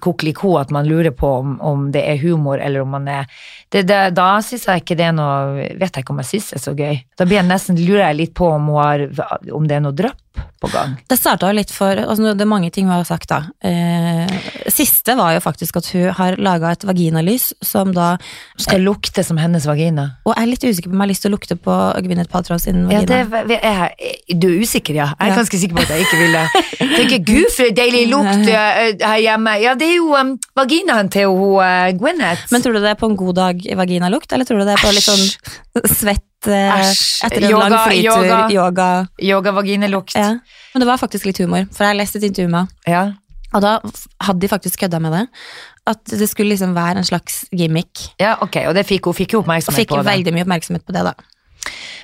kokeliko 0.02 0.56
at 0.58 0.72
man 0.74 0.86
lurer 0.86 1.14
på 1.16 1.28
om, 1.40 1.54
om 1.64 1.86
det 1.94 2.02
er 2.06 2.18
humor 2.20 2.60
eller 2.60 2.82
om 2.82 2.90
man 2.92 3.06
er 3.08 3.24
det, 3.72 3.86
det, 3.88 4.00
Da 4.14 4.26
syns 4.44 4.66
jeg 4.68 4.82
ikke 4.82 4.96
det 4.98 5.06
er 5.08 5.14
noe 5.16 5.64
Vet 5.80 5.96
jeg 5.96 6.04
ikke 6.04 6.12
om 6.12 6.20
jeg 6.22 6.28
syns 6.28 6.50
det 6.50 6.58
er 6.58 6.62
så 6.62 6.74
gøy. 6.76 7.00
Da 7.18 7.26
blir 7.26 7.40
jeg 7.40 7.48
nesten, 7.48 7.80
lurer 7.80 8.04
jeg 8.08 8.18
litt 8.18 8.34
på 8.36 8.50
om, 8.52 8.68
har, 8.76 9.06
om 9.54 9.66
det 9.70 9.78
er 9.78 9.84
noe 9.86 9.96
drypp 9.96 10.20
på 10.60 10.68
gang. 10.72 10.96
Det 11.08 11.14
starta 11.18 11.46
jo 11.52 11.54
litt 11.54 11.70
for 11.70 11.94
altså 12.02 12.32
Det 12.34 12.42
er 12.42 12.48
mange 12.50 12.70
ting 12.74 12.86
hun 12.88 12.96
har 12.96 13.04
sagt, 13.06 13.28
da. 13.30 13.44
Eh, 13.62 14.26
siste 14.74 15.14
var 15.18 15.36
jo 15.36 15.40
faktisk 15.44 15.76
at 15.78 15.86
hun 15.94 16.08
har 16.18 16.34
laga 16.42 16.72
et 16.74 16.82
vaginalys 16.88 17.52
som 17.62 17.92
da 17.94 18.16
Skal 18.58 18.82
lukte 18.82 19.22
som 19.24 19.38
hennes 19.38 19.66
vagina. 19.68 20.08
Og 20.26 20.34
jeg 20.34 20.42
er 20.42 20.50
litt 20.50 20.64
usikker 20.66 20.90
på 20.90 20.96
om 20.96 21.00
jeg 21.00 21.06
har 21.06 21.12
lyst 21.12 21.22
til 21.26 21.30
å 21.30 21.34
lukte 21.36 21.56
på 21.62 21.76
Gwyneth 22.06 22.30
Paltrow 22.32 22.58
sin 22.58 22.84
Ja, 22.90 23.00
vagina. 23.04 23.44
det 23.46 23.60
er, 23.62 23.94
du 24.34 24.48
er 24.50 24.60
usikker, 24.64 24.94
ja. 24.98 25.12
Jeg 25.14 25.28
er 25.28 25.34
Ja. 25.34 25.38
ganske 25.38 25.58
sikker 25.62 25.76
på 25.78 25.82
at 25.86 25.94
jeg 25.94 26.06
ikke 26.06 26.20
ville. 26.24 26.44
Tenker, 26.98 27.18
gud, 27.24 27.50
for 27.54 27.74
deilig 27.78 28.04
lukt 28.10 28.48
eh, 28.50 28.94
her 29.06 29.18
hjemme. 29.22 29.54
Ja, 29.62 29.74
det 29.78 29.88
er 29.92 29.96
jo 30.00 30.14
um, 30.18 30.34
vaginaen 30.58 31.08
til 31.14 31.28
hun 31.30 31.60
uh, 31.62 31.90
Gwyneth. 31.98 32.48
Men 32.50 32.62
tror 32.64 32.74
du 32.74 32.80
det 32.82 32.90
er 32.96 32.98
på 32.98 33.06
en 33.10 33.16
god 33.16 33.34
dag 33.38 33.62
vaginalukt, 33.78 34.32
eller 34.32 34.44
tror 34.48 34.58
du 34.58 34.66
det 34.66 34.74
er 34.74 34.82
på 34.82 34.90
litt 34.94 35.06
sånn 35.06 35.86
svett 35.86 36.24
Æsj. 36.46 37.24
etter 37.26 37.42
en 37.44 37.50
Yoga, 37.50 37.68
lang 37.68 37.86
flytur, 37.88 38.24
yoga. 38.24 38.48
yoga, 38.54 38.88
Yoga-vaginelukt. 39.20 40.14
ja. 40.14 40.28
Men 40.74 40.80
det 40.80 40.86
var 40.86 40.96
faktisk 41.00 41.24
litt 41.26 41.38
humor, 41.42 41.64
for 41.72 41.84
jeg 41.84 41.90
har 41.94 41.98
lest 41.98 42.16
et 42.16 42.22
intervju 42.28 42.48
med. 42.52 42.68
Ja. 42.86 43.12
Og 43.54 43.62
da 43.64 43.78
hadde 44.22 44.40
de 44.40 44.48
faktisk 44.48 44.80
kødda 44.80 45.00
med 45.00 45.12
det. 45.12 45.24
At 45.88 46.04
det 46.04 46.28
skulle 46.28 46.50
liksom 46.52 46.74
være 46.76 46.98
en 47.00 47.04
slags 47.04 47.44
gimmick. 47.50 48.10
ja, 48.20 48.36
ok, 48.44 48.56
og 48.68 48.74
det 48.74 48.86
fikk, 48.86 49.04
hun 49.08 49.14
fikk 49.14 49.32
jo 49.32 49.40
oppmerksomhet 49.40 49.80
fikk 49.82 49.88
på 49.88 50.02
det. 50.02 50.06
veldig 50.12 50.34
mye 50.36 50.44
oppmerksomhet 50.44 50.84
på 50.86 50.92
det, 50.92 51.04
da. 51.08 51.12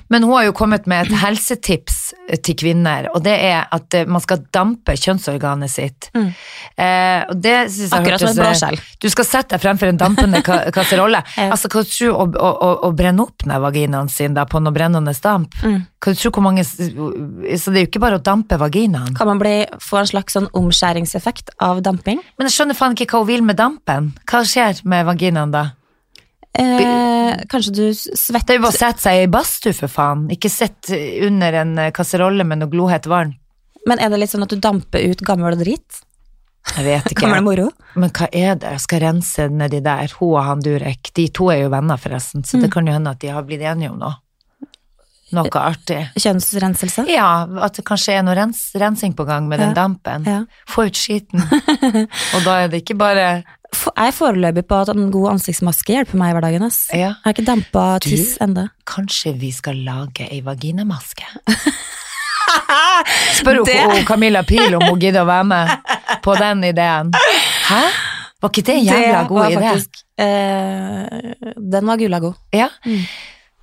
Men 0.09 0.23
hun 0.23 0.33
har 0.33 0.43
jo 0.49 0.51
kommet 0.57 0.87
med 0.87 1.05
et 1.07 1.17
helsetips 1.25 1.94
til 2.41 2.55
kvinner, 2.57 3.09
og 3.13 3.21
det 3.25 3.33
er 3.47 3.67
at 3.73 3.95
eh, 3.97 4.07
man 4.09 4.21
skal 4.23 4.41
dampe 4.53 4.95
kjønnsorganet 4.97 5.71
sitt. 5.71 6.07
Mm. 6.15 6.31
Eh, 6.73 7.21
og 7.29 7.41
det 7.41 7.55
synes 7.69 7.91
jeg 7.91 7.99
Akkurat 7.99 8.23
som 8.23 8.31
en 8.31 8.39
eh, 8.39 8.47
blåskjell. 8.47 8.79
Du 9.03 9.07
skal 9.13 9.27
sette 9.29 9.55
deg 9.55 9.63
fremfor 9.63 9.91
en 9.91 9.99
dampende 10.01 10.41
ka 10.45 10.57
kasserolle. 10.75 11.21
Ja. 11.37 11.51
Altså, 11.53 11.69
hva 11.69 11.83
tror 11.85 12.09
du 12.09 12.15
å, 12.15 12.25
å, 12.25 12.49
å, 12.51 12.71
å 12.89 12.91
brenne 12.97 13.27
opp 13.27 13.45
ned 13.49 13.61
vaginaen 13.61 14.09
sin 14.11 14.37
da, 14.37 14.47
på 14.49 14.61
noe 14.63 14.73
brennende 14.75 15.13
damp? 15.21 15.53
Mm. 15.61 15.83
Hva 16.01 16.13
du 16.13 16.19
tror 16.21 16.35
hvor 16.35 16.45
mange 16.45 16.65
Så 16.65 17.71
det 17.71 17.79
er 17.79 17.85
jo 17.85 17.87
ikke 17.87 18.03
bare 18.03 18.19
å 18.19 18.25
dampe 18.25 18.59
vaginaen. 18.61 19.13
Kan 19.17 19.29
man 19.29 19.41
bli, 19.41 19.55
få 19.81 20.01
en 20.01 20.09
slags 20.09 20.37
sånn 20.37 20.49
omskjæringseffekt 20.57 21.55
av 21.65 21.81
damping? 21.85 22.21
Men 22.37 22.49
jeg 22.49 22.57
skjønner 22.57 22.77
faen 22.77 22.97
ikke 22.97 23.13
hva 23.13 23.25
hun 23.25 23.31
vil 23.31 23.45
med 23.45 23.61
dampen. 23.61 24.13
Hva 24.29 24.45
skjer 24.47 24.81
med 24.89 25.05
vaginaen 25.09 25.53
da? 25.53 25.67
Eh, 26.55 26.77
kanskje 27.51 27.73
du 27.75 27.83
Det 27.87 28.55
er 28.55 28.61
bare 28.61 28.71
å 28.71 28.75
sette 28.75 29.05
seg 29.05 29.23
i 29.23 29.29
badstue, 29.31 29.75
for 29.77 29.91
faen. 29.91 30.25
Ikke 30.33 30.51
sitt 30.51 30.91
under 30.91 31.61
en 31.61 31.77
eh, 31.81 31.93
kasserolle 31.95 32.45
med 32.47 32.61
noe 32.61 32.71
glohett 32.71 33.09
vann. 33.11 33.35
Men 33.85 34.01
er 34.01 34.09
det 34.11 34.21
litt 34.23 34.33
sånn 34.33 34.45
at 34.45 34.53
du 34.53 34.61
damper 34.61 35.03
ut 35.11 35.23
gammel 35.25 35.57
dritt? 35.59 36.01
Jeg 36.73 36.85
vet 36.87 37.11
ikke. 37.11 37.21
Gammel 37.27 37.45
moro? 37.45 37.69
Men 37.93 38.11
hva 38.15 38.27
er 38.31 38.57
det? 38.57 38.71
Jeg 38.77 38.83
skal 38.87 39.03
rense 39.05 39.47
nedi 39.53 39.81
der. 39.85 40.09
Hun 40.17 40.33
og 40.33 40.43
han 40.47 40.63
Durek. 40.65 41.13
De 41.17 41.27
to 41.29 41.51
er 41.53 41.65
jo 41.65 41.73
venner, 41.73 42.01
forresten, 42.01 42.45
så 42.47 42.61
det 42.61 42.71
kan 42.73 42.87
jo 42.87 42.95
hende 42.95 43.13
at 43.13 43.21
de 43.21 43.33
har 43.33 43.45
blitt 43.45 43.65
enige 43.65 43.93
om 43.93 43.99
noe. 44.01 44.17
Noe 45.33 45.49
artig. 45.57 46.03
Kjønnsrenselse? 46.21 47.07
Ja, 47.09 47.47
at 47.65 47.73
det 47.79 47.85
kanskje 47.87 48.13
er 48.19 48.23
noe 48.27 48.35
rens, 48.37 48.67
rensing 48.77 49.15
på 49.17 49.25
gang 49.25 49.47
med 49.49 49.59
den 49.59 49.73
dampen. 49.73 50.23
Ja. 50.29 50.43
Få 50.69 50.85
ut 50.85 50.95
skiten. 50.99 51.41
og 52.35 52.43
da 52.45 52.59
er 52.61 52.67
det 52.69 52.83
ikke 52.83 52.97
bare 52.99 53.43
For- 53.75 53.91
Jeg 53.97 54.07
er 54.13 54.15
foreløpig 54.15 54.63
på 54.69 54.77
at 54.85 54.89
en 54.93 55.09
god 55.11 55.31
ansiktsmaske 55.33 55.95
hjelper 55.97 56.15
meg 56.21 56.29
i 56.31 56.35
hverdagen. 56.37 56.63
Ass. 56.67 56.85
Ja, 56.93 57.09
Jeg 57.09 57.15
har 57.25 57.33
ikke 57.33 57.47
dampa 57.49 57.85
tiss 58.05 58.37
ennå. 58.39 58.67
kanskje 58.87 59.33
vi 59.41 59.49
skal 59.51 59.81
lage 59.83 60.29
ei 60.31 60.41
vaginamaske? 60.45 61.25
Spør 63.35 63.63
Det- 63.65 63.81
hun 63.83 64.05
Camilla 64.05 64.43
Pil 64.43 64.75
om 64.77 64.83
hun 64.89 64.99
gidder 65.01 65.25
å 65.25 65.27
være 65.27 65.43
med 65.49 65.69
på 66.23 66.35
den 66.39 66.63
ideen. 66.63 67.11
Hæ? 67.67 67.81
Var 68.41 68.49
ikke 68.53 68.63
det 68.67 68.75
en 68.77 68.85
jævla 68.85 69.21
god 69.27 69.45
idé? 69.49 69.61
faktisk 69.65 70.03
eh, 70.21 71.53
Den 71.57 71.87
var 71.87 71.97
gulla 71.97 72.19
god. 72.19 72.35
Ja. 72.53 72.69
Mm. 72.85 73.01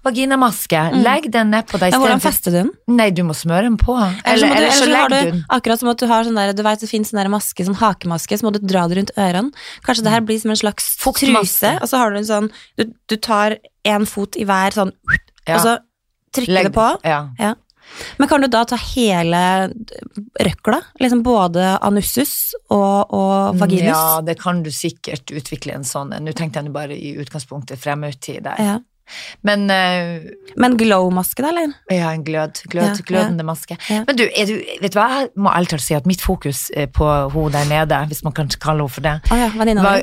Vaginamaske. 0.05 0.81
Legg 1.03 1.29
den 1.33 1.51
nedpå 1.55 1.79
deg. 1.81 1.95
Men 1.95 2.03
hvordan 2.05 2.23
fester 2.25 2.51
du 2.55 2.59
den? 2.59 2.71
Nei, 2.91 3.09
du 3.15 3.23
må 3.27 3.37
smøre 3.39 3.69
den 3.69 3.79
på. 3.81 3.95
Eller, 3.97 4.23
Eller, 4.25 4.41
så, 4.43 4.49
må 4.49 4.55
du, 4.55 4.61
eller 4.63 4.73
så 4.77 4.85
så 4.85 4.91
legger 4.91 5.13
du, 5.15 5.31
den. 5.31 5.43
akkurat 5.59 5.83
som 5.83 5.93
at 5.93 6.03
du 6.03 6.07
har 6.11 6.27
sånn 6.29 6.41
der, 6.41 6.53
du 6.59 6.63
vet 6.67 6.83
det 6.85 6.91
finnes 6.91 7.13
sånn 7.15 7.31
maske, 7.33 7.67
sånn 7.69 7.79
hakemaske, 7.81 8.39
så 8.41 8.49
må 8.49 8.53
du 8.55 8.61
dra 8.63 8.85
det 8.91 8.99
rundt 9.01 9.15
ørene. 9.17 9.53
Kanskje 9.87 10.07
det 10.09 10.15
her 10.17 10.25
blir 10.27 10.41
som 10.43 10.55
en 10.55 10.61
slags 10.63 10.93
truse, 11.03 11.75
og 11.81 11.89
så 11.91 12.03
har 12.03 12.11
du 12.15 12.21
en 12.23 12.31
sånn, 12.31 12.51
du, 12.81 12.87
du 13.09 13.17
tar 13.23 13.59
en 13.89 14.07
fot 14.07 14.39
i 14.39 14.47
hver 14.49 14.75
sånn, 14.75 14.93
Ja. 15.47 15.57
og 15.57 15.61
så 15.67 15.77
trykker 16.35 16.53
Legg 16.59 16.71
det 16.71 16.75
på. 16.77 16.89
Ja. 17.07 17.29
Ja. 17.39 17.55
Men 18.17 18.29
kan 18.31 18.41
du 18.41 18.47
da 18.49 18.63
ta 18.65 18.77
hele 18.79 19.71
røkla? 20.41 20.79
Liksom 21.03 21.23
både 21.27 21.75
anussus 21.83 22.55
og, 22.71 23.11
og 23.13 23.59
vaginus? 23.61 23.91
Ja, 23.91 24.21
det 24.25 24.39
kan 24.41 24.63
du 24.65 24.71
sikkert 24.73 25.33
utvikle 25.35 25.75
en 25.77 25.85
sånn. 25.85 26.15
Nå 26.23 26.33
tenkte 26.39 26.63
jeg 26.63 26.73
bare 26.73 26.97
i 26.97 27.13
utgangspunktet 27.21 27.81
fremmedtid 27.83 28.43
der. 28.47 28.63
Ja. 28.63 28.79
Men 29.47 29.67
uh, 29.71 30.31
Men 30.61 30.77
glow-maske 30.79 31.45
da, 31.45 31.51
eller? 31.53 31.73
ja, 31.93 32.13
en 32.13 32.25
glød, 32.25 32.63
glød, 32.73 33.01
Ja, 33.01 33.07
glødende 33.07 33.45
maske. 33.47 33.77
Ja. 33.89 34.03
Men 34.07 34.17
du, 34.19 34.25
du, 34.27 34.55
vet 34.83 34.93
du 34.93 34.99
hva, 34.99 35.09
jeg 35.21 35.31
må 35.37 35.53
ærlig 35.53 35.73
talt 35.73 35.85
si 35.85 35.97
at 35.97 36.09
mitt 36.09 36.23
fokus 36.25 36.67
er 36.77 36.89
på 36.93 37.09
hun 37.33 37.53
der 37.55 37.69
nede, 37.71 37.99
hvis 38.11 38.23
man 38.27 38.35
kan 38.37 38.51
kalle 38.61 38.85
henne 38.85 38.93
for 38.93 39.05
det. 39.05 39.15
oh, 39.31 39.39
ja, 39.39 39.49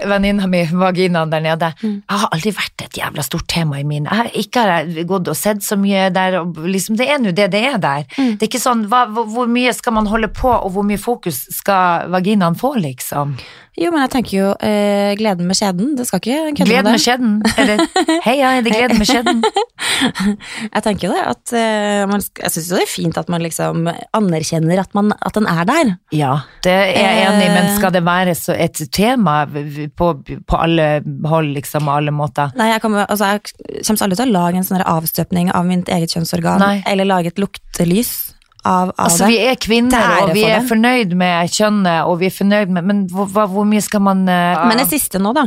venninna 0.09 0.47
mi, 0.49 0.63
vaginaen 0.71 1.31
der 1.33 1.43
nede. 1.43 1.71
Mm. 1.81 1.95
Jeg 2.03 2.23
har 2.23 2.33
aldri 2.35 2.53
vært 2.55 2.85
et 2.85 2.99
jævla 3.01 3.25
stort 3.25 3.47
tema 3.51 3.79
i 3.79 3.87
min. 3.87 4.07
Jeg 4.09 4.21
har 4.21 4.31
ikke 4.43 4.65
har 4.65 4.91
gått 5.09 5.31
og 5.31 5.37
sett 5.37 5.63
så 5.65 5.77
mye 5.79 6.09
der, 6.15 6.39
og 6.41 6.59
liksom, 6.65 6.97
det 6.99 7.09
er 7.09 7.21
nå 7.21 7.33
det 7.35 7.49
det 7.53 7.63
er 7.71 7.79
der. 7.81 8.05
Mm. 8.17 8.35
Det 8.37 8.45
er 8.45 8.51
ikke 8.51 8.61
sånn, 8.63 8.85
hva, 8.91 9.05
hvor 9.09 9.49
mye 9.49 9.73
skal 9.75 9.95
man 9.97 10.09
holde 10.09 10.31
på, 10.33 10.51
og 10.51 10.71
hvor 10.75 10.85
mye 10.87 11.01
fokus 11.01 11.45
skal 11.55 12.09
vaginaen 12.13 12.57
få, 12.59 12.75
liksom? 12.81 13.37
Jo, 13.79 13.91
men 13.93 14.01
jeg 14.03 14.11
tenker 14.11 14.33
jo 14.35 14.47
eh, 14.65 15.13
gleden 15.15 15.47
med 15.47 15.55
skjeden, 15.55 15.93
det 15.95 16.03
skal 16.09 16.19
ikke 16.19 16.39
kødde 16.57 16.65
Gleden 16.67 16.89
med 16.89 16.97
med 16.97 17.03
skjeden? 17.03 17.35
Eller, 17.61 17.83
heia, 18.27 18.49
er 18.57 18.65
det 18.65 18.73
gleden 18.75 18.99
med 18.99 19.07
skjeden? 19.07 19.39
Jeg 20.75 20.83
tenker 20.83 21.07
jo 21.07 21.13
det, 21.15 21.21
at 21.31 21.53
eh, 21.55 22.03
man, 22.09 22.21
jeg 22.41 22.51
synes 22.53 22.67
jo 22.69 22.77
det 22.77 22.83
er 22.85 22.91
fint 22.91 23.17
at 23.19 23.29
man 23.31 23.41
liksom 23.43 23.87
anerkjenner 24.15 24.81
at, 24.83 24.91
man, 24.95 25.11
at 25.15 25.35
den 25.35 25.47
er 25.49 25.63
der. 25.67 25.91
Ja, 26.15 26.31
det 26.63 26.71
er 26.71 26.91
jeg 26.95 27.25
enig 27.27 27.45
i, 27.47 27.51
men 27.53 27.69
Eh. 27.69 27.75
skal 27.77 27.91
det 27.93 28.01
være 28.05 28.33
så 28.37 28.55
et 28.55 28.79
tema 28.95 29.43
på, 29.47 30.07
på 30.47 30.59
alle 30.59 30.87
hold, 31.27 31.51
liksom, 31.57 31.87
og 31.89 31.99
alle 31.99 32.13
måter? 32.15 32.51
Nei, 32.59 32.69
jeg 32.73 32.81
kommer, 32.83 33.05
altså, 33.09 33.25
jeg 33.35 33.83
kommer 33.85 34.05
aldri 34.07 34.19
til 34.21 34.31
å 34.31 34.35
lage 34.37 34.61
en 34.61 34.67
sånn 34.67 34.83
avstøpning 34.83 35.51
av 35.55 35.67
mitt 35.67 35.91
eget 35.91 36.15
kjønnsorgan, 36.15 36.63
Nei. 36.63 36.75
eller 36.89 37.07
lage 37.09 37.33
et 37.33 37.39
luktelys 37.41 38.28
av, 38.63 38.89
av 38.89 38.93
Altså, 39.05 39.25
det. 39.25 39.31
vi 39.31 39.37
er 39.47 39.55
kvinner, 39.61 40.23
og 40.23 40.33
vi 40.35 40.43
er 40.47 40.65
fornøyd 40.67 41.13
med 41.19 41.51
kjønnet, 41.53 42.07
og 42.09 42.19
vi 42.21 42.25
er 42.29 42.35
fornøyd 42.35 42.69
med 42.75 42.81
Men 42.89 42.97
hvor, 43.11 43.27
hvor 43.51 43.65
mye 43.67 43.83
skal 43.83 44.01
man 44.03 44.19
uh, 44.27 44.67
Men 44.67 44.81
det 44.81 44.89
siste 44.91 45.21
nå, 45.21 45.33
da, 45.37 45.43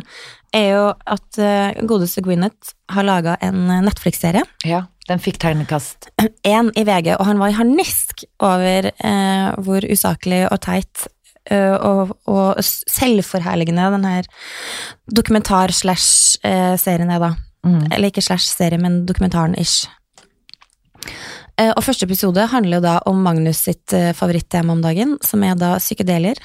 er 0.57 0.69
jo 0.73 0.85
at 1.17 1.41
uh, 1.41 1.87
godeste 1.89 2.25
Gwyneth 2.25 2.75
har 2.93 3.05
laga 3.09 3.33
en 3.45 3.59
Netflix-serie. 3.87 4.45
Ja, 4.69 4.81
den 5.09 5.23
fikk 5.23 5.39
tegnekast. 5.43 5.99
Én 6.49 6.67
i 6.81 6.83
VG, 6.89 7.07
og 7.19 7.27
han 7.29 7.41
var 7.43 7.49
i 7.53 7.59
harnisk 7.59 8.25
over 8.41 8.81
uh, 8.93 9.49
hvor 9.65 9.81
usaklig 9.89 10.47
og 10.51 10.59
teit 10.65 10.97
og, 11.51 12.13
og 12.31 12.61
selvforherligende 12.63 13.89
den 13.97 14.05
her 14.07 14.29
dokumentar-slash-serien 15.11 17.11
er, 17.11 17.19
da. 17.19 17.33
Mm. 17.67 17.91
Eller 17.91 18.13
ikke 18.13 18.23
slash-serie, 18.23 18.79
men 18.79 19.01
dokumentaren-ish. 19.09 19.91
Eh, 21.61 21.73
og 21.77 21.83
første 21.85 22.07
episode 22.09 22.47
handler 22.49 22.79
jo 22.79 22.85
da 22.87 22.95
om 23.11 23.19
Magnus 23.23 23.59
sitt 23.67 23.93
eh, 23.93 24.13
favorittema 24.17 24.73
om 24.73 24.81
dagen, 24.83 25.19
som 25.25 25.43
er 25.45 25.55
da 25.61 25.75
psykedelier. 25.83 26.39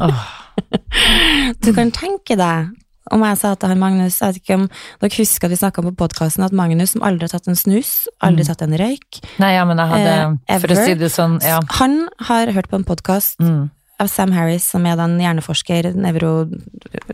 oh. 0.00 0.22
Du 1.64 1.72
kan 1.74 1.90
tenke 1.94 2.36
deg 2.36 2.70
om 3.12 3.22
jeg 3.26 3.38
sa 3.40 3.54
til 3.58 3.72
han 3.72 3.80
Magnus 3.80 4.18
Jeg 4.20 4.28
vet 4.34 4.40
ikke 4.42 4.56
om 4.60 4.66
dere 5.02 5.16
husker 5.18 5.48
at 5.48 5.52
vi 5.52 5.58
snakka 5.58 5.82
på 5.86 5.92
podkasten 5.98 6.44
at 6.46 6.54
Magnus, 6.56 6.92
som 6.94 7.02
aldri 7.04 7.26
har 7.26 7.32
tatt 7.34 7.48
en 7.50 7.58
snus, 7.58 8.04
aldri 8.24 8.44
Mm. 8.44 8.50
tatt 8.52 8.62
en 8.66 8.76
røyk 8.78 9.18
Nei, 9.42 9.50
ja, 9.56 9.64
men 9.68 9.80
jeg 9.80 9.90
hadde 9.90 10.12
Eh, 10.48 10.60
For 10.62 10.74
å 10.74 10.84
si 10.84 10.94
det 11.00 11.10
sånn, 11.12 11.38
ja. 11.42 11.58
Han 11.80 12.08
har 12.28 12.52
hørt 12.54 12.68
på 12.70 12.76
en 12.78 12.84
podkast 12.88 13.40
Mm. 13.42 13.70
av 14.00 14.08
Sam 14.12 14.32
Harris, 14.32 14.64
som 14.70 14.86
er 14.86 14.96
da 14.96 15.04
en 15.08 15.18
hjerneforsker, 15.18 15.92
nevro... 15.94 16.48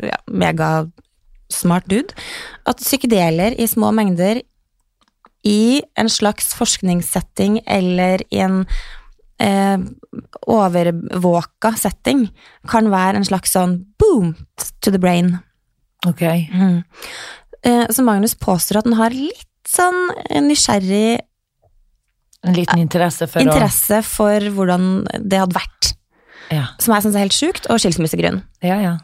Ja, 0.03 0.19
megasmart 0.29 1.89
dude, 1.89 2.13
at 2.67 2.79
psykedeler 2.83 3.55
i 3.59 3.67
små 3.67 3.91
mengder 3.95 4.43
i 5.47 5.83
en 5.99 6.11
slags 6.11 6.55
forskningssetting 6.59 7.61
eller 7.67 8.23
i 8.35 8.41
en 8.43 8.63
eh, 9.41 9.79
overvåka 10.47 11.73
setting 11.79 12.27
kan 12.69 12.91
være 12.93 13.21
en 13.21 13.29
slags 13.29 13.55
sånn 13.55 13.79
boom 14.01 14.35
to 14.81 14.91
the 14.91 15.01
brain. 15.01 15.37
Ok. 16.07 16.23
Mm. 16.53 16.83
Eh, 17.63 17.87
så 17.91 18.05
Magnus 18.07 18.37
påstår 18.39 18.81
at 18.81 18.91
han 18.91 18.99
har 18.99 19.15
litt 19.15 19.47
sånn 19.69 20.09
nysgjerrig 20.47 21.21
En 22.47 22.55
liten 22.55 22.79
interesse 22.79 23.27
for 23.27 23.43
interesse 23.43 23.99
for 24.07 24.45
hvordan 24.55 25.09
det 25.19 25.41
hadde 25.43 25.59
vært. 25.59 25.95
ja. 26.55 26.69
Som 26.79 26.95
jeg 26.95 27.05
sånn 27.05 27.17
er 27.19 27.27
helt 27.27 27.37
sjukt, 27.37 27.67
og 27.69 27.83
skilsmissegrunn. 27.83 28.43
ja, 28.63 28.79
ja. 28.83 28.97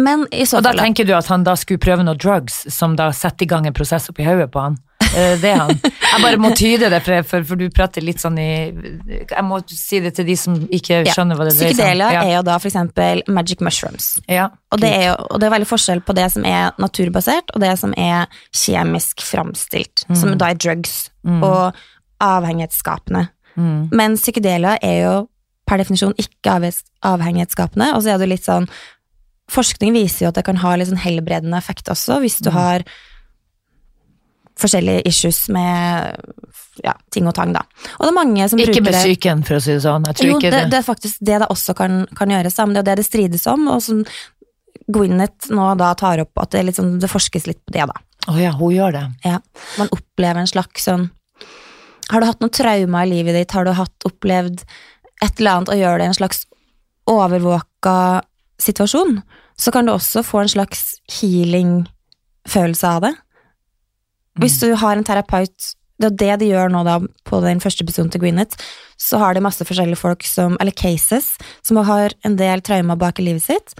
Men 0.00 0.26
i 0.32 0.46
så 0.48 0.56
Og 0.58 0.64
da 0.64 0.72
tenker 0.78 1.04
du 1.04 1.12
at 1.16 1.26
han 1.28 1.44
da 1.44 1.52
skulle 1.58 1.82
prøve 1.82 2.04
noe 2.06 2.16
drugs 2.16 2.62
som 2.72 2.96
da 2.96 3.10
setter 3.12 3.44
i 3.44 3.50
gang 3.50 3.66
en 3.68 3.76
prosess 3.76 4.08
oppi 4.08 4.24
hodet 4.24 4.48
på 4.52 4.62
han? 4.62 4.78
Eh, 5.12 5.34
Det 5.40 5.50
er 5.50 5.58
han. 5.58 5.74
Jeg 5.82 6.22
bare 6.22 6.38
må 6.40 6.50
tyde 6.56 6.88
det, 6.88 7.00
for, 7.04 7.22
for, 7.28 7.44
for 7.44 7.60
du 7.60 7.66
prater 7.72 8.04
litt 8.04 8.20
sånn 8.22 8.38
i 8.40 8.46
Jeg 9.28 9.44
må 9.44 9.58
si 9.68 10.00
det 10.00 10.14
til 10.16 10.28
de 10.28 10.36
som 10.40 10.56
ikke 10.72 11.02
Ja. 11.02 11.12
skjønner 11.12 11.36
hva 11.36 11.48
det 11.48 11.56
dreier 11.58 11.74
seg 11.74 11.76
Psykedelia 11.76 12.10
ja. 12.14 12.22
er 12.24 12.34
jo 12.38 12.42
da 12.48 12.56
eksempel 12.56 13.22
magic 13.28 13.60
mushrooms. 13.60 14.08
Ja. 14.28 14.48
Og 14.72 14.80
det, 14.80 14.92
er 14.96 15.04
jo, 15.10 15.16
og 15.28 15.40
det 15.42 15.48
er 15.48 15.54
veldig 15.58 15.68
forskjell 15.68 16.00
på 16.06 16.16
det 16.16 16.28
som 16.32 16.46
er 16.48 16.72
naturbasert, 16.80 17.52
og 17.52 17.60
det 17.60 17.74
som 17.80 17.92
er 18.00 18.32
kjemisk 18.56 19.20
framstilt, 19.26 20.06
som 20.16 20.32
da 20.40 20.52
er 20.52 20.60
drugs 20.60 21.10
og 21.28 21.76
avhengighetsskapende. 22.22 23.26
Mm. 23.60 23.90
Men 23.92 24.16
psykedelia 24.16 24.78
er 24.80 24.98
jo 25.02 25.14
per 25.68 25.82
definisjon 25.82 26.14
ikke 26.20 26.56
avhengighetsskapende, 27.04 27.92
og 27.96 28.02
så 28.04 28.14
er 28.14 28.22
det 28.22 28.30
litt 28.32 28.46
sånn 28.48 28.68
Forskning 29.50 29.96
viser 29.96 30.26
jo 30.26 30.30
at 30.30 30.38
det 30.38 30.44
kan 30.46 30.60
ha 30.62 30.76
litt 30.78 30.90
sånn 30.90 31.02
helbredende 31.02 31.58
effekt 31.58 31.90
også, 31.92 32.20
hvis 32.22 32.38
du 32.44 32.52
har 32.54 32.84
forskjellige 34.62 35.02
issues 35.08 35.46
med 35.52 36.20
ja, 36.84 36.94
ting 37.12 37.26
og 37.28 37.34
tang, 37.36 37.54
da. 37.56 37.64
Og 37.98 38.04
det 38.04 38.10
er 38.12 38.16
mange 38.16 38.46
som 38.48 38.60
Ikke 38.60 38.76
bruker 38.78 38.86
med 38.86 38.98
psyken, 38.98 39.42
for 39.48 39.58
å 39.58 39.64
si 39.64 39.72
det 39.74 39.82
sånn. 39.84 40.06
Jeg 40.10 40.18
tror 40.18 40.30
jo, 40.30 40.36
ikke 40.38 40.52
det, 40.52 40.60
det, 40.60 40.70
det 40.74 40.78
er 40.78 40.86
faktisk 40.86 41.24
det 41.24 41.40
det 41.42 41.48
også 41.52 41.74
kan, 41.78 42.04
kan 42.18 42.32
gjøres, 42.32 42.56
da, 42.58 42.68
men 42.68 42.76
det 42.76 42.82
er 42.82 42.84
jo 42.84 42.90
det 42.90 42.98
det 43.00 43.08
strides 43.08 43.48
om, 43.50 43.66
og 43.72 43.82
som 43.84 44.04
Gwyneth 44.92 45.52
nå 45.54 45.66
da 45.80 45.92
tar 45.98 46.22
opp 46.24 46.42
at 46.42 46.54
det, 46.54 46.76
sånn, 46.76 46.96
det 47.02 47.10
forskes 47.10 47.48
litt 47.48 47.60
på 47.64 47.74
det, 47.74 47.86
da. 47.90 47.98
Å 48.30 48.36
ja, 48.38 48.52
hun 48.54 48.74
gjør 48.74 48.94
det. 48.94 49.04
Ja. 49.26 49.40
Man 49.80 49.90
opplever 49.94 50.42
en 50.42 50.50
slags 50.50 50.84
sånn 50.86 51.08
Har 52.12 52.22
du 52.22 52.28
hatt 52.28 52.42
noen 52.42 52.52
trauma 52.54 53.02
i 53.02 53.10
livet 53.10 53.34
ditt? 53.34 53.54
Har 53.56 53.66
du 53.66 53.72
hatt, 53.74 53.96
opplevd 54.06 54.62
et 55.22 55.40
eller 55.40 55.56
annet 55.56 55.72
og 55.72 55.80
gjør 55.80 55.98
det 55.98 56.06
en 56.10 56.18
slags 56.18 56.44
overvåka 57.10 57.96
situasjon, 58.62 59.20
så 59.58 59.72
kan 59.74 59.86
du 59.86 59.92
også 59.92 60.24
få 60.26 60.42
en 60.42 60.52
slags 60.52 60.96
healing-følelse 61.18 62.88
av 62.88 63.06
det. 63.06 63.12
Hvis 64.40 64.58
du 64.62 64.72
har 64.80 64.96
en 64.96 65.04
terapeut 65.04 65.74
Det 66.00 66.08
er 66.08 66.16
det 66.18 66.36
de 66.40 66.46
gjør 66.48 66.70
nå 66.72 66.80
da 66.82 66.96
på 67.28 67.38
den 67.44 67.60
første 67.62 67.84
episoden 67.84 68.08
til 68.10 68.24
Gwyneth. 68.24 68.56
Så 68.98 69.20
har 69.22 69.36
de 69.36 69.42
masse 69.44 69.62
forskjellige 69.62 70.00
folk 70.00 70.24
som, 70.26 70.56
eller 70.58 70.74
cases, 70.74 71.36
som 71.62 71.78
har 71.78 72.10
en 72.26 72.34
del 72.34 72.62
traumer 72.64 72.98
bak 72.98 73.20
i 73.20 73.26
livet 73.28 73.44
sitt, 73.44 73.76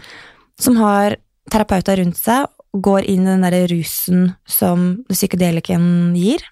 som 0.60 0.76
har 0.78 1.16
terapeuter 1.50 1.98
rundt 1.98 2.20
seg, 2.20 2.46
går 2.72 3.08
inn 3.10 3.26
i 3.26 3.32
den 3.32 3.42
der 3.42 3.66
rusen 3.72 4.36
som 4.46 5.02
psykedelikken 5.10 6.14
gir, 6.14 6.44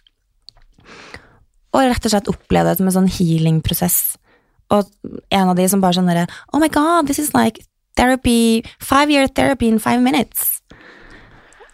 og 1.71 1.87
rett 1.87 2.07
og 2.09 2.13
slett 2.17 2.31
opplever 2.33 2.73
det 2.73 2.81
som 2.81 2.91
en 2.91 2.97
sånn 2.99 3.13
healing-prosess. 3.15 4.01
Og 4.75 4.91
en 5.31 5.51
av 5.53 5.57
de 5.59 5.67
som 5.71 5.83
bare 5.83 5.99
sånn 5.99 6.11
derre 6.11 6.27
Oh 6.55 6.63
my 6.63 6.71
god, 6.71 7.07
this 7.07 7.19
is 7.23 7.33
like 7.35 7.63
therapy, 8.01 8.65
five 8.81 9.13
year 9.13 9.29
therapy 9.29 9.69
in 9.69 9.79
five 9.83 10.01
minutes. 10.01 10.57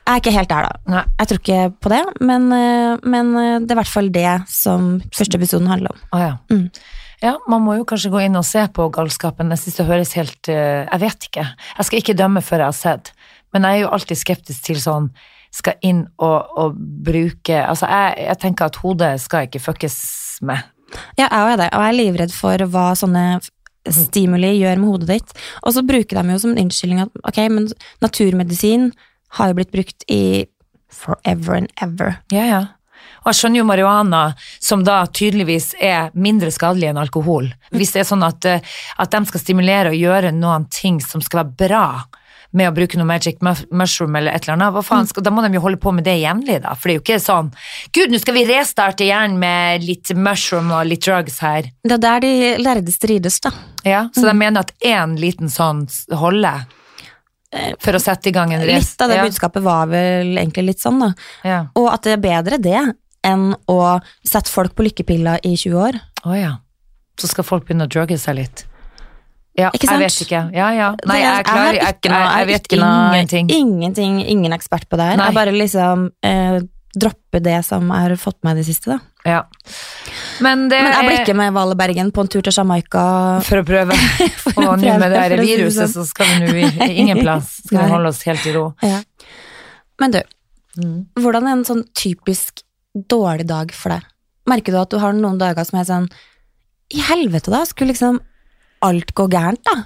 Jeg 0.07 0.13
er 0.13 0.21
ikke 0.23 0.37
helt 0.37 0.51
der, 0.53 0.67
da. 0.69 0.91
Nei. 0.93 1.03
Jeg 1.19 1.29
tror 1.29 1.41
ikke 1.41 1.63
på 1.83 1.91
det, 1.91 2.03
men, 2.23 2.45
eh, 2.55 3.01
men 3.03 3.33
eh, 3.41 3.57
det 3.59 3.73
er 3.73 3.75
i 3.75 3.81
hvert 3.81 3.91
fall 3.91 4.11
det 4.15 4.35
som 4.51 4.93
første 5.11 5.39
episoden 5.39 5.67
handler 5.67 5.97
om. 5.97 6.05
Ah, 6.15 6.23
ja. 6.23 6.37
Mm. 6.53 6.69
Ja, 7.25 7.33
man 7.51 7.65
må 7.65 7.75
jo 7.79 7.87
kanskje 7.89 8.13
gå 8.13 8.21
inn 8.23 8.39
og 8.39 8.45
se 8.47 8.63
på 8.77 8.87
galskapen. 8.95 9.51
Jeg 9.51 9.65
synes 9.65 9.81
det 9.81 9.89
høres 9.89 10.13
helt 10.15 10.51
eh, 10.53 10.85
Jeg 10.85 11.03
vet 11.03 11.27
ikke. 11.31 11.47
Jeg 11.79 11.89
skal 11.89 12.03
ikke 12.03 12.19
dømme 12.21 12.45
før 12.45 12.63
jeg 12.63 12.71
har 12.71 12.79
sett, 12.79 13.11
men 13.55 13.67
jeg 13.67 13.81
er 13.81 13.83
jo 13.87 13.91
alltid 13.97 14.21
skeptisk 14.21 14.69
til 14.69 14.79
sånn 14.83 15.11
skal 15.57 15.79
inn 15.87 16.05
og, 16.21 16.57
og 16.59 16.79
bruke 17.07 17.59
Altså, 17.63 17.89
jeg, 17.89 18.27
jeg 18.29 18.41
tenker 18.43 18.69
at 18.69 18.79
hodet 18.83 19.13
skal 19.23 19.49
ikke 19.49 19.63
fuckes 19.65 19.99
med. 20.47 20.63
Ja, 21.19 21.27
jeg 21.27 21.57
er 21.57 21.61
det, 21.65 21.71
og 21.73 21.83
jeg 21.83 21.89
er 21.89 21.99
livredd 21.99 22.35
for 22.37 22.67
hva 22.71 22.91
sånne 22.99 23.27
stimuli 23.95 24.55
gjør 24.59 24.81
med 24.83 24.93
hodet 24.93 25.11
ditt. 25.11 25.35
Og 25.63 25.77
så 25.77 25.85
bruker 25.87 26.19
de 26.19 26.35
jo 26.35 26.41
som 26.43 26.55
en 26.55 26.65
unnskyldning 26.65 27.05
at 27.05 27.21
ok, 27.29 27.43
men 27.53 27.69
naturmedisin 28.05 28.91
har 29.39 29.51
jo 29.51 29.59
blitt 29.59 29.75
brukt 29.75 30.07
i 30.13 30.47
forever 30.93 31.61
and 31.61 31.71
ever. 31.83 32.19
Ja, 32.33 32.47
ja. 32.47 32.63
Og 33.27 33.33
jeg 33.33 33.41
skjønner 33.41 33.59
jo 33.59 33.67
marihuana, 33.67 34.21
som 34.63 34.85
da 34.87 35.01
tydeligvis 35.11 35.73
er 35.83 36.13
mindre 36.15 36.53
skadelig 36.55 36.93
enn 36.93 37.01
alkohol. 37.01 37.49
Hvis 37.75 37.97
det 37.97 38.05
er 38.05 38.09
sånn 38.09 38.23
at, 38.23 38.47
eh, 38.47 38.63
at 39.03 39.11
de 39.11 39.21
skal 39.27 39.43
stimulere 39.43 39.91
og 39.91 39.99
gjøre 39.99 40.31
noen 40.35 40.69
ting 40.71 41.01
som 41.03 41.25
skal 41.25 41.43
være 41.43 41.67
bra 41.67 41.89
med 42.57 42.71
å 42.71 42.75
bruke 42.75 42.97
noe 42.97 43.07
magic 43.09 43.39
mushroom 43.43 44.17
eller 44.17 44.33
et 44.33 44.47
eller 44.47 44.57
annet, 44.57 44.73
hva 44.73 44.83
Mm. 44.83 44.89
faen 44.89 45.07
skal, 45.11 45.23
da 45.27 45.31
må 45.31 45.43
de 45.45 45.53
jo 45.59 45.61
holde 45.61 45.79
på 45.83 45.93
med 45.95 46.05
det 46.09 46.15
jevnlig, 46.23 46.63
da. 46.63 46.73
For 46.75 46.89
det 46.89 46.95
er 46.95 46.99
jo 46.99 47.05
ikke 47.05 47.21
sånn 47.27 47.53
Gud, 47.93 48.11
nå 48.11 48.21
skal 48.23 48.35
vi 48.35 48.45
restarte 48.49 49.05
hjernen 49.07 49.39
med 49.39 49.85
litt 49.85 50.09
mushroom 50.17 50.71
og 50.73 50.87
litt 50.87 51.05
drugs 51.05 51.39
her. 51.45 51.69
Det 51.85 51.93
er 51.99 52.03
der 52.07 52.21
de 52.21 52.33
lærde 52.65 52.93
strides, 52.95 53.41
da. 53.41 53.51
Ja, 53.85 54.09
Så 54.15 54.23
Mm. 54.25 54.29
de 54.29 54.35
mener 54.35 54.61
at 54.61 54.73
én 54.81 55.19
liten 55.21 55.49
sånn 55.49 55.87
holder 56.11 56.65
for 57.81 57.93
å 57.97 58.01
sette 58.03 58.27
i 58.29 58.33
gang 58.33 58.53
en 58.53 58.61
rest. 58.67 58.97
Litt 58.99 59.03
av 59.03 59.09
det 59.09 59.17
ja. 59.17 59.25
budskapet 59.25 59.63
var 59.63 59.87
vel 59.87 60.37
egentlig 60.37 60.67
litt 60.67 60.81
sånn, 60.83 60.99
da. 61.01 61.13
Ja. 61.45 61.67
Og 61.77 61.93
at 61.93 62.03
det 62.03 62.13
er 62.19 62.23
bedre 62.25 62.59
det 62.61 62.95
enn 63.25 63.55
å 63.69 64.01
sette 64.27 64.51
folk 64.51 64.75
på 64.77 64.85
lykkepiller 64.89 65.41
i 65.45 65.55
20 65.57 65.75
år. 65.75 66.01
Å 66.27 66.41
ja. 66.41 66.57
Så 67.19 67.29
skal 67.29 67.45
folk 67.45 67.65
begynne 67.67 67.87
å 67.87 67.89
drugge 67.89 68.19
seg 68.19 68.37
litt. 68.37 68.65
Ja, 69.57 69.71
Ikke 69.73 69.89
jeg 69.89 70.03
vet 70.05 70.21
ikke. 70.27 70.41
Ja, 70.53 70.69
ja. 70.77 70.91
Nei, 71.09 71.19
jeg 71.23 71.33
er 71.39 71.45
klar. 71.49 71.73
Jeg, 71.73 71.83
er 71.83 71.95
ikke 71.97 72.11
noe- 72.13 72.39
jeg, 72.39 72.47
vet 72.51 72.67
ikke 72.69 72.79
ingenting. 72.81 73.51
Ingenting, 73.57 74.19
ingen 74.29 74.53
ekspert 74.53 74.85
på 74.91 74.99
det 75.01 75.07
her. 75.11 75.17
Nei. 75.17 75.31
Jeg 75.31 75.35
bare 75.39 75.55
liksom 75.57 76.03
eh, 76.23 76.59
dropper 76.97 77.41
det 77.45 77.59
som 77.65 77.89
jeg 77.89 78.05
har 78.05 78.17
fått 78.21 78.37
med 78.45 78.57
i 78.57 78.61
det 78.61 78.67
siste, 78.69 78.93
da. 78.93 78.99
Ja. 79.27 79.41
Men 80.45 80.69
det 80.69 80.79
Men 80.83 80.93
jeg 80.93 81.07
blir 81.09 81.19
ikke 81.25 81.35
med 81.41 81.53
Vale 81.57 81.75
Bergen 81.75 82.13
på 82.15 82.21
en 82.23 82.29
tur 82.29 82.45
til 82.47 82.53
Jamaica. 82.55 83.07
For 83.49 83.63
å 83.63 83.65
prøve. 83.67 83.97
for 84.45 84.61
Og 84.61 84.79
nå 84.85 84.93
med 85.01 85.11
det 85.17 85.23
her 85.25 85.35
å 85.39 85.41
viruset, 85.43 85.91
så 85.97 86.05
skal 86.07 86.27
vi 86.53 86.63
nå 86.69 86.87
ingen 86.93 87.19
plass. 87.25 87.57
Skal 87.65 87.81
vi 87.87 87.91
holde 87.97 88.13
oss 88.13 88.23
helt 88.29 88.45
i 88.47 88.53
ro. 88.57 88.69
Ja. 88.85 89.01
Men 90.01 90.11
du, 90.19 90.23
Mm. 90.77 91.07
hvordan 91.17 91.47
er 91.49 91.55
en 91.57 91.63
sånn 91.65 91.79
typisk 91.97 92.59
dårlig 93.09 93.47
dag 93.49 93.71
for 93.73 93.95
deg? 93.95 94.03
Merker 94.47 94.75
du 94.75 94.79
at 94.83 94.91
du 94.93 94.99
har 95.01 95.15
noen 95.17 95.39
dager 95.41 95.65
som 95.65 95.79
er 95.81 95.87
sånn 95.89 96.09
I 96.93 97.01
helvete, 97.01 97.49
da? 97.49 97.63
Skulle 97.65 97.95
liksom 97.95 98.19
alt 98.89 99.13
går 99.19 99.29
gærent, 99.35 99.63
da? 99.67 99.77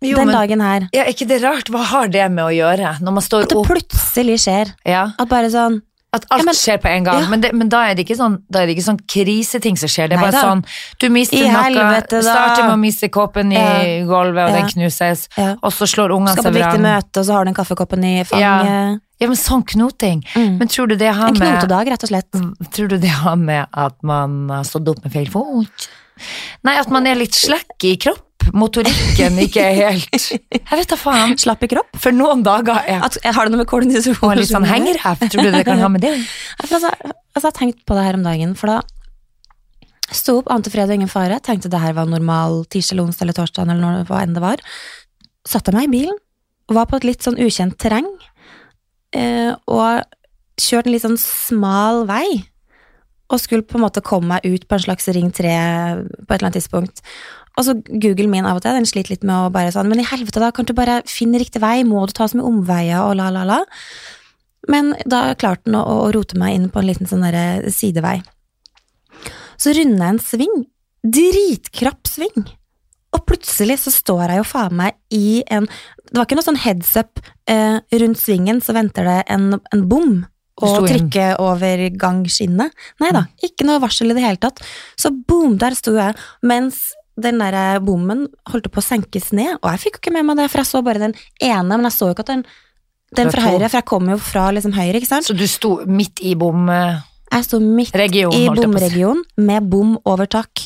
Jo, 0.00 0.16
Den 0.16 0.30
men 0.30 0.36
dagen 0.38 0.60
her. 0.64 0.88
ja, 0.96 1.04
ikke 1.12 1.26
det 1.28 1.42
rart? 1.44 1.68
Hva 1.68 1.82
har 1.84 2.08
det 2.08 2.24
med 2.32 2.40
å 2.46 2.50
gjøre? 2.54 2.94
Når 3.04 3.12
man 3.18 3.22
står 3.24 3.42
At 3.44 3.50
det 3.52 3.56
opp 3.60 3.66
plutselig 3.68 4.38
skjer. 4.46 4.70
ja, 4.88 5.10
At 5.20 5.28
bare 5.28 5.50
sånn 5.52 5.82
At 6.12 6.24
alt 6.32 6.40
Ja, 6.40 6.44
men- 6.48 6.54
skjer 6.58 6.78
på 6.82 6.88
en 6.90 7.04
gang. 7.04 7.20
Ja. 7.22 7.28
Men, 7.30 7.40
det, 7.40 7.50
men 7.54 7.68
da 7.70 7.82
er 7.86 7.94
det 7.94 8.02
ikke 8.06 8.16
sånn 8.18 8.38
det 8.50 8.64
ikke 8.72 8.82
sånn 8.82 8.98
kriseting 9.06 9.76
som 9.78 9.86
skjer. 9.92 10.08
Det 10.08 10.16
er 10.16 10.22
Nei 10.22 10.24
bare 10.30 10.32
da. 10.32 10.40
sånn 10.42 10.64
Du 10.98 11.08
mister 11.08 11.36
I 11.36 11.42
noe, 11.46 11.62
helvete, 11.62 12.22
starter 12.24 12.64
med 12.66 12.72
å 12.74 12.80
miste 12.80 13.08
koppen 13.14 13.52
i 13.52 13.60
Ja. 13.60 14.06
gulvet, 14.08 14.48
og 14.48 14.56
den 14.56 14.66
knuses, 14.72 15.28
og 15.62 15.70
så 15.70 15.86
slår 15.86 16.10
ungene 16.16 16.32
Skal 16.34 16.48
på 16.50 16.56
viktig 16.58 16.80
møte, 16.80 17.20
og 17.20 17.24
så 17.28 17.32
har 17.36 17.44
du 17.44 17.52
den 17.52 17.54
kaffekoppen 17.60 18.02
i 18.04 18.24
fanget. 18.24 19.00
Ja, 19.20 19.26
men 19.28 19.36
sånn 19.36 19.62
knoting. 19.66 20.24
Mm. 20.34 20.58
Men 20.58 20.66
tror 20.66 20.88
du 20.88 20.96
det 20.96 21.12
har 21.14 21.28
En 21.28 21.34
knotedag, 21.36 21.86
rett 21.92 22.02
og 22.02 22.08
slett. 22.08 22.30
Tror 22.72 22.88
du 22.88 22.96
det 22.98 23.10
har 23.20 23.36
med 23.36 23.66
at 23.72 24.02
man 24.02 24.48
har 24.48 24.64
stått 24.64 24.88
opp 24.88 25.04
med 25.04 25.12
feil 25.12 25.28
fot? 25.30 25.88
Nei, 26.66 26.76
at 26.80 26.90
man 26.92 27.06
er 27.08 27.18
litt 27.18 27.36
slekk 27.36 27.88
i 27.88 27.94
kropp. 28.00 28.26
Motorikken 28.56 29.36
ikke 29.42 29.62
er 29.62 29.74
helt 29.76 30.14
Jeg 30.56 30.78
vet 30.80 30.90
da 30.90 30.96
faen. 30.98 31.36
Slapp 31.38 31.60
i 31.66 31.68
kropp. 31.70 31.92
For 32.00 32.14
noen 32.16 32.40
dager 32.46 32.80
er 32.88 33.04
At, 33.06 33.18
har 33.22 33.46
det 33.46 33.52
noe 33.52 33.62
med 33.62 33.68
kortisol 33.70 34.16
og 34.16 34.38
litt 34.40 34.50
sånn 34.50 34.66
hengerev. 34.66 35.26
Tror 35.26 35.44
du 35.44 35.52
det 35.54 35.66
kan 35.68 35.82
ha 35.82 35.90
med 35.92 36.02
det? 36.06 36.14
Altså, 36.60 36.80
altså, 36.80 37.12
jeg 37.36 37.44
har 37.44 37.56
tenkt 37.56 37.84
på 37.88 37.96
det 37.96 38.06
her 38.06 38.18
om 38.18 38.24
dagen, 38.26 38.56
for 38.58 38.72
da 38.72 38.80
sto 40.10 40.40
opp 40.40 40.50
ante 40.50 40.72
fred 40.72 40.90
og 40.90 40.96
ingen 40.98 41.10
fare, 41.10 41.38
tenkte 41.44 41.70
det 41.70 41.80
her 41.82 41.94
var 41.94 42.08
normal 42.10 42.64
tirsdag 42.72 42.96
eller 42.96 43.08
onsdag 43.08 43.26
eller 43.26 43.36
torsdag 43.36 43.62
eller 43.66 43.78
når, 43.78 44.00
hva 44.08 44.22
enn 44.24 44.34
det 44.34 44.42
var. 44.42 44.62
Satte 45.46 45.74
meg 45.74 45.86
i 45.86 45.92
bilen, 45.92 46.18
var 46.70 46.88
på 46.90 46.98
et 46.98 47.06
litt 47.06 47.26
sånn 47.26 47.38
ukjent 47.40 47.76
terreng, 47.80 48.08
eh, 49.16 49.52
og 49.70 50.02
kjørte 50.60 50.90
en 50.90 50.94
litt 50.96 51.06
sånn 51.06 51.20
smal 51.20 52.04
vei, 52.10 52.26
og 53.30 53.40
skulle 53.40 53.66
på 53.66 53.78
en 53.78 53.84
måte 53.86 54.02
komme 54.04 54.34
meg 54.34 54.46
ut 54.46 54.66
på 54.66 54.76
en 54.76 54.82
slags 54.82 55.06
ring 55.14 55.30
3 55.34 55.42
på 55.46 56.26
et 56.26 56.36
eller 56.36 56.48
annet 56.48 56.58
tidspunkt. 56.58 57.02
Og 57.58 57.66
så 57.66 57.74
Google 57.88 58.28
min 58.30 58.46
av 58.46 58.58
og 58.58 58.64
til, 58.64 58.76
den 58.76 58.88
sliter 58.88 59.14
litt 59.14 59.26
med 59.26 59.36
å 59.36 59.52
bare 59.54 59.72
sånn, 59.74 59.90
men 59.90 60.02
i 60.02 60.06
helvete 60.06 60.42
da, 60.42 60.52
kan 60.54 60.66
du 60.66 60.74
bare 60.76 61.00
finne 61.10 61.40
riktig 61.42 61.62
vei, 61.62 61.80
må 61.86 62.02
du 62.06 62.14
ta 62.16 62.28
så 62.30 62.38
mye 62.38 62.48
omveier 62.50 63.02
og 63.04 63.16
la 63.18 63.30
la 63.34 63.46
la. 63.48 63.60
Men 64.70 64.92
da 65.08 65.30
klarte 65.38 65.68
den 65.68 65.78
å, 65.78 65.82
å 66.06 66.10
rote 66.14 66.38
meg 66.40 66.56
inn 66.56 66.70
på 66.72 66.82
en 66.82 66.88
liten 66.90 67.10
sånn 67.10 67.24
derre 67.26 67.72
sidevei. 67.74 68.20
Så 69.60 69.74
runder 69.76 70.06
jeg 70.06 70.14
en 70.14 70.24
sving, 70.24 70.56
dritkrapp 71.04 72.08
sving, 72.08 72.48
og 73.10 73.24
plutselig 73.26 73.80
så 73.82 73.92
står 73.92 74.22
jeg 74.28 74.40
jo 74.40 74.46
faen 74.46 74.76
meg 74.78 74.98
i 75.10 75.40
en 75.50 75.66
Det 75.66 76.14
var 76.14 76.26
ikke 76.26 76.36
noe 76.38 76.46
sånn 76.46 76.60
heads 76.62 76.92
up 76.98 77.20
eh, 77.50 77.78
rundt 78.02 78.18
svingen, 78.18 78.60
så 78.62 78.74
venter 78.74 79.06
det 79.06 79.18
en, 79.30 79.52
en 79.58 79.82
bom 79.90 80.20
og 80.62 80.86
i 80.86 80.92
trykke 80.94 81.26
over 81.42 81.84
gangskinnet. 82.00 82.72
Nei 83.02 83.10
da, 83.16 83.26
ikke 83.46 83.66
noe 83.68 83.82
varsel 83.82 84.12
i 84.12 84.16
det 84.16 84.24
hele 84.24 84.40
tatt. 84.42 84.62
Så 85.00 85.10
boom, 85.12 85.58
der 85.60 85.76
sto 85.78 85.94
jeg, 85.98 86.16
mens 86.42 86.90
den 87.20 87.40
der 87.42 87.80
bommen 87.84 88.28
holdt 88.48 88.70
på 88.72 88.80
å 88.80 88.84
senkes 88.84 89.32
ned, 89.36 89.58
og 89.60 89.68
jeg 89.74 89.82
fikk 89.86 89.98
jo 89.98 90.00
ikke 90.04 90.12
med 90.16 90.28
meg 90.30 90.40
det, 90.40 90.48
for 90.52 90.62
jeg 90.62 90.70
så 90.70 90.80
bare 90.86 91.02
den 91.02 91.14
ene, 91.42 91.76
men 91.76 91.88
jeg 91.90 91.96
så 91.98 92.08
jo 92.08 92.16
ikke 92.16 92.26
at 92.28 92.34
den 92.36 92.44
den 93.10 93.26
fra 93.34 93.42
høyre, 93.42 93.66
for 93.66 93.80
jeg 93.80 93.86
kom 93.90 94.06
jo 94.06 94.16
fra 94.22 94.50
liksom 94.54 94.72
høyre, 94.76 95.00
ikke 95.00 95.08
sant? 95.10 95.26
Så 95.26 95.34
du 95.34 95.46
sto 95.50 95.80
midt 95.90 96.20
i 96.22 96.36
bomregionen, 96.38 97.02
Jeg 97.30 97.46
sto 97.46 97.58
midt 97.58 97.94
i 97.94 98.22
å 98.26 98.30
si. 98.30 98.44
bomregionen 98.46 99.24
med 99.36 99.66
bom 99.70 99.96
over 100.06 100.26
tak. 100.30 100.62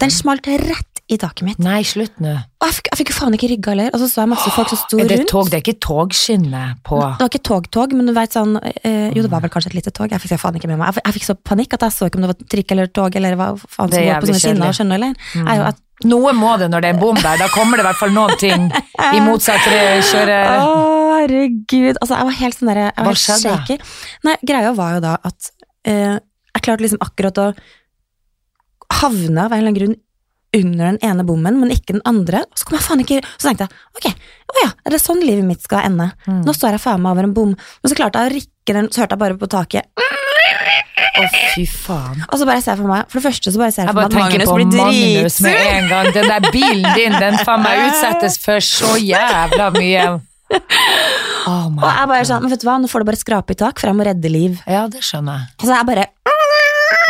Den 0.00 0.10
smalt 0.10 0.48
rett 0.48 0.89
i 1.10 1.16
taket 1.18 1.42
mitt. 1.46 1.58
Nei, 1.62 1.80
slutt 1.86 2.20
nå. 2.22 2.32
Og 2.60 2.68
jeg 2.68 2.76
fikk, 2.76 2.88
jeg 2.92 2.98
fikk 3.00 3.10
jo 3.10 3.16
faen 3.16 3.34
ikke 3.36 3.48
rygga 3.50 3.72
heller. 3.74 3.90
Og 3.96 4.02
så 4.02 4.08
så 4.12 4.22
jeg 4.22 4.30
masse 4.30 4.52
folk 4.54 4.70
som 4.70 4.78
sto 4.78 5.00
Er 5.02 5.08
det 5.10 5.18
rundt. 5.20 5.30
tog? 5.32 5.50
Det 5.50 5.58
er 5.58 5.64
ikke 5.64 5.80
togskinne 5.86 6.62
på 6.86 7.00
Det 7.02 7.24
var 7.24 7.30
ikke 7.32 7.42
tog-tog, 7.50 7.94
men 7.98 8.06
du 8.10 8.14
vet 8.16 8.36
sånn 8.36 8.56
eh, 8.62 9.10
Jo, 9.16 9.24
det 9.26 9.30
var 9.32 9.42
vel 9.44 9.52
kanskje 9.52 9.72
et 9.72 9.78
lite 9.80 9.92
tog. 9.96 10.12
Jeg 10.14 10.22
fikk 10.22 10.38
faen 10.40 10.58
ikke 10.60 10.70
med 10.70 10.78
meg. 10.80 10.94
Jeg, 10.94 11.04
jeg 11.08 11.16
fikk 11.18 11.28
så 11.30 11.36
panikk 11.50 11.74
at 11.78 11.86
jeg 11.88 11.96
så 11.96 12.10
ikke 12.10 12.20
om 12.20 12.26
det 12.26 12.32
var 12.32 12.50
trikk 12.54 12.74
eller 12.76 12.92
tog 13.00 13.16
eller 13.20 13.38
hva 13.40 13.48
faen 13.58 13.90
som 13.90 14.06
går 14.06 14.22
på 14.22 14.30
sånne 14.30 14.42
skinner. 14.44 14.76
Skjønner 14.78 15.00
eller? 15.00 15.16
Mm. 15.34 15.50
Jeg 15.50 15.64
at, 15.72 15.82
Noe 16.08 16.32
må 16.32 16.54
det 16.56 16.70
når 16.72 16.80
det 16.80 16.92
er 16.94 17.00
bom 17.00 17.18
der. 17.18 17.36
Da 17.42 17.50
kommer 17.52 17.76
det 17.76 17.82
i 17.84 17.88
hvert 17.90 17.98
fall 18.00 18.14
noen 18.16 18.38
ting. 18.40 18.70
I 19.10 19.18
motsatt 19.20 19.66
kjøre 19.66 20.38
Å, 20.62 20.70
herregud. 21.18 21.98
Altså, 22.00 22.14
jeg 22.14 22.28
var 22.30 22.38
helt 22.38 22.56
sånn 22.56 22.70
derre 22.70 22.86
Jeg 22.88 23.04
Hva 23.04 23.16
skjedde? 23.20 23.76
Nei, 24.24 24.36
greia 24.48 24.72
var 24.78 24.94
jo 24.96 25.02
da 25.04 25.18
at 25.28 25.50
eh, 25.84 26.16
jeg 26.54 26.64
klarte 26.64 26.86
liksom 26.86 27.02
akkurat 27.04 27.42
å 27.42 27.50
havne 29.00 29.44
av 29.44 29.52
en 29.52 29.60
eller 29.60 29.70
annen 29.70 29.78
grunn 29.80 29.98
under 30.56 30.90
den 30.90 30.98
ene 31.06 31.24
bommen, 31.26 31.60
men 31.60 31.70
ikke 31.70 31.94
den 31.94 32.02
andre. 32.08 32.42
Så 32.58 32.66
kom 32.66 32.74
jeg 32.78 32.82
faen 32.86 33.02
ikke 33.04 33.20
Så 33.38 33.46
tenkte 33.48 33.68
jeg 33.68 33.74
ok, 34.00 34.22
å 34.50 34.56
ja, 34.64 34.70
er 34.84 34.94
det 34.96 34.98
sånn 35.02 35.20
livet 35.22 35.46
mitt 35.46 35.62
skal 35.62 35.86
ende? 35.86 36.10
Mm. 36.26 36.40
Nå 36.46 36.54
står 36.56 36.74
jeg 36.74 36.82
faen 36.82 37.02
meg 37.04 37.12
over 37.14 37.28
en 37.28 37.34
bom. 37.36 37.52
Men 37.54 37.92
så 37.92 37.98
klarte 37.98 38.18
jeg 38.24 38.30
å 38.32 38.34
rikke 38.34 38.76
den, 38.76 38.88
så 38.90 39.04
hørte 39.04 39.14
jeg 39.14 39.22
bare 39.22 39.38
på 39.38 39.50
taket. 39.50 39.86
Å, 41.20 41.24
fy 41.54 41.66
faen. 41.68 42.22
Og 42.30 42.38
så 42.40 42.46
bare 42.48 42.62
ser 42.62 42.72
jeg 42.74 42.80
for 42.80 42.88
meg 42.90 43.08
For 43.10 43.18
det 43.18 43.24
første 43.26 43.52
så 43.52 43.60
bare 43.60 43.72
ser 43.74 43.82
jeg 43.82 43.90
Jeg 43.90 43.94
for 43.94 44.00
meg 44.00 44.14
at 44.14 44.18
Magnus 44.20 44.50
blir 44.54 44.80
Magnus 44.80 45.36
med 45.44 45.56
dritsur. 45.56 45.70
en 45.76 45.88
gang. 45.90 46.08
Den 46.16 46.28
der 46.30 46.46
bilen 46.54 46.96
din, 46.96 47.16
den 47.20 47.38
faen 47.44 47.64
meg 47.64 47.82
utsettes 47.88 48.38
for 48.42 48.64
så 48.64 48.96
jævla 49.00 49.70
mye. 49.76 50.08
Oh 51.48 51.70
Og 51.72 51.86
jeg 51.88 52.08
bare 52.10 52.24
sånn, 52.28 52.42
men 52.44 52.50
vet 52.52 52.60
du 52.60 52.66
hva, 52.68 52.74
nå 52.82 52.88
får 52.90 53.00
du 53.00 53.08
bare 53.08 53.18
skrape 53.18 53.54
i 53.54 53.58
tak, 53.58 53.78
for 53.80 53.88
jeg 53.88 53.96
må 53.96 54.04
redde 54.04 54.28
liv. 54.30 54.58
Ja, 54.68 54.82
det 54.92 55.00
skjønner 55.06 55.38
jeg. 55.40 55.46
Og 55.56 55.64
så 55.64 55.72
jeg 55.72 55.86
bare 55.88 56.04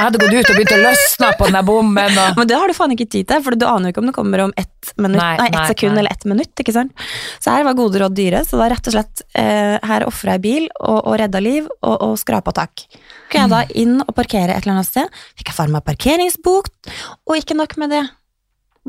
Jeg 0.01 0.07
hadde 0.09 0.21
gått 0.23 0.33
ut 0.33 0.49
og 0.49 0.57
begynt 0.57 0.73
å 0.73 0.77
løsne 0.81 1.29
på 1.37 1.47
den 1.47 1.57
der 1.59 1.65
bommen. 1.69 2.15
Og... 2.23 2.39
Men 2.39 2.49
det 2.49 2.57
har 2.57 2.71
du 2.71 2.73
faen 2.73 2.95
ikke 2.95 3.07
tid 3.13 3.27
til, 3.29 3.43
for 3.45 3.57
du 3.59 3.67
aner 3.69 3.91
jo 3.91 3.93
ikke 3.93 4.01
om 4.01 4.07
det 4.09 4.15
kommer 4.17 4.43
om 4.47 4.55
ett 4.57 4.93
minutt, 4.97 5.21
Nei, 5.21 5.35
nei, 5.37 5.49
ett 5.51 5.57
nei, 5.59 5.65
sekund 5.69 6.01
eller 6.01 6.17
ett 6.17 6.25
minutt. 6.25 6.63
ikke 6.63 6.73
sant? 6.73 7.05
Så 7.37 7.53
her 7.53 7.67
var 7.67 7.77
gode 7.77 8.01
råd 8.01 8.15
dyre, 8.17 8.41
så 8.49 8.57
da 8.57 8.71
rett 8.73 8.89
og 8.89 8.95
slett 8.97 9.21
eh, 9.37 9.77
her 9.91 10.07
ofra 10.09 10.39
jeg 10.39 10.43
bil 10.47 10.71
og, 10.79 11.03
og 11.03 11.19
redda 11.21 11.43
liv 11.45 11.69
og, 11.69 11.97
og 12.07 12.15
skrapa 12.23 12.55
tak. 12.57 12.87
Kunne 13.29 13.45
jeg 13.45 13.53
da 13.53 13.83
inn 13.83 13.99
og 14.07 14.15
parkere 14.17 14.57
et 14.57 14.65
eller 14.65 14.79
annet 14.79 14.89
sted, 14.89 15.21
fikk 15.37 15.53
jeg 15.53 15.59
faen 15.59 15.77
meg 15.77 15.85
parkeringsbok, 15.91 16.73
og 17.29 17.37
ikke 17.37 17.59
nok 17.61 17.77
med 17.85 17.93
det. 17.93 18.07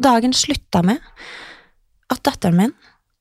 Dagen 0.08 0.32
slutta 0.38 0.80
med 0.88 1.04
at 2.08 2.24
datteren 2.24 2.56
min 2.56 2.74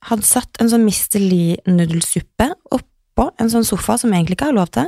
hadde 0.06 0.30
satt 0.30 0.62
en 0.62 0.70
sånn 0.70 0.86
Mr. 0.86 1.18
Lee-nudelsuppe 1.18 2.52
oppå 2.70 3.32
en 3.42 3.50
sånn 3.52 3.66
sofa 3.66 3.98
som 3.98 4.14
jeg 4.14 4.22
egentlig 4.22 4.38
ikke 4.38 4.52
har 4.52 4.60
lov 4.62 4.70
til, 4.78 4.86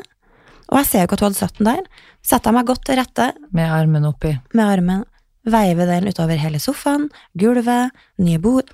og 0.72 0.78
jeg 0.80 0.88
ser 0.88 1.02
jo 1.02 1.08
ikke 1.11 1.18
at 1.18 1.22
hun 1.24 1.28
hadde 1.30 1.38
satt 1.42 1.58
den 1.61 1.68
der. 1.68 1.82
Setter 2.24 2.48
jeg 2.50 2.56
meg 2.56 2.66
godt 2.70 2.85
til 2.88 2.96
rette, 2.98 3.26
Med 3.52 3.70
armen 3.76 4.06
oppi. 4.08 4.32
med 4.56 4.64
armen, 4.64 5.04
veive 5.44 5.87
den 5.87 6.08
utover 6.08 6.38
hele 6.40 6.58
sofaen, 6.62 7.08
gulvet, 7.38 7.92
nye 8.18 8.38
bord, 8.42 8.70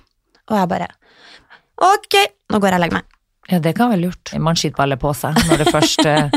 og 0.49 0.57
jeg 0.57 0.69
bare 0.71 0.87
Ok, 1.79 2.15
nå 2.51 2.59
går 2.59 2.73
jeg 2.73 2.75
og 2.79 2.81
legger 2.83 2.97
meg. 2.99 3.05
Ja, 3.49 3.59
det 3.63 3.71
kan 3.77 3.89
være 3.89 4.01
lurt. 4.03 4.31
Mannskittballer 4.35 4.99
på 4.99 5.13
seg 5.15 5.37
når 5.47 5.61
det 5.63 5.67
først, 5.71 6.03
eh, 6.05 6.29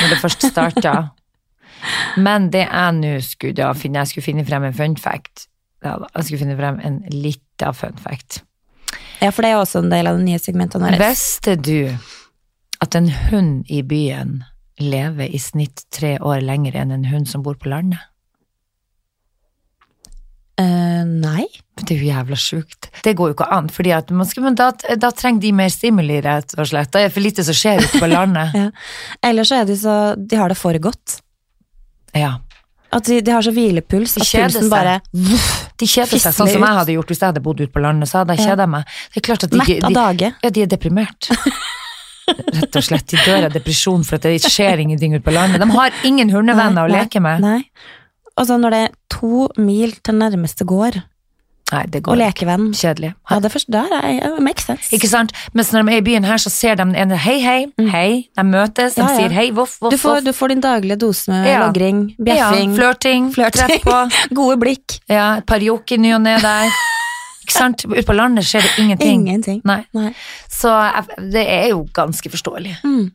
når 0.00 0.08
det 0.14 0.18
først 0.22 0.46
starter. 0.48 1.10
Men 2.16 2.48
det 2.50 2.64
jeg 2.66 2.94
nå 2.96 3.10
skulle 3.22 3.54
da 3.60 3.68
finne, 3.76 4.00
jeg 4.02 4.10
skulle 4.14 4.24
finne 4.24 4.44
frem 4.48 4.64
en 4.64 4.74
fun 4.74 4.96
fact. 4.98 5.46
Ja, 5.84 5.92
jeg 6.16 6.24
skulle 6.24 6.40
finne 6.40 6.56
frem 6.58 6.80
en 6.82 6.96
lita 7.12 7.70
fun 7.76 8.00
fact. 8.02 8.40
Ja, 9.20 9.28
for 9.30 9.42
det 9.44 9.52
er 9.52 9.60
også 9.60 9.84
en 9.84 9.92
del 9.92 10.08
av 10.10 10.16
de 10.18 10.24
nye 10.26 10.40
segmentene 10.42 10.88
våre. 10.88 10.98
Visste 11.10 11.54
du 11.60 11.92
at 12.82 12.94
en 12.98 13.08
hund 13.28 13.68
i 13.70 13.82
byen 13.86 14.40
lever 14.80 15.28
i 15.34 15.38
snitt 15.42 15.84
tre 15.94 16.16
år 16.18 16.40
lenger 16.44 16.76
enn 16.78 16.92
en 16.94 17.04
hund 17.10 17.28
som 17.28 17.42
bor 17.42 17.54
på 17.58 17.70
landet? 17.72 17.98
Uh, 20.58 21.04
nei. 21.06 21.44
Det 21.78 21.94
er 21.94 22.00
jo 22.00 22.08
jævla 22.08 22.36
sjukt. 22.38 22.88
Det 23.06 23.12
går 23.18 23.30
jo 23.30 23.34
ikke 23.36 23.46
an, 23.54 23.68
fordi 23.70 23.92
at 23.94 24.08
man 24.10 24.26
skal, 24.26 24.42
men 24.48 24.56
da, 24.58 24.72
da 24.98 25.12
trenger 25.14 25.44
de 25.44 25.52
mer 25.54 25.70
stimuli, 25.70 26.16
rett 26.24 26.56
og 26.58 26.66
slett. 26.66 26.90
Da 26.90 27.04
er 27.04 27.06
det 27.06 27.14
for 27.14 27.22
lite 27.22 27.44
som 27.46 27.54
skjer 27.54 27.84
ute 27.84 28.00
på 28.02 28.10
landet. 28.10 28.50
Ja. 28.58 28.70
Eller 29.30 29.46
så 29.46 29.60
er 29.60 29.68
de 29.68 29.76
så 29.78 29.94
De 30.18 30.36
har 30.40 30.50
det 30.50 30.56
for 30.58 30.74
godt. 30.82 31.20
Ja. 32.16 32.32
At 32.90 33.06
de, 33.06 33.20
de 33.22 33.30
har 33.30 33.44
så 33.44 33.52
hvilepuls 33.54 34.16
at 34.16 34.24
pulsen 34.26 34.70
bare 34.72 34.96
De 35.12 35.86
kjeder 35.86 36.16
seg, 36.18 36.32
sånn 36.34 36.48
som 36.48 36.64
jeg 36.64 36.78
hadde 36.80 36.94
gjort 36.96 37.10
hvis 37.12 37.20
jeg 37.20 37.28
hadde 37.30 37.42
bodd 37.44 37.60
ute 37.60 37.70
på 37.74 37.82
landet, 37.84 38.08
så 38.10 38.22
hadde 38.22 38.38
jeg 38.40 38.48
Ja. 38.48 38.66
meg. 38.66 38.88
Det 39.12 39.20
er 39.20 39.26
klart 39.28 39.44
at 39.44 39.52
de, 39.52 39.60
Mett 39.60 39.84
av 39.84 39.92
dage. 39.94 40.32
ja, 40.42 40.50
de 40.50 40.64
er 40.64 40.70
deprimert. 40.72 41.28
Rett 42.28 42.76
og 42.76 42.84
slett. 42.84 43.06
De 43.12 43.16
dør 43.26 43.46
av 43.48 43.52
depresjon 43.56 44.04
for 44.04 44.16
at 44.18 44.22
det 44.28 44.38
skjer 44.44 44.78
ingenting 44.84 45.14
ute 45.16 45.24
på 45.24 45.34
landet. 45.34 45.60
De 45.62 45.70
har 45.70 45.90
ingen 46.04 46.30
hundevenner 46.30 46.84
å 46.86 46.90
Nei, 46.92 47.02
leke 47.02 47.20
med. 47.24 47.40
Nei. 47.44 47.60
Og 48.38 48.46
så 48.46 48.58
når 48.60 48.70
det 48.74 48.82
er 48.86 48.96
to 49.10 49.48
mil 49.58 49.92
til 50.04 50.14
nærmeste 50.20 50.64
gård 50.68 51.00
Nei, 51.68 51.82
det 51.92 51.98
og 52.00 52.06
går 52.06 52.16
lekevenn 52.22 52.70
kjedelig. 52.72 53.10
Ja, 53.28 53.36
det 53.44 53.50
forstår 53.52 53.90
jeg. 53.92 54.20
Det 54.24 54.40
makes 54.40 54.64
sense. 54.64 54.88
Ikke 54.96 55.08
sant? 55.10 55.34
Mens 55.52 55.68
når 55.74 55.84
de 55.84 55.92
er 55.92 56.00
i 56.00 56.04
byen 56.06 56.24
her, 56.24 56.40
så 56.40 56.48
ser 56.48 56.78
de 56.80 56.86
en 56.96 57.10
hei, 57.12 57.34
hei, 57.44 57.58
hei. 57.92 58.06
De 58.38 58.44
møtes, 58.48 58.94
de 58.96 59.02
Mm. 59.02 59.04
Ja, 59.04 59.12
ja. 59.12 59.18
sier 59.18 59.34
hei, 59.36 59.50
voff, 59.52 59.74
voff, 59.82 59.92
Du 59.92 59.98
får, 60.00 60.14
voff. 60.14 60.24
du 60.24 60.32
får 60.32 60.48
din 60.48 60.62
daglige 60.64 60.96
dose 60.98 61.28
med 61.28 61.44
Ja. 61.46 61.66
logring, 61.66 62.14
Ja, 62.16 62.24
bjeffing, 62.24 62.72
flørting, 62.74 63.28
Flørting. 63.34 63.82
på. 63.84 63.98
gode 64.40 64.56
blikk. 64.56 65.00
Ja, 65.10 65.36
et 65.42 65.46
par 65.46 65.58
jokk 65.60 65.92
i 65.92 65.98
ny 65.98 66.14
og 66.14 66.22
ne 66.22 66.38
der. 66.40 66.70
Sant? 67.52 67.84
Ute 67.88 68.02
på 68.06 68.14
landet 68.16 68.44
skjer 68.48 68.62
det 68.66 68.74
ingenting. 68.82 69.20
Ingenting. 69.26 69.60
Nei. 69.68 69.82
Nei. 69.96 70.10
Så 70.52 70.72
det 71.32 71.44
er 71.48 71.68
jo 71.72 71.84
ganske 71.96 72.30
forståelig. 72.32 72.76
Mm. 72.84 73.08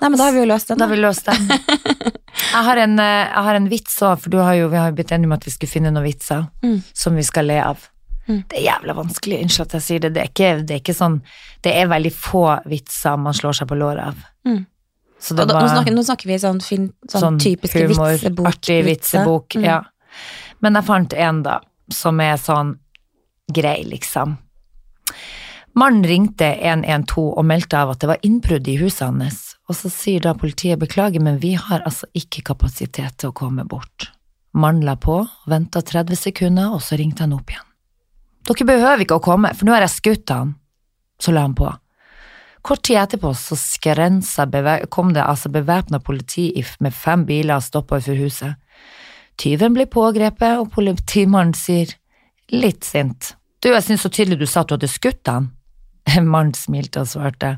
Nei, 0.00 0.08
men 0.10 0.18
da 0.18 0.24
har 0.26 0.34
vi 0.36 0.42
jo 0.42 0.48
løst 0.50 0.68
den. 0.68 0.78
Da 0.80 0.84
har 0.88 0.92
vi 0.92 1.00
løst 1.00 1.26
den. 1.30 1.48
Jeg 2.54 2.64
har 2.66 2.76
en, 2.82 2.98
eh, 2.98 3.24
jeg 3.30 3.42
har 3.46 3.56
en 3.56 3.66
vits 3.70 3.94
òg, 4.02 4.18
for 4.20 4.30
du 4.30 4.36
har 4.42 4.54
jo, 4.58 4.66
vi 4.70 4.76
har 4.78 4.90
jo 4.90 4.94
blitt 4.98 5.10
enige 5.14 5.26
om 5.30 5.32
at 5.36 5.44
vi 5.46 5.50
skulle 5.54 5.70
finne 5.70 5.90
noen 5.94 6.04
vitser 6.04 6.44
Mm. 6.62 6.76
som 6.94 7.14
vi 7.18 7.22
skal 7.26 7.46
le 7.46 7.56
av. 7.62 7.80
Mm. 8.28 8.42
Det 8.50 8.58
er 8.58 8.64
jævla 8.68 8.94
vanskelig, 8.94 9.38
unnskyld 9.42 9.66
at 9.66 9.74
jeg 9.78 9.82
sier 9.86 10.02
det. 10.04 10.10
Det 10.14 10.22
er, 10.22 10.28
ikke, 10.30 10.50
det 10.66 10.74
er 10.76 10.80
ikke 10.82 10.94
sånn 10.96 11.16
Det 11.62 11.72
er 11.78 11.88
veldig 11.90 12.12
få 12.14 12.44
vitser 12.70 13.18
man 13.20 13.34
slår 13.36 13.58
seg 13.58 13.68
på 13.70 13.78
låret 13.78 14.04
av. 14.12 14.22
Mm. 14.46 14.60
Så 15.18 15.34
Og 15.34 15.40
det 15.40 15.54
var, 15.54 15.62
nå, 15.66 15.72
snakker, 15.72 15.94
nå 15.96 16.04
snakker 16.06 16.30
vi 16.30 16.38
sånn, 16.42 16.60
fin, 16.62 16.86
sånn, 17.10 17.20
sånn 17.26 17.38
typiske 17.42 17.86
vitsebok. 17.90 18.46
artig 18.50 18.78
vitsebok. 18.86 19.56
Mm. 19.58 19.64
Ja. 19.64 19.80
Men 20.60 20.74
jeg 20.78 20.84
fant 20.90 21.12
en, 21.26 21.42
da, 21.46 21.58
som 21.90 22.20
er 22.20 22.36
sånn 22.40 22.74
grei, 23.52 23.84
liksom. 23.84 24.36
Mannen 25.74 26.04
ringte 26.06 26.46
112 26.54 27.32
og 27.34 27.44
meldte 27.44 27.80
av 27.80 27.94
at 27.94 28.02
det 28.02 28.10
var 28.12 28.26
innbrudd 28.26 28.68
i 28.70 28.76
huset 28.78 29.08
hans, 29.08 29.40
og 29.66 29.74
så 29.74 29.90
sier 29.90 30.22
da 30.22 30.36
politiet 30.38 30.78
beklager, 30.78 31.20
men 31.20 31.40
vi 31.42 31.56
har 31.58 31.82
altså 31.82 32.06
ikke 32.14 32.44
kapasitet 32.52 33.18
til 33.18 33.32
å 33.32 33.36
komme 33.36 33.66
bort. 33.66 34.12
Mannen 34.54 34.86
la 34.86 34.94
på, 34.94 35.18
venta 35.50 35.82
30 35.82 36.20
sekunder, 36.20 36.76
og 36.76 36.82
så 36.84 36.98
ringte 37.00 37.26
han 37.26 37.34
opp 37.34 37.50
igjen. 37.50 37.66
Dere 38.44 38.68
behøver 38.68 39.02
ikke 39.02 39.18
å 39.18 39.24
komme, 39.24 39.50
for 39.56 39.66
nå 39.66 39.74
har 39.74 39.82
jeg 39.86 39.96
skutt 39.96 40.30
han. 40.30 40.54
Så 41.18 41.32
la 41.34 41.42
han 41.46 41.56
på. 41.58 41.72
Kort 42.64 42.84
tid 42.86 43.00
etterpå 43.00 43.32
så 43.36 43.56
skrensa 43.60 44.46
kom 44.92 45.12
det 45.12 45.24
altså 45.24 45.50
bevæpna 45.52 45.98
politi 46.00 46.46
med 46.80 46.94
fem 46.94 47.26
biler 47.26 47.58
og 47.58 47.66
stoppa 47.66 47.98
utenfor 47.98 48.20
huset. 48.22 48.54
Tyven 49.36 49.74
blir 49.74 49.90
pågrepet, 49.90 50.60
og 50.62 50.70
politimannen 50.72 51.56
sier, 51.58 51.90
litt 52.52 52.84
sint, 52.84 53.34
du, 53.64 53.70
jeg 53.72 53.82
syns 53.86 54.02
så 54.04 54.10
tydelig 54.12 54.38
du 54.42 54.46
sa 54.46 54.60
at 54.60 54.68
du 54.68 54.74
hadde 54.76 54.88
skutt 54.92 55.26
han. 55.30 55.50
Mannen 56.20 56.52
smilte 56.54 57.00
og 57.00 57.08
svarte, 57.08 57.54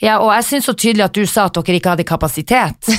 ja, 0.00 0.16
og 0.18 0.32
jeg 0.32 0.44
syns 0.48 0.64
så 0.66 0.72
tydelig 0.74 1.04
at 1.04 1.14
du 1.14 1.26
sa 1.28 1.44
at 1.50 1.54
dere 1.60 1.76
ikke 1.78 1.92
hadde 1.94 2.08
kapasitet. 2.08 2.88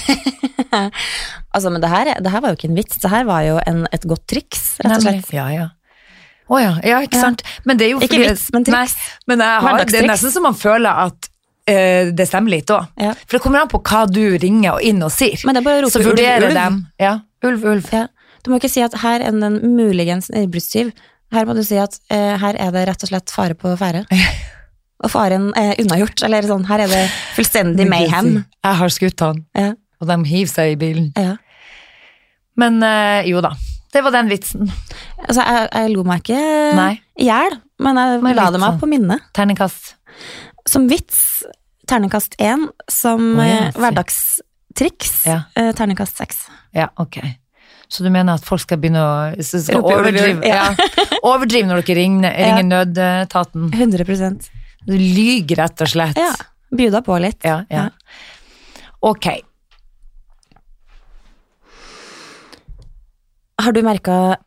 Altså, 0.71 1.67
men 1.67 1.81
det 1.83 1.89
her, 1.91 2.07
det 2.23 2.31
her 2.31 2.39
var 2.39 2.53
jo 2.53 2.55
ikke 2.55 2.69
en 2.69 2.77
vits, 2.77 2.95
det 3.03 3.09
her 3.11 3.25
var 3.27 3.41
jo 3.43 3.57
en, 3.67 3.81
et 3.91 4.05
godt 4.07 4.21
triks, 4.31 4.77
rett 4.79 4.93
og 4.95 5.01
slett. 5.03 5.17
Nemlig. 5.17 5.35
Ja, 5.35 5.47
ja. 5.51 5.65
Å 6.51 6.59
ja, 6.61 6.69
ja, 6.87 7.01
ikke 7.03 7.17
Ja. 7.19 7.23
sant. 7.25 7.43
Men 7.67 7.75
det 7.79 7.87
er 7.87 7.91
jo 7.91 7.99
Ikke 8.05 8.19
vits, 8.21 8.45
men 8.55 8.63
triks. 8.63 8.95
Nei, 8.95 9.33
men 9.33 9.43
har, 9.43 9.81
det 9.83 9.99
er 9.99 10.07
nesten 10.07 10.31
som 10.31 10.45
man 10.47 10.55
føler 10.55 11.01
at 11.09 11.27
uh, 11.27 12.11
det 12.15 12.27
stemmer 12.29 12.55
litt 12.55 12.71
òg. 12.71 12.87
Ja. 13.03 13.11
For 13.25 13.35
det 13.35 13.43
kommer 13.43 13.65
an 13.65 13.71
på 13.71 13.81
hva 13.83 14.05
du 14.07 14.21
ringer 14.39 14.77
og 14.77 14.87
inn 14.87 15.03
og 15.03 15.11
sier. 15.11 15.43
Men 15.43 15.57
det 15.59 15.63
er 15.63 15.67
bare 15.67 15.81
å 15.81 15.85
rope 15.89 15.95
Så 15.97 16.05
ulv, 16.05 16.23
ulv. 16.23 16.55
dem. 16.55 16.79
Ja, 17.03 17.13
ulv, 17.51 17.67
ulv. 17.73 17.91
Ja. 17.91 18.05
Du 18.43 18.51
må 18.51 18.57
ikke 18.59 18.71
si 18.73 18.81
at 18.85 18.95
her 19.03 19.21
er 19.21 19.31
det 19.35 19.43
en 19.47 19.59
muligens 19.77 20.29
innbruddstyv. 20.33 20.91
Her 21.31 21.45
må 21.47 21.53
du 21.55 21.61
si 21.63 21.77
at 21.79 21.95
eh, 22.11 22.35
her 22.41 22.57
er 22.59 22.71
det 22.75 22.87
rett 22.89 23.03
og 23.05 23.11
slett 23.11 23.31
fare 23.33 23.55
på 23.57 23.73
ferde. 23.79 24.05
Og 25.01 25.09
faren 25.09 25.47
er 25.57 25.79
unnagjort, 25.81 26.21
eller 26.27 26.45
sånn, 26.45 26.67
her 26.69 26.83
er 26.83 26.91
det 26.91 27.05
fullstendig 27.33 27.87
mayhem. 27.89 28.35
Jeg 28.61 28.77
har 28.83 28.91
skutt 28.93 29.23
han, 29.25 29.39
Ja, 29.57 29.71
og 30.01 30.05
de 30.11 30.17
hiver 30.29 30.51
seg 30.51 30.73
i 30.75 30.77
bilen. 30.77 31.07
ja. 31.17 31.37
Men 32.61 32.77
eh, 32.85 33.23
jo 33.31 33.39
da, 33.41 33.53
det 33.95 34.03
var 34.05 34.13
den 34.13 34.29
vitsen. 34.29 34.67
Altså, 35.23 35.41
jeg, 35.41 35.69
jeg 35.71 35.91
lo 35.95 36.03
meg 36.05 36.21
ikke 36.21 36.37
i 37.17 37.25
hjel, 37.25 37.55
men 37.81 37.97
jeg 37.97 38.21
Men 38.27 38.35
la 38.37 38.45
det 38.53 38.61
meg 38.61 38.73
sånn. 38.75 38.79
på 38.83 38.89
minnet. 38.91 39.23
Terningkast. 39.33 39.93
Som 40.69 40.85
vits, 40.91 41.21
terningkast 41.89 42.35
én. 42.43 42.67
Som 42.91 43.39
oh, 43.39 43.45
eh, 43.47 43.71
hverdagstriks, 43.79 45.15
Ja. 45.31 45.39
eh, 45.57 45.71
terningkast 45.77 46.21
seks. 46.21 46.43
Ja, 46.77 46.91
ok. 47.01 47.17
Så 47.91 48.05
du 48.05 48.09
mener 48.13 48.39
at 48.39 48.45
folk 48.47 48.63
skal 48.63 48.79
begynne 48.79 49.01
å 49.03 49.43
skal 49.43 49.83
overdrive, 49.83 50.47
ja. 50.47 50.69
overdrive 51.27 51.67
når 51.67 51.81
dere 51.83 51.97
ringer, 51.99 52.35
ringer 52.37 52.67
nødetaten? 52.69 53.67
100 53.75 54.29
Du 54.87 54.93
lyger 54.95 55.59
rett 55.65 55.83
og 55.83 55.91
slett. 55.91 56.19
Ja. 56.19 56.31
Bjuda 56.71 57.01
på 57.03 57.17
litt. 57.19 57.43
Ja, 57.43 57.65
ja. 57.67 57.89
Ja. 57.89 58.85
Ok. 59.03 59.27
Har 63.61 63.75
du 63.75 63.81
merka 63.83 64.37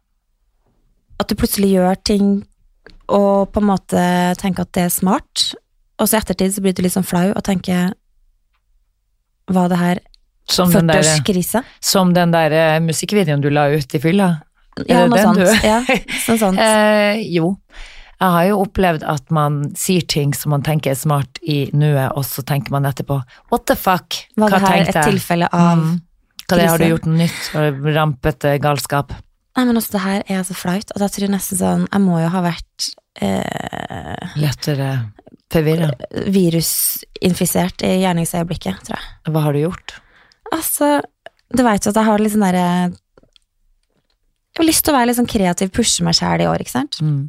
at 1.21 1.29
du 1.29 1.37
plutselig 1.39 1.75
gjør 1.75 2.01
ting 2.01 2.33
og 3.13 3.53
på 3.53 3.61
en 3.61 3.69
måte 3.69 4.01
tenker 4.41 4.65
at 4.65 4.73
det 4.75 4.87
er 4.87 4.95
smart, 4.95 5.51
og 6.01 6.09
så 6.09 6.17
i 6.17 6.23
ettertid 6.23 6.57
så 6.57 6.65
blir 6.65 6.75
du 6.75 6.81
litt 6.83 6.95
sånn 6.97 7.07
flau 7.07 7.29
og 7.31 7.45
tenker 7.47 7.93
Var 9.53 9.69
det 9.71 9.79
her 9.79 10.01
Som 10.51 10.71
den 10.73 10.87
der, 10.91 11.03
som 11.81 12.13
den 12.15 12.33
der 12.35 12.53
eh, 12.53 12.81
musikkvideoen 12.85 13.41
du 13.41 13.49
la 13.51 13.69
ut 13.73 13.95
i 13.95 14.01
fylla? 14.03 14.33
Ja, 14.91 15.05
noe 15.07 15.21
sånt. 15.23 15.39
Ja, 15.63 15.77
sånn 16.25 16.39
sånt. 16.41 16.59
Eh, 16.59 17.21
jo. 17.31 17.53
Jeg 18.19 18.31
har 18.35 18.47
jo 18.49 18.57
opplevd 18.65 19.05
at 19.07 19.31
man 19.35 19.61
sier 19.79 20.03
ting 20.11 20.33
som 20.35 20.51
man 20.51 20.65
tenker 20.67 20.91
er 20.91 20.99
smart 20.99 21.39
i 21.43 21.69
nuet, 21.73 22.11
og 22.19 22.25
så 22.27 22.43
tenker 22.47 22.75
man 22.75 22.85
etterpå 22.89 23.21
what 23.53 23.65
the 23.71 23.77
fuck? 23.79 24.19
Var 24.37 24.51
det 24.51 24.59
Hva 24.59 24.67
her 24.67 24.75
tenkte 24.81 24.91
et 24.91 24.99
jeg? 24.99 25.13
tilfelle 25.15 25.49
av 25.53 25.79
Mm. 25.79 26.01
Hva 26.45 26.59
det, 26.59 26.67
har 26.69 26.79
du 26.83 26.85
gjort 26.91 27.07
noe 27.07 27.21
nytt? 27.23 27.95
Rampete 27.95 28.57
galskap? 28.61 29.15
Nei, 29.57 29.65
men 29.65 29.79
også 29.79 29.95
det 29.95 30.03
her 30.05 30.23
er 30.35 30.43
så 30.45 30.57
flaut 30.59 30.91
at 30.91 31.01
jeg 31.07 31.13
tror 31.21 31.31
nesten 31.33 31.61
sånn 31.61 31.87
Jeg 31.93 32.03
må 32.03 32.19
jo 32.21 32.29
ha 32.35 32.43
vært 32.45 32.89
eh, 33.23 34.35
Lettere 34.43 34.89
forvirra? 35.55 35.93
virusinfisert 36.35 37.85
i 37.87 37.95
gjerningsøyeblikket, 38.03 38.83
tror 38.89 38.99
jeg. 38.99 39.33
Hva 39.33 39.45
har 39.47 39.55
du 39.57 39.63
gjort? 39.65 39.95
Altså, 40.55 40.99
du 41.55 41.63
veit 41.67 41.85
jo 41.85 41.93
at 41.93 41.99
jeg 41.99 42.09
har 42.09 42.23
litt 42.23 42.35
sånn 42.35 42.45
derre 42.47 42.67
Jeg 44.55 44.61
har 44.61 44.69
lyst 44.69 44.85
til 44.87 44.95
å 44.95 44.97
være 44.99 45.11
litt 45.11 45.19
sånn 45.19 45.31
kreativ, 45.31 45.73
pushe 45.75 46.07
meg 46.07 46.15
sjæl 46.19 46.45
i 46.45 46.49
år, 46.51 46.63
ikke 46.63 46.77
sant. 46.77 47.01
Mm. 47.03 47.25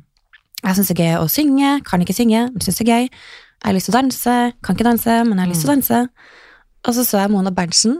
Jeg 0.61 0.77
syns 0.77 0.91
det 0.91 0.95
er 0.95 1.03
gøy 1.03 1.17
å 1.23 1.29
synge, 1.31 1.71
kan 1.85 2.01
ikke 2.01 2.15
synge, 2.17 2.45
men 2.51 2.63
syns 2.63 2.79
det 2.79 2.85
er 2.85 2.91
gøy. 2.91 3.07
Jeg 3.09 3.65
har 3.65 3.75
lyst 3.75 3.89
til 3.89 3.95
å 3.95 3.97
danse, 3.97 4.35
kan 4.65 4.77
ikke 4.77 4.87
danse, 4.87 5.17
men 5.25 5.37
jeg 5.37 5.43
har 5.43 5.51
lyst 5.51 5.65
til 5.65 5.71
å 5.71 5.73
danse. 5.73 6.01
Og 6.85 6.93
så 6.93 7.05
så 7.05 7.21
jeg 7.23 7.33
Mona 7.33 7.53
Berntsen 7.53 7.97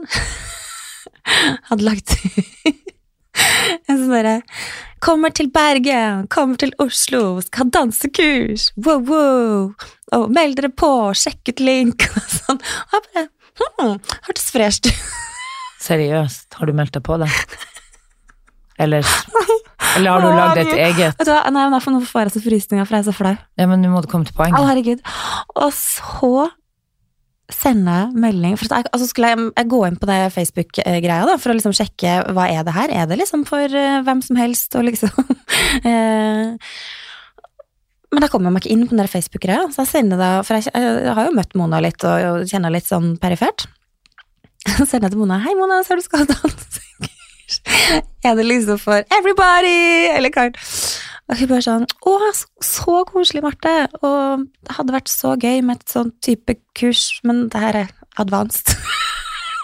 hadde 1.68 1.86
lagt 1.86 2.14
en 3.88 3.98
sånn 3.98 4.12
derre 4.14 4.40
Kommer 5.02 5.30
til 5.34 5.50
Bergen, 5.52 6.24
kommer 6.32 6.56
til 6.58 6.72
Oslo, 6.82 7.36
skal 7.44 7.66
ha 7.66 7.72
dansekurs, 7.74 8.70
wow, 8.80 9.02
wow. 9.04 9.66
Og 10.16 10.30
meld 10.32 10.56
dere 10.56 10.70
på, 10.72 10.88
sjekk 11.14 11.52
ut 11.52 11.60
link, 11.60 12.06
og 12.16 12.30
sånn. 12.32 12.62
Og 12.62 12.96
jeg 12.96 13.04
bare 13.10 13.26
hm, 13.60 13.96
hørtes 14.28 14.50
fresht 14.54 14.90
ut. 14.90 15.06
Seriøst, 15.86 16.48
har 16.58 16.68
du 16.68 16.74
meldt 16.76 16.96
deg 16.96 17.04
på 17.06 17.18
det? 17.22 17.30
Eller, 18.82 19.06
eller 19.96 20.10
har 20.10 20.20
du 20.20 20.28
lagd 20.36 20.60
et 20.60 20.72
eget? 20.74 21.16
Vet 21.16 21.28
du 21.28 21.32
hva, 21.32 21.46
nei, 21.52 21.64
men 21.72 21.94
Nå 21.94 22.02
får 22.04 22.26
jeg 22.26 22.34
så 22.34 22.42
frysninger, 22.44 22.88
for 22.88 22.98
jeg 22.98 23.04
er 23.04 23.08
så 23.08 23.16
flau. 23.16 23.34
Ja, 23.56 23.68
men 23.70 23.80
nå 23.80 23.92
må 23.92 24.02
du 24.04 24.10
komme 24.10 24.28
til 24.28 24.36
Å, 24.36 24.64
herregud. 24.68 25.00
Og 25.56 25.70
så 25.72 26.50
sender 27.52 28.00
jeg 28.00 28.20
melding 28.24 28.56
for 28.58 28.66
jeg, 28.74 28.88
altså 28.90 29.06
skulle 29.06 29.28
jeg, 29.30 29.42
jeg 29.54 29.68
gå 29.70 29.80
inn 29.86 29.98
på 30.02 30.08
det 30.10 30.18
Facebook-greia 30.34 31.28
da, 31.28 31.36
for 31.38 31.52
å 31.52 31.54
liksom 31.54 31.74
sjekke 31.78 32.18
hva 32.34 32.48
er 32.50 32.66
det 32.66 32.74
her. 32.74 32.92
Er 33.02 33.10
det 33.10 33.20
liksom 33.20 33.46
for 33.48 33.70
uh, 33.70 34.00
hvem 34.06 34.22
som 34.26 34.40
helst 34.40 34.74
og 34.78 34.88
liksom 34.88 35.12
eh, 35.92 36.72
Men 38.16 38.24
da 38.24 38.30
kommer 38.32 38.48
meg 38.48 38.64
ikke 38.64 38.72
inn 38.72 38.86
på 38.88 38.94
den 38.94 39.02
der 39.02 39.12
Facebook-greia, 39.12 39.66
så 39.68 39.82
jeg 39.84 39.90
sender 39.90 40.16
det 40.16 40.28
For 40.48 40.56
jeg, 40.56 40.70
jeg 40.72 41.12
har 41.18 41.26
jo 41.28 41.34
møtt 41.36 41.50
Mona 41.60 41.82
litt 41.84 42.00
og, 42.08 42.22
og 42.24 42.46
kjenner 42.48 42.72
litt 42.72 42.88
sånn 42.88 43.10
perifert. 43.20 43.66
Så 44.78 44.86
sender 44.88 45.10
jeg 45.10 45.12
til 45.12 45.20
Mona. 45.20 45.36
'Hei, 45.44 45.52
Mona, 45.58 45.82
ser 45.84 46.00
du 46.00 46.04
skal 46.06 46.24
ha 46.24 46.30
dansekurs.' 46.30 47.60
Er 48.24 48.38
det 48.38 48.46
liksom 48.48 48.80
for 48.80 49.04
everybody? 49.12 50.08
Eller 50.16 50.32
Karen. 50.32 50.56
Og 51.28 51.36
hun 51.42 51.50
bare 51.50 51.66
sånn 51.66 51.84
Å, 52.08 52.14
så, 52.64 52.96
koselig, 53.10 53.44
Marte. 53.44 53.74
Og 54.00 54.46
det 54.64 54.78
hadde 54.78 54.96
vært 54.96 55.12
så 55.12 55.34
gøy 55.36 55.60
med 55.60 55.82
et 55.82 55.92
sånn 55.92 56.14
type 56.24 56.56
kurs, 56.78 57.20
men 57.26 57.50
det 57.52 57.62
her 57.62 57.82
er 57.84 57.92
advanced. 58.22 58.72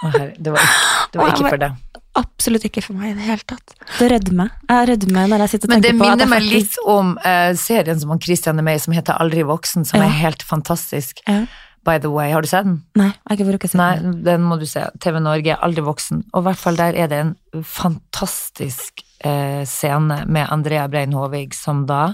Det 0.02 0.52
var 0.52 0.60
ikke, 0.60 1.08
det 1.14 1.22
var 1.22 1.32
ikke 1.32 1.48
for 1.48 1.64
deg. 1.64 1.91
Absolutt 2.18 2.64
ikke 2.68 2.82
for 2.84 2.99
meg 2.99 3.12
i 3.12 3.16
det 3.16 3.24
hele 3.24 3.45
tatt. 3.49 3.74
Det 3.99 4.11
rødmer. 4.12 4.51
Jeg 4.68 4.89
rødmer 4.91 5.28
når 5.32 5.45
jeg 5.47 5.53
sitter 5.55 5.68
og 5.68 5.72
Men 5.72 5.82
tenker 5.82 5.99
på 5.99 6.05
at 6.05 6.11
minner 6.18 6.28
meg 6.28 6.43
faktisk 6.43 6.57
litt 6.59 6.78
om 6.93 7.12
uh, 7.24 7.53
serien 7.57 8.01
som 8.03 8.11
han 8.12 8.20
Christian 8.20 8.59
er 8.61 8.66
med 8.66 8.76
i, 8.76 8.82
som 8.84 8.93
heter 8.97 9.20
Aldri 9.22 9.45
voksen, 9.49 9.86
som 9.89 10.01
Ja. 10.01 10.07
er 10.07 10.16
helt 10.20 10.43
fantastisk. 10.43 11.22
Ja. 11.26 11.47
by 11.84 11.99
the 11.99 12.11
way. 12.11 12.30
Har 12.30 12.43
du 12.43 12.47
sett 12.47 12.64
den? 12.64 12.76
Nei, 12.95 13.09
jeg 13.09 13.24
har 13.26 13.36
ikke 13.36 13.47
vært 13.49 13.72
den. 13.72 13.80
Nei, 13.80 14.22
den 14.22 14.43
må 14.47 14.59
du 14.61 14.66
se. 14.70 14.84
TV 15.01 15.18
Norge, 15.18 15.57
aldri 15.66 15.82
voksen. 15.82 16.20
Og 16.32 16.43
i 16.43 16.47
hvert 16.47 16.61
fall 16.61 16.76
der 16.78 16.95
er 16.95 17.09
det 17.11 17.18
en 17.18 17.32
fantastisk 17.64 19.03
eh, 19.24 19.64
scene 19.66 20.22
med 20.26 20.47
Andrea 20.51 20.86
Brein 20.89 21.12
Håvig, 21.12 21.55
som 21.55 21.86
da 21.89 22.12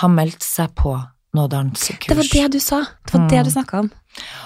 har 0.00 0.08
meldt 0.12 0.42
seg 0.46 0.70
på 0.78 0.94
noe 1.34 1.48
dansekurs. 1.48 2.08
Det 2.12 2.16
var 2.16 2.30
det 2.30 2.46
du 2.52 2.60
sa. 2.60 2.82
Det 3.08 3.14
var 3.16 3.28
det 3.32 3.42
du 3.48 3.50
snakka 3.50 3.82
om. 3.82 3.90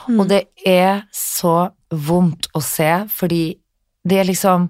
Mm. 0.08 0.20
Og 0.22 0.28
det 0.30 0.42
er 0.66 1.02
så 1.12 1.70
vondt 1.90 2.48
å 2.54 2.62
se, 2.62 2.90
fordi 3.12 3.56
det 4.06 4.20
er 4.22 4.28
liksom 4.30 4.68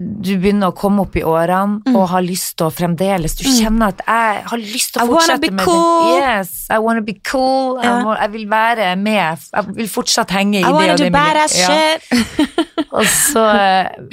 Du 0.00 0.30
begynner 0.38 0.70
å 0.70 0.74
komme 0.78 1.02
opp 1.02 1.16
i 1.18 1.22
årene 1.26 1.80
Mm. 1.84 1.96
og 1.98 2.04
har 2.08 2.22
lyst 2.22 2.54
til 2.56 2.68
å 2.68 2.72
fremdeles 2.72 3.34
Du 3.36 3.42
kjenner 3.44 3.90
at 3.90 3.98
jeg 4.06 4.44
har 4.48 4.58
lyst 4.62 4.92
til 4.94 5.02
å 5.02 5.06
fortsette 5.10 5.50
med 5.52 5.64
cool. 5.66 6.14
det. 6.14 6.20
Yes, 6.22 6.52
I 6.70 6.78
wanna 6.78 7.02
be 7.04 7.14
cool. 7.26 7.80
Ja. 7.82 7.96
Må, 8.06 8.14
jeg 8.16 8.30
vil 8.32 8.46
være 8.48 8.86
med. 8.96 9.42
Jeg 9.52 9.74
vil 9.76 9.88
fortsatt 9.90 10.30
henge 10.30 10.60
i 10.60 10.62
I 10.62 10.64
det 10.64 10.72
wanna 10.72 10.92
og 10.94 10.98
do 11.02 11.04
det 11.04 11.12
badass 11.12 11.56
miljøet. 11.58 12.06
Ja. 12.10 12.46
Og 13.00 13.04
så 13.06 13.44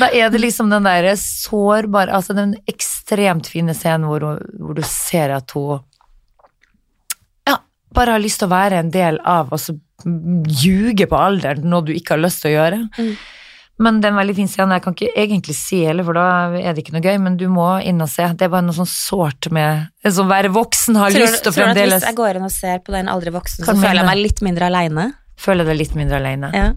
da 0.01 0.09
er 0.13 0.29
det 0.33 0.41
liksom 0.41 0.69
den 0.73 0.83
derre 0.85 1.13
sårbare 1.17 2.11
Altså 2.13 2.35
den 2.37 2.55
ekstremt 2.69 3.47
fine 3.49 3.73
scenen 3.77 4.09
hvor, 4.09 4.25
hvor 4.59 4.75
du 4.77 4.83
ser 4.85 5.31
at 5.37 5.49
hun 5.55 5.79
ja, 7.47 7.57
bare 7.93 8.17
har 8.17 8.19
lyst 8.25 8.41
til 8.43 8.49
å 8.49 8.55
være 8.57 8.81
en 8.83 8.91
del 8.93 9.21
av, 9.23 9.53
og 9.55 9.59
så 9.61 9.77
ljuge 10.05 11.07
på 11.09 11.17
alderen, 11.17 11.63
noe 11.69 11.81
du 11.87 11.93
ikke 11.95 12.15
har 12.17 12.21
lyst 12.25 12.43
til 12.43 12.51
å 12.51 12.57
gjøre. 12.57 12.83
Mm. 12.99 13.15
Men 13.77 13.99
det 14.01 14.09
er 14.09 14.15
en 14.15 14.17
veldig 14.17 14.35
fin 14.39 14.49
scenen. 14.49 14.73
Jeg 14.73 14.83
kan 14.85 14.95
ikke 14.95 15.11
egentlig 15.21 15.53
si 15.57 15.83
heller, 15.85 16.05
for 16.07 16.17
da 16.17 16.25
er 16.57 16.73
det 16.73 16.81
ikke 16.81 16.95
noe 16.95 17.03
gøy, 17.05 17.19
men 17.21 17.35
du 17.37 17.45
må 17.53 17.67
inn 17.85 18.01
og 18.01 18.09
se. 18.09 18.25
Det 18.33 18.47
er 18.47 18.51
bare 18.53 18.65
noe 18.65 18.77
sånn 18.77 18.89
sårt 18.89 19.51
med 19.53 19.85
Sånn 20.01 20.29
være 20.31 20.49
voksen, 20.55 20.97
har 20.97 21.13
Tror, 21.13 21.25
lyst 21.27 21.43
til 21.45 21.53
fremdeles 21.53 21.77
tror 21.77 21.77
du 21.77 21.93
at 21.93 22.01
Hvis 22.01 22.09
jeg 22.09 22.17
går 22.17 22.39
inn 22.39 22.47
og 22.47 22.55
ser 22.55 22.81
på 22.81 22.95
den 22.95 23.11
aldri 23.13 23.33
voksen, 23.35 23.67
så 23.67 23.75
føler 23.77 24.01
jeg 24.01 24.09
meg 24.09 24.21
litt 24.23 24.43
mindre 24.47 24.71
aleine. 24.71 25.07
Føler 25.37 25.69
deg 25.69 25.77
litt 25.83 25.95
mindre 25.97 26.17
alene. 26.17 26.51
Ja. 26.57 26.67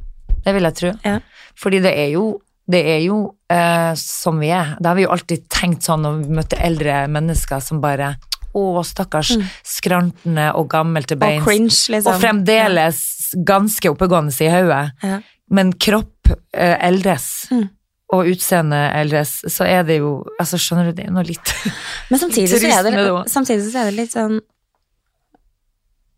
Det 0.44 0.54
vil 0.56 0.68
jeg 0.68 0.76
tro. 0.76 0.92
Ja. 1.06 1.16
Fordi 1.60 1.80
det 1.84 1.92
er 1.96 2.10
jo, 2.12 2.24
det 2.70 2.82
er 2.94 3.00
jo 3.06 3.20
eh, 3.52 3.92
som 3.96 4.40
vi 4.42 4.52
er. 4.52 4.74
Det 4.76 4.90
har 4.90 4.98
vi 4.98 5.06
jo 5.06 5.14
alltid 5.16 5.48
tenkt 5.52 5.88
sånn 5.88 6.04
når 6.04 6.20
vi 6.20 6.36
møter 6.40 6.60
eldre 6.68 7.04
mennesker 7.12 7.64
som 7.64 7.80
bare 7.80 8.18
Å, 8.50 8.62
stakkars 8.82 9.36
skrantende 9.62 10.48
og 10.58 10.68
gammel 10.72 11.04
til 11.06 11.20
beins. 11.20 11.44
Og 11.44 11.48
cringe, 11.48 11.76
liksom. 11.94 12.10
Og 12.10 12.18
fremdeles 12.18 13.02
ganske 13.46 13.92
oppegående 13.92 14.34
i 14.42 14.48
hodet. 14.50 14.80
Ja. 15.06 15.20
Men 15.54 15.70
kropp 15.78 16.19
eh, 16.30 16.76
eldres. 16.86 17.48
Mm. 17.50 17.68
Og 18.10 18.30
utseende 18.32 18.78
eldres, 18.98 19.36
så 19.46 19.66
er 19.70 19.84
det 19.86 20.00
jo 20.00 20.16
Altså, 20.40 20.58
skjønner 20.58 20.90
du, 20.90 20.96
det 20.98 21.06
er 21.06 21.12
noe 21.14 21.22
litt 21.26 21.52
Men 22.10 22.18
samtidig 22.18 22.48
så, 22.50 22.58
er 22.66 22.88
det 22.88 23.04
samtidig 23.30 23.68
så 23.68 23.84
er 23.84 23.90
det 23.90 23.98
litt 24.00 24.16
sånn 24.16 24.40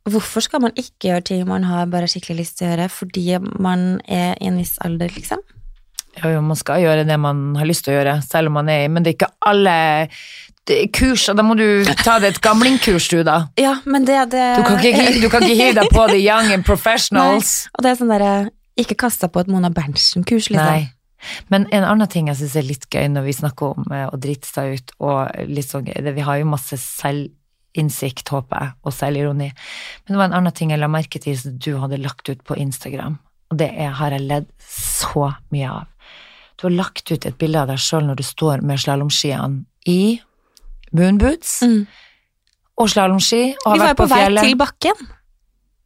Hvorfor 0.08 0.42
skal 0.42 0.62
man 0.64 0.72
ikke 0.74 1.10
gjøre 1.10 1.24
ting 1.28 1.42
man 1.46 1.66
har 1.68 1.90
bare 1.92 2.08
skikkelig 2.10 2.40
lyst 2.40 2.56
til 2.58 2.66
å 2.66 2.70
gjøre, 2.72 2.88
fordi 2.90 3.26
man 3.62 4.00
er 4.10 4.32
i 4.42 4.48
en 4.48 4.56
viss 4.58 4.72
alder, 4.82 5.12
liksom? 5.14 5.38
Jo, 6.16 6.32
jo, 6.34 6.40
man 6.42 6.58
skal 6.58 6.82
gjøre 6.82 7.04
det 7.06 7.18
man 7.22 7.52
har 7.54 7.68
lyst 7.70 7.86
til 7.86 7.94
å 7.94 8.00
gjøre, 8.00 8.16
selv 8.26 8.50
om 8.50 8.58
man 8.58 8.70
er 8.72 8.88
i 8.88 8.88
Men 8.90 9.06
det 9.06 9.12
er 9.12 9.18
ikke 9.20 9.30
alle 9.46 9.76
kurs, 10.96 11.28
og 11.30 11.38
da 11.38 11.44
må 11.46 11.54
du 11.58 11.86
ta 12.02 12.16
det 12.22 12.32
et 12.34 12.40
gamlingkurs, 12.42 13.06
du, 13.14 13.22
da. 13.26 13.38
Ja, 13.58 13.76
men 13.86 14.04
det, 14.08 14.18
det 14.34 14.48
Du 14.58 14.66
kan 14.66 14.82
ikke, 14.82 15.06
du 15.22 15.28
kan 15.30 15.46
ikke 15.46 15.58
hive 15.58 15.78
deg 15.80 15.94
på 15.94 16.08
the 16.10 16.18
young 16.18 16.50
and 16.54 16.66
professionals. 16.66 17.68
Og 17.76 17.86
det 17.86 17.92
er 17.92 18.02
sånn 18.02 18.12
derre 18.12 18.34
Ikke 18.80 18.96
kasta 18.96 19.28
på 19.28 19.42
et 19.42 19.50
Mona 19.52 19.68
Berntsen-kurs, 19.70 20.48
liksom. 20.50 20.64
Nei. 20.64 20.92
Men 21.52 21.68
en 21.70 21.84
annen 21.86 22.08
ting 22.10 22.26
jeg 22.26 22.40
syns 22.40 22.56
er 22.58 22.64
litt 22.66 22.88
gøy 22.90 23.06
når 23.12 23.26
vi 23.28 23.34
snakker 23.36 23.76
om 23.76 23.92
eh, 23.94 24.08
å 24.10 24.18
drite 24.18 24.48
seg 24.48 24.78
ut, 24.78 24.94
og 24.98 25.44
litt 25.46 25.68
sånn 25.70 25.86
vi 25.86 26.24
har 26.26 26.40
jo 26.40 26.48
masse 26.50 26.78
selvinnsikt, 26.80 28.32
håper 28.32 28.58
jeg, 28.64 28.72
og 28.82 28.96
selvironi. 28.96 29.52
Men 30.02 30.16
det 30.16 30.18
var 30.18 30.30
en 30.30 30.38
annen 30.40 30.56
ting 30.56 30.72
jeg 30.74 30.82
la 30.82 30.90
merke 30.90 31.22
til 31.22 31.38
som 31.38 31.54
du 31.62 31.76
hadde 31.78 32.00
lagt 32.02 32.28
ut 32.32 32.42
på 32.48 32.58
Instagram, 32.58 33.20
og 33.52 33.60
det 33.60 33.70
er, 33.70 33.94
har 34.00 34.16
jeg 34.16 34.26
ledd 34.26 34.50
så 34.66 35.28
mye 35.54 35.70
av. 35.70 35.86
Du 36.58 36.66
har 36.66 36.74
lagt 36.74 37.10
ut 37.12 37.26
et 37.26 37.38
bilde 37.38 37.60
av 37.60 37.70
deg 37.70 37.80
sjøl 37.82 38.06
når 38.08 38.18
du 38.18 38.26
står 38.26 38.62
med 38.66 38.82
slalåmskiene 38.82 39.64
i 39.90 40.20
moonboots 40.92 41.62
Mm. 41.66 41.86
og 42.78 42.88
slalåmski, 42.88 43.54
og 43.64 43.70
har 43.70 43.74
Vi 43.76 43.80
var 43.82 43.88
jo 43.88 43.94
på 43.94 44.06
på 44.08 44.14
vei 44.14 44.42
til 44.42 44.56
bakken. 44.58 45.08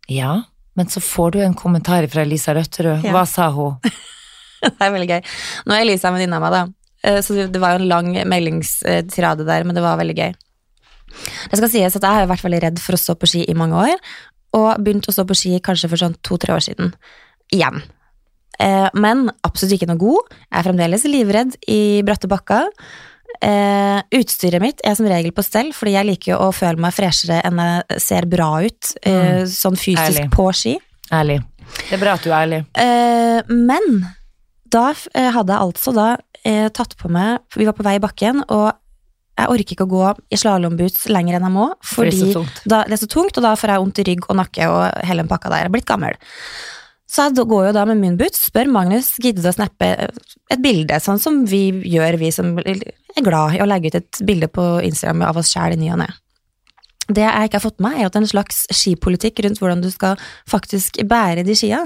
Ja, 0.09 0.34
men 0.77 0.89
så 0.93 1.01
får 1.03 1.33
du 1.37 1.39
en 1.45 1.55
kommentar 1.57 2.07
fra 2.12 2.24
Lisa 2.29 2.55
Røtterud. 2.57 3.05
Ja. 3.07 3.12
Hva 3.16 3.24
sa 3.29 3.49
hun? 3.55 3.79
Det 4.66 4.72
er 4.83 4.91
veldig 4.95 5.09
gøy. 5.11 5.20
Nå 5.68 5.74
er 5.77 5.83
Elisa 5.85 6.09
en 6.09 6.16
venninne 6.16 6.39
av 6.39 6.43
meg, 6.47 6.55
da. 6.55 6.62
Eh, 7.07 7.20
Så 7.22 7.37
det 7.53 7.61
var 7.62 7.74
jo 7.77 7.83
en 7.83 7.89
lang 7.91 8.09
meldingstirade 8.29 9.45
der, 9.47 9.64
men 9.68 9.77
det 9.77 9.85
var 9.85 9.99
veldig 10.01 10.16
gøy. 10.16 10.33
Det 11.51 11.59
skal 11.61 11.70
sies 11.70 11.97
at 11.97 12.03
jeg 12.03 12.16
har 12.20 12.27
vært 12.31 12.45
veldig 12.45 12.62
redd 12.64 12.81
for 12.83 12.97
å 12.97 13.01
stå 13.01 13.14
på 13.20 13.29
ski 13.31 13.45
i 13.49 13.55
mange 13.57 13.79
år, 13.93 14.01
og 14.57 14.81
begynt 14.83 15.07
å 15.09 15.14
stå 15.14 15.24
på 15.29 15.37
ski 15.39 15.53
kanskje 15.64 15.91
for 15.93 16.01
sånn 16.01 16.16
to-tre 16.27 16.57
år 16.57 16.64
siden. 16.64 16.95
Igjen. 17.55 17.83
Eh, 18.59 18.89
Men 18.97 19.29
absolutt 19.47 19.77
ikke 19.77 19.89
noe 19.93 20.01
god. 20.01 20.33
Jeg 20.49 20.59
er 20.61 20.66
fremdeles 20.70 21.05
livredd 21.12 21.57
i 21.68 21.81
bratte 22.07 22.29
bakker. 22.33 22.68
Eh, 23.43 23.99
utstyret 24.16 24.62
mitt 24.62 24.80
er 24.87 24.95
som 24.97 25.09
regel 25.11 25.34
på 25.34 25.45
stell, 25.45 25.72
fordi 25.76 25.97
jeg 25.97 26.09
liker 26.09 26.32
jo 26.32 26.39
å 26.47 26.53
føle 26.57 26.80
meg 26.80 26.95
freshere 26.97 27.43
enn 27.47 27.61
jeg 27.61 28.01
ser 28.03 28.28
bra 28.30 28.49
ut, 28.64 28.93
eh, 29.03 29.45
sånn 29.51 29.76
fysisk 29.76 30.20
Ærlig. 30.20 30.30
på 30.32 30.49
ski. 30.57 30.76
Ærlig. 31.12 31.43
Det 31.89 31.99
er 31.99 32.03
bra 32.03 32.14
at 32.14 32.24
du 32.24 32.30
er 32.30 32.39
ærlig. 32.47 32.62
Eh, 32.74 33.43
men 33.53 34.07
da 34.68 34.89
hadde 34.93 35.53
jeg 35.53 35.61
altså 35.61 35.95
da 35.95 36.16
tatt 36.70 36.93
på 36.95 37.09
meg 37.11 37.41
Vi 37.57 37.64
var 37.66 37.74
på 37.74 37.82
vei 37.82 37.97
i 37.97 38.03
bakken, 38.03 38.45
og 38.55 38.70
jeg 39.37 39.49
orker 39.51 39.74
ikke 39.74 39.84
å 39.84 39.91
gå 39.91 40.05
i 40.30 40.39
slalåmboots 40.39 41.09
lenger 41.11 41.37
enn 41.37 41.47
jeg 41.49 41.53
må, 41.53 41.66
fordi 41.84 42.14
det 42.20 42.37
er 42.37 42.53
da, 42.64 42.78
det 42.87 42.95
er 42.97 43.01
så 43.03 43.09
tungt, 43.11 43.37
og 43.37 43.43
da 43.45 43.53
får 43.59 43.72
jeg 43.72 43.82
vondt 43.82 43.99
i 44.01 44.07
rygg 44.09 44.28
og 44.30 44.39
nakke 44.39 44.68
og 44.70 45.03
hele 45.05 45.24
den 45.24 45.28
pakka 45.28 45.51
der. 45.51 45.64
Jeg 45.64 45.68
er 45.68 45.74
blitt 45.74 45.89
gammel. 45.91 46.16
Så 47.07 47.29
jeg 47.29 47.47
går 47.47 47.69
jo 47.69 47.75
da 47.77 47.85
med 47.87 48.01
moonboots, 48.03 48.49
spør 48.49 48.71
Magnus 48.75 49.13
gidder 49.23 49.45
du 49.45 49.51
å 49.53 49.55
snappe 49.55 49.91
et 50.51 50.63
bilde, 50.63 50.99
sånn 51.03 51.21
som 51.23 51.45
vi 51.47 51.69
gjør, 51.87 52.19
vi 52.19 52.33
som 52.35 52.57
er 52.59 53.25
glad 53.25 53.55
i 53.57 53.63
å 53.63 53.69
legge 53.69 53.93
ut 53.93 53.99
et 54.01 54.23
bilde 54.27 54.49
på 54.51 54.65
Instagram 54.87 55.23
av 55.29 55.39
oss 55.39 55.53
sjæl 55.55 55.77
i 55.77 55.81
ny 55.81 55.93
og 55.95 56.01
ne. 56.03 56.09
Det 57.07 57.23
jeg 57.23 57.47
ikke 57.47 57.61
har 57.61 57.63
fått 57.63 57.83
med 57.85 58.01
er 58.01 58.09
at 58.09 58.17
en 58.19 58.27
slags 58.27 58.65
skipolitikk 58.75 59.45
rundt 59.45 59.61
hvordan 59.63 59.85
du 59.85 59.93
skal 59.95 60.19
faktisk 60.51 60.99
bære 61.07 61.45
de 61.47 61.55
skia. 61.55 61.85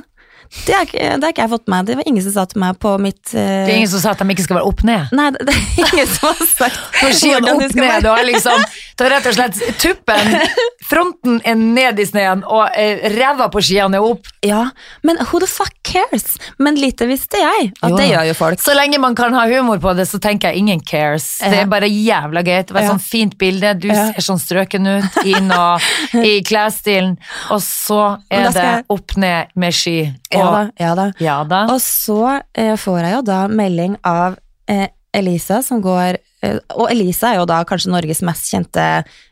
Det 0.66 0.74
har 0.74 0.82
ikke, 0.88 0.98
det 0.98 1.22
har 1.22 1.32
ikke 1.34 1.42
jeg 1.44 1.50
fått 1.52 1.68
med. 1.70 1.86
Det 1.86 1.96
var 2.00 2.08
ingen 2.10 2.24
som 2.24 2.32
sa 2.34 2.44
til 2.50 2.60
meg 2.62 2.78
på 2.82 2.94
mitt 2.98 3.22
uh... 3.34 3.38
Det 3.38 3.70
er 3.70 3.76
ingen 3.78 3.90
som 3.92 4.00
sa 4.02 4.14
at 4.16 4.22
de 4.24 4.34
ikke 4.34 4.46
skal 4.48 4.58
være 4.60 4.66
opp 4.72 4.82
ned. 4.88 5.12
Nei, 5.14 5.28
det, 5.36 5.44
det 5.46 5.54
er 5.54 5.92
ingen 5.94 6.08
som 6.10 6.28
har 6.32 6.46
sagt 6.50 6.80
På 7.00 7.10
skien 7.14 7.46
opp 7.52 7.62
ned, 7.62 7.84
være. 7.84 8.00
du 8.02 8.08
har 8.10 8.24
liksom 8.26 8.64
Du 8.98 9.04
har 9.06 9.14
rett 9.14 9.28
og 9.30 9.36
slett 9.36 9.60
tuppen, 9.80 10.32
fronten 10.90 11.38
er 11.46 11.54
ned 11.60 12.00
i 12.02 12.06
sneen, 12.08 12.42
og 12.50 12.74
eh, 12.76 13.04
ræva 13.14 13.46
på 13.52 13.62
skiene 13.62 13.96
er 14.00 14.04
opp. 14.04 14.26
Ja, 14.44 14.64
men 15.06 15.20
who 15.30 15.38
the 15.40 15.46
fuck 15.48 15.72
cares? 15.86 16.34
Men 16.58 16.76
lite 16.80 17.06
visste 17.08 17.38
jeg 17.40 17.70
at 17.78 17.88
Jo 17.92 17.96
det 18.00 18.08
gjør 18.10 18.26
jo 18.30 18.34
folk. 18.36 18.60
Så 18.60 18.74
lenge 18.76 18.98
man 19.00 19.14
kan 19.18 19.32
ha 19.38 19.44
humor 19.48 19.78
på 19.82 19.94
det, 19.96 20.08
så 20.10 20.18
tenker 20.22 20.50
jeg 20.50 20.64
ingen 20.64 20.82
cares. 20.82 21.28
Det 21.40 21.62
er 21.62 21.70
bare 21.70 21.88
jævla 21.88 22.42
gøy. 22.44 22.58
Det 22.66 22.74
var 22.74 22.82
et 22.82 22.88
Ja. 22.90 22.94
sånn 22.96 23.04
fint 23.04 23.38
bilde, 23.38 23.72
du 23.80 23.88
Ja. 23.88 24.08
ser 24.10 24.26
sånn 24.26 24.40
strøken 24.42 24.86
ut 24.98 25.20
inn 25.24 25.50
og 25.54 25.80
i 26.32 26.40
klesstilen, 26.46 27.16
og 27.54 27.62
så 27.64 28.02
er 28.30 28.50
det 28.50 28.68
opp 28.90 29.16
ned 29.16 29.54
med 29.54 29.74
ski. 29.76 29.96
Ja 30.30 30.46
da, 30.54 30.62
ja 30.78 30.94
da. 30.94 31.06
ja 31.18 31.36
da. 31.48 31.64
Og 31.74 31.80
så 31.82 32.40
eh, 32.54 32.76
får 32.78 33.00
jeg 33.02 33.14
jo 33.16 33.22
da 33.26 33.40
melding 33.50 33.96
av 34.06 34.38
eh, 34.70 34.86
Elisa 35.16 35.58
som 35.66 35.80
går 35.82 36.20
eh, 36.46 36.58
Og 36.78 36.86
Elisa 36.92 37.32
er 37.32 37.40
jo 37.40 37.48
da 37.50 37.64
kanskje 37.66 37.90
Norges 37.90 38.22
mest 38.22 38.46
kjente 38.52 38.84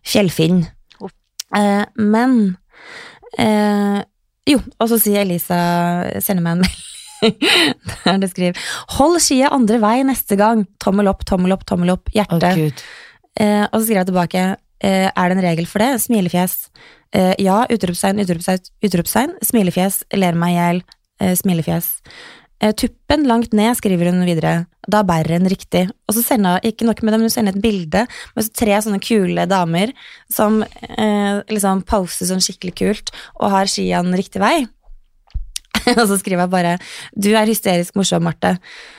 fjellfinn. 0.02 0.64
Eh, 1.54 1.84
men 1.94 2.34
eh, 3.38 4.02
Jo, 4.48 4.58
og 4.80 4.90
så 4.90 4.98
sier 5.00 5.22
Elisa 5.22 5.60
Sender 6.24 6.44
meg 6.44 6.58
en 6.58 6.66
melding 6.66 6.84
der 8.04 8.18
det 8.22 8.28
skriver 8.30 8.58
'Hold 8.94 9.18
skia 9.22 9.48
andre 9.50 9.80
vei 9.82 10.02
neste 10.06 10.36
gang'. 10.38 10.66
Tommel 10.78 11.08
opp, 11.10 11.24
tommel 11.26 11.50
opp, 11.50 11.64
tommel 11.66 11.90
opp. 11.96 12.10
Hjerte. 12.14 12.52
Oh, 12.54 12.84
Eh, 13.38 13.64
og 13.70 13.76
så 13.78 13.84
skriver 13.84 14.00
jeg 14.00 14.08
tilbake 14.08 14.40
Er 14.80 15.30
det 15.30 15.34
en 15.36 15.42
regel 15.42 15.66
for 15.66 15.82
det? 15.82 15.98
Smilefjes. 16.04 16.68
Eh, 17.16 17.34
ja, 17.40 17.62
utropstegn, 17.72 18.20
utropstegn, 18.24 18.68
utropstegn. 18.84 19.36
Smilefjes, 19.44 20.02
ler 20.14 20.36
meg 20.38 20.54
i 20.54 20.58
hjel. 20.58 20.82
Eh, 21.20 21.34
smilefjes. 21.38 21.96
Eh, 22.60 22.74
tuppen 22.74 23.24
langt 23.30 23.54
ned, 23.54 23.76
skriver 23.78 24.10
hun 24.10 24.24
videre. 24.26 24.66
Da 24.88 25.04
bærer 25.06 25.38
hun 25.38 25.48
riktig. 25.50 25.86
Og 26.08 26.16
så 26.16 26.24
sender 26.26 26.58
hun, 26.58 26.70
ikke 26.72 26.88
nok 26.88 27.02
med 27.02 27.14
dem, 27.14 27.22
men 27.22 27.30
hun 27.30 27.34
sender 27.34 27.56
et 27.56 27.62
bilde 27.62 28.04
med 28.36 28.50
tre 28.56 28.80
sånne 28.82 29.00
kule 29.04 29.46
damer 29.50 29.92
som 30.32 30.62
eh, 30.64 31.38
liksom 31.48 31.84
poser 31.88 32.30
sånn 32.30 32.42
skikkelig 32.44 32.74
kult 32.78 33.14
og 33.38 33.52
har 33.54 33.70
skiene 33.70 34.18
riktig 34.18 34.42
vei. 34.42 34.66
og 36.00 36.04
så 36.10 36.18
skriver 36.20 36.44
jeg 36.44 36.52
bare 36.52 36.76
'Du 37.14 37.30
er 37.34 37.48
hysterisk 37.48 37.96
morsom, 37.98 38.26
Marte'. 38.28 38.56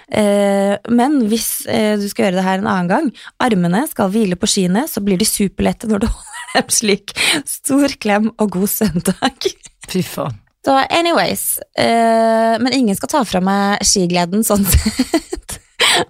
Eh, 0.09 0.75
men 0.89 1.21
hvis 1.29 1.65
eh, 1.69 1.95
du 1.99 2.07
skal 2.09 2.27
gjøre 2.27 2.39
det 2.39 2.47
her 2.47 2.61
en 2.61 2.69
annen 2.69 2.91
gang, 2.91 3.09
armene 3.39 3.85
skal 3.91 4.11
hvile 4.13 4.39
på 4.39 4.49
skiene, 4.49 4.87
så 4.89 5.03
blir 5.05 5.19
de 5.19 5.27
superlette 5.27 5.89
når 5.89 6.05
du 6.05 6.09
holder 6.15 6.59
dem 6.59 6.69
slik. 6.73 7.15
Stor 7.45 7.97
klem 8.01 8.31
og 8.37 8.53
god 8.57 8.71
søndag. 8.73 9.49
Fy 9.89 10.03
faen. 10.05 10.39
Så 10.65 10.75
anyways, 10.89 11.59
eh, 11.77 12.59
men 12.59 12.73
ingen 12.73 12.95
skal 12.95 13.09
ta 13.09 13.21
fra 13.25 13.39
meg 13.41 13.79
skigleden 13.87 14.43
sånn 14.43 14.65
sett. 14.73 15.55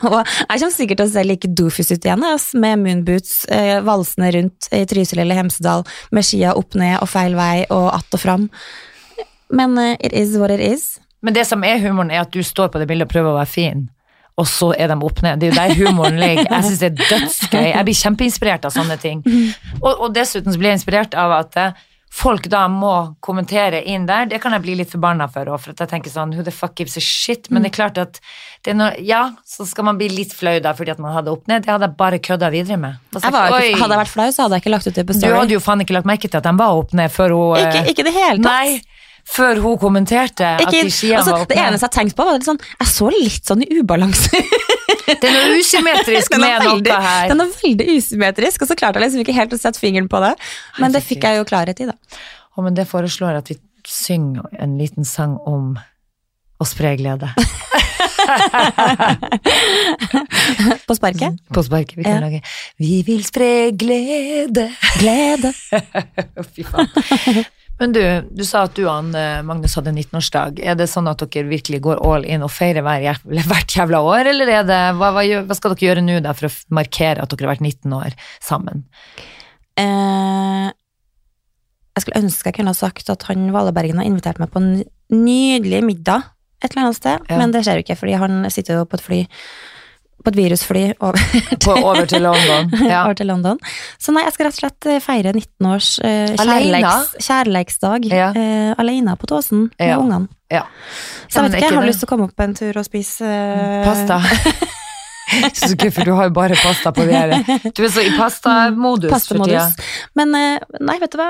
og 0.10 0.18
jeg 0.18 0.60
kommer 0.60 0.74
sikkert 0.74 1.00
til 1.02 1.06
å 1.06 1.12
se 1.14 1.24
like 1.26 1.52
doofus 1.54 1.92
ut 1.94 2.06
igjen, 2.06 2.26
med 2.64 2.82
moonboots, 2.82 3.34
eh, 3.54 3.78
valsende 3.86 4.32
rundt 4.36 4.70
i 4.76 4.82
Trysil 4.90 5.22
eller 5.22 5.38
Hemsedal, 5.38 5.86
med 6.12 6.26
skia 6.26 6.56
opp 6.58 6.76
ned 6.80 6.98
og 6.98 7.12
feil 7.12 7.38
vei 7.38 7.66
og 7.70 7.94
att 7.96 8.14
og 8.14 8.20
fram. 8.20 8.50
Men 9.54 9.78
uh, 9.78 9.96
it 10.00 10.14
is 10.14 10.38
what 10.38 10.52
it 10.52 10.60
is. 10.62 11.00
Men 11.22 11.36
det 11.36 11.46
som 11.50 11.64
er 11.68 11.80
humoren, 11.84 12.12
er 12.12 12.24
at 12.24 12.32
du 12.32 12.44
står 12.46 12.70
på 12.72 12.80
det 12.80 12.88
bildet 12.88 13.10
og 13.10 13.14
prøver 13.14 13.34
å 13.34 13.40
være 13.42 13.52
fin, 13.52 13.88
og 14.40 14.48
så 14.48 14.72
er 14.80 14.88
de 14.88 14.96
opp 15.04 15.20
ned. 15.26 15.42
Det 15.42 15.50
er 15.50 15.52
jo 15.52 15.60
der 15.60 15.76
humoren 15.82 16.20
ligger. 16.22 16.48
Jeg 16.48 16.68
syns 16.70 16.80
det 16.80 16.90
er 16.94 17.00
dødsgøy. 17.10 17.66
Jeg 17.74 17.86
blir 17.90 17.98
kjempeinspirert 18.00 18.68
av 18.70 18.72
sånne 18.72 18.96
ting. 19.02 19.24
Og, 19.82 19.92
og 19.92 20.14
dessuten 20.16 20.54
så 20.56 20.62
blir 20.62 20.72
jeg 20.72 20.80
inspirert 20.80 21.18
av 21.20 21.34
at 21.42 21.58
eh, 21.60 21.82
folk 22.10 22.48
da 22.48 22.62
må 22.72 22.94
kommentere 23.26 23.82
inn 23.84 24.06
der. 24.08 24.30
Det 24.32 24.40
kan 24.40 24.56
jeg 24.56 24.64
bli 24.64 24.78
litt 24.80 24.94
forbanna 24.94 25.28
for 25.34 25.52
òg, 25.52 25.60
for 25.66 25.76
at 25.76 25.84
jeg 25.84 25.92
tenker 25.92 26.14
sånn 26.14 26.32
who 26.38 26.46
the 26.48 26.54
fuck 26.56 26.78
gives 26.80 26.96
a 26.96 27.04
shit? 27.04 27.50
Men 27.52 27.68
det 27.68 27.74
er 27.74 27.76
klart 27.82 28.00
at 28.00 28.22
det 28.64 28.72
er 28.74 28.78
noe, 28.80 28.94
ja, 29.04 29.26
så 29.44 29.68
skal 29.68 29.90
man 29.90 30.00
bli 30.00 30.08
litt 30.14 30.32
flau 30.36 30.56
da 30.64 30.72
fordi 30.78 30.96
at 30.96 31.04
man 31.04 31.14
hadde 31.18 31.34
opp 31.36 31.44
ned. 31.52 31.66
Det 31.68 31.74
hadde 31.74 31.90
jeg 31.90 32.00
bare 32.00 32.22
kødda 32.30 32.50
videre 32.56 32.80
med. 32.80 32.96
Jeg 33.14 33.26
Jeg 33.28 33.36
var, 33.36 33.58
ikke, 33.60 33.82
hadde 33.84 33.98
jeg 33.98 34.04
vært 34.06 34.14
flau, 34.16 34.30
så 34.32 34.46
hadde 34.48 34.56
jeg 34.56 34.66
ikke 34.66 34.74
lagt 34.78 34.88
ut 34.88 35.02
det 35.02 35.06
på 35.10 35.20
Du 35.20 35.28
hadde 35.36 35.58
jo 35.58 35.66
faen 35.68 35.84
ikke 35.84 36.00
lagt 36.00 36.08
merke 36.08 36.32
til 36.32 36.40
at 36.40 36.48
de 36.48 36.56
var 36.64 36.80
opp 36.80 36.96
ned 36.96 37.12
før 37.12 37.36
hun 37.36 37.60
Ikke, 37.60 37.84
eh, 37.84 37.92
ikke 37.92 38.08
det 38.08 38.16
hele 38.16 38.40
tatt. 38.40 38.48
Nei, 38.48 38.80
før 39.26 39.60
hun 39.64 39.78
kommenterte 39.82 40.46
at 40.56 40.72
de 40.72 40.90
skiene 40.92 41.18
altså, 41.20 41.32
var 41.36 41.42
oppe. 41.46 41.54
det 41.56 41.64
eneste 41.64 41.86
jeg 41.90 41.96
tenkte 41.98 42.16
på, 42.20 42.26
var 42.30 42.40
sånn 42.46 42.60
Jeg 42.80 42.88
så 42.92 43.10
litt 43.14 43.46
sånn 43.50 43.64
i 43.66 43.70
ubalanse. 43.80 44.30
Det 45.10 45.26
er 45.26 45.34
noe 45.34 45.58
usymmetrisk 45.58 46.30
Den 46.36 46.44
er 46.46 46.60
med 46.60 46.68
veldig, 46.68 46.92
noe 46.92 47.02
her. 47.02 47.28
den 47.32 47.42
er 47.42 47.48
veldig 47.64 47.86
usymmetrisk, 47.98 48.62
og 48.62 48.68
så 48.70 48.76
klarte 48.78 49.00
jeg 49.00 49.08
liksom 49.08 49.22
ikke 49.24 49.34
helt 49.40 49.54
å 49.56 49.58
sette 49.58 49.82
fingeren 49.82 50.10
på 50.12 50.20
det. 50.22 50.36
Men 50.78 50.94
det 50.94 51.02
fikk 51.06 51.24
jeg 51.26 51.40
jo 51.40 51.48
klarhet 51.50 51.80
i, 51.82 51.88
da. 51.90 51.96
Oh, 52.56 52.62
men 52.66 52.78
det 52.78 52.86
foreslår 52.90 53.40
at 53.40 53.50
vi 53.50 53.58
synger 53.90 54.46
en 54.62 54.78
liten 54.78 55.06
sang 55.10 55.34
om 55.50 55.72
å 56.62 56.66
spre 56.68 56.94
glede. 57.00 57.32
På 60.88 60.94
sparket. 60.96 61.38
På 61.54 61.64
sparket. 61.64 61.98
Vi 61.98 62.04
kan 62.04 62.14
Ja. 62.14 62.20
lage 62.20 62.42
Vi 62.78 63.02
vil 63.08 63.24
spre 63.26 63.72
glede. 63.72 64.70
Glede. 65.00 65.54
Fy 66.54 66.64
faen. 66.64 67.46
Men 67.80 67.94
du, 67.96 68.02
du 68.36 68.44
sa 68.44 68.66
at 68.68 68.74
du 68.76 68.82
og 68.84 68.92
han, 68.92 69.12
Magnus 69.48 69.78
hadde 69.80 69.94
19-årsdag. 69.96 70.60
Er 70.60 70.76
det 70.76 70.90
sånn 70.92 71.08
at 71.08 71.22
dere 71.24 71.48
virkelig 71.48 71.80
går 71.86 72.02
all 72.04 72.26
in 72.28 72.44
og 72.44 72.52
feirer 72.52 72.84
hver, 72.84 73.22
hvert 73.50 73.76
jævla 73.78 74.02
år, 74.04 74.28
eller 74.34 74.52
er 74.58 74.66
det, 74.68 74.80
hva, 75.00 75.14
hva, 75.16 75.24
hva 75.48 75.56
skal 75.58 75.76
dere 75.76 75.88
gjøre 75.88 76.04
nå 76.04 76.18
da 76.26 76.34
for 76.36 76.50
å 76.50 76.54
markere 76.76 77.24
at 77.24 77.32
dere 77.32 77.48
har 77.48 77.54
vært 77.56 77.64
19 77.64 77.96
år 78.02 78.18
sammen? 78.44 78.84
Eh, 79.80 80.68
jeg 81.96 82.04
skulle 82.04 82.22
ønske 82.24 82.52
jeg 82.52 82.58
kunne 82.60 82.72
ha 82.76 82.78
sagt 82.78 83.10
at 83.12 83.24
han 83.32 83.50
Valebergen 83.56 84.00
har 84.00 84.08
invitert 84.08 84.40
meg 84.44 84.52
på 84.54 84.60
en 84.62 84.74
nydelig 85.16 85.80
middag 85.88 86.28
et 86.60 86.74
eller 86.74 86.90
annet 86.90 86.98
sted, 87.00 87.22
Ja. 87.30 87.38
men 87.40 87.54
det 87.56 87.62
skjer 87.64 87.80
jo 87.80 87.84
ikke, 87.86 87.96
fordi 88.02 88.18
han 88.20 88.42
sitter 88.52 88.82
jo 88.82 88.88
på 88.92 89.00
et 89.00 89.04
fly 89.06 89.20
på 90.24 90.32
et 90.34 90.38
virusfly 90.38 90.82
over, 91.00 91.18
til, 91.64 91.72
over 91.84 92.06
til 92.10 92.22
London? 92.26 92.72
Ja. 92.92 93.06
over 93.06 93.14
til 93.20 93.28
London. 93.32 93.60
Så 94.00 94.12
nei, 94.16 94.24
jeg 94.28 94.34
skal 94.36 94.50
rett 94.50 94.58
og 94.58 94.64
slett 94.64 94.90
eh, 94.92 95.00
feire 95.04 95.34
19 95.36 95.70
års 95.72 95.92
eh, 96.04 96.34
kjærleiks, 96.40 97.14
kjærleiksdag 97.28 98.10
Ja. 98.12 98.30
eh, 98.36 98.74
alene 98.82 99.16
på 99.20 99.30
Tåsen 99.32 99.68
med 99.80 99.88
Ja. 99.94 99.98
ungene. 100.02 100.28
ja. 100.52 100.64
Så 101.30 101.40
jeg 101.40 101.44
vet 101.50 101.58
ikke, 101.60 101.66
jeg 101.70 101.76
har 101.78 101.82
det- 101.86 101.90
lyst 101.94 102.00
til 102.04 102.08
å 102.08 102.14
komme 102.16 102.28
opp 102.30 102.40
en 102.46 102.54
tur 102.58 102.78
og 102.82 102.86
spise 102.86 103.26
eh, 103.26 103.86
Pasta. 103.86 104.20
Så 105.54 105.76
gøy, 105.78 105.92
for 105.94 106.08
du 106.08 106.16
har 106.18 106.26
jo 106.26 106.34
bare 106.34 106.56
pasta 106.58 106.90
på 106.92 107.04
været. 107.06 107.46
Du 107.78 107.84
er 107.86 107.92
så 107.94 108.02
i 108.02 108.10
pastamodus 108.18 109.28
for 109.30 109.44
tida. 109.46 109.68
Men 110.18 110.34
eh, 110.34 110.64
nei, 110.82 110.96
vet 111.04 111.12
du 111.14 111.20
hva? 111.22 111.28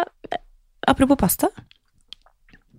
Apropos 0.87 1.19
pasta, 1.19 1.49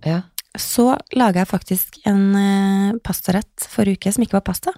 Ja. 0.03 0.23
så 0.57 0.95
laga 1.13 1.43
jeg 1.43 1.47
faktisk 1.51 1.99
en 2.09 2.23
eh, 2.35 2.93
pastarett 3.05 3.67
forrige 3.69 3.99
uke 4.01 4.11
som 4.15 4.25
ikke 4.25 4.39
var 4.39 4.47
pasta, 4.49 4.73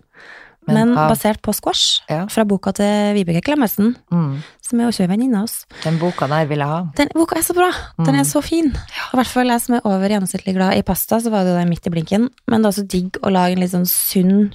Men 0.68 0.90
men, 0.90 0.98
av- 0.98 1.10
basert 1.12 1.42
på 1.42 1.54
squash. 1.54 2.02
Ja. 2.10 2.26
Fra 2.28 2.44
boka 2.46 2.72
til 2.74 3.14
Vibeke 3.16 3.42
Klemmetsen, 3.44 3.96
Mm. 4.12 4.38
som 4.62 4.80
er 4.80 4.86
også 4.88 5.04
en 5.04 5.10
venninne 5.10 5.38
av 5.38 5.44
oss. 5.44 5.66
Den 5.84 5.98
boka 6.00 6.28
der 6.28 6.46
vil 6.46 6.60
jeg 6.60 6.68
ha. 6.68 6.82
Den 6.96 7.10
boka 7.14 7.36
er 7.38 7.42
så 7.44 7.54
bra! 7.54 7.72
Den 8.00 8.16
Mm. 8.16 8.20
er 8.20 8.24
så 8.24 8.42
fin. 8.44 8.66
Og 8.74 9.14
I 9.14 9.18
hvert 9.18 9.28
fall 9.28 9.48
jeg 9.48 9.62
som 9.62 9.76
er 9.76 9.82
over 9.86 10.08
gjennomsnittlig 10.10 10.54
glad 10.56 10.78
i 10.78 10.82
pasta, 10.82 11.18
så 11.20 11.30
var 11.32 11.44
det 11.44 11.54
jo 11.54 11.60
der 11.60 11.70
midt 11.70 11.88
i 11.88 11.90
blinken. 11.90 12.30
Men 12.48 12.62
det 12.62 12.66
er 12.66 12.72
også 12.82 12.88
digg 12.88 13.12
å 13.24 13.30
lage 13.32 13.52
en 13.54 13.60
litt 13.60 13.72
sånn 13.72 13.88
sunn 13.88 14.54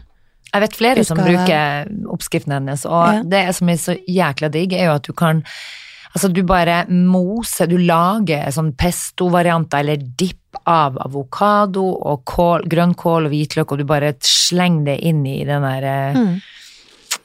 Jeg 0.55 0.63
vet 0.63 0.73
flere 0.73 1.05
som 1.05 1.19
bruker 1.19 1.85
oppskriften 2.09 2.53
hennes, 2.53 2.87
og 2.87 3.15
Ja. 3.15 3.23
det 3.23 3.55
som 3.55 3.69
er 3.69 3.75
så 3.77 3.99
jækla 4.09 4.51
digg, 4.51 4.73
er 4.73 4.87
jo 4.87 4.93
at 4.95 5.03
du 5.03 5.13
kan 5.13 5.43
Altså, 6.17 6.33
du 6.33 6.43
bare 6.43 6.87
moser, 6.89 7.67
du 7.69 7.77
lager 7.77 8.47
sånn 8.51 8.73
pesto-varianter 8.75 9.81
eller 9.81 9.97
dipp 9.99 10.48
av 10.69 10.99
avokado 11.05 11.85
og 11.85 12.25
kål, 12.29 12.67
grønnkål 12.71 13.29
og 13.29 13.35
hvitløk, 13.35 13.73
og 13.73 13.81
du 13.81 13.87
bare 13.89 14.15
slenger 14.25 14.93
det 14.93 14.97
inn 15.11 15.25
i 15.29 15.41
den 15.49 15.67
der 15.67 15.87
eh, 15.89 16.19
mm. 16.19 16.35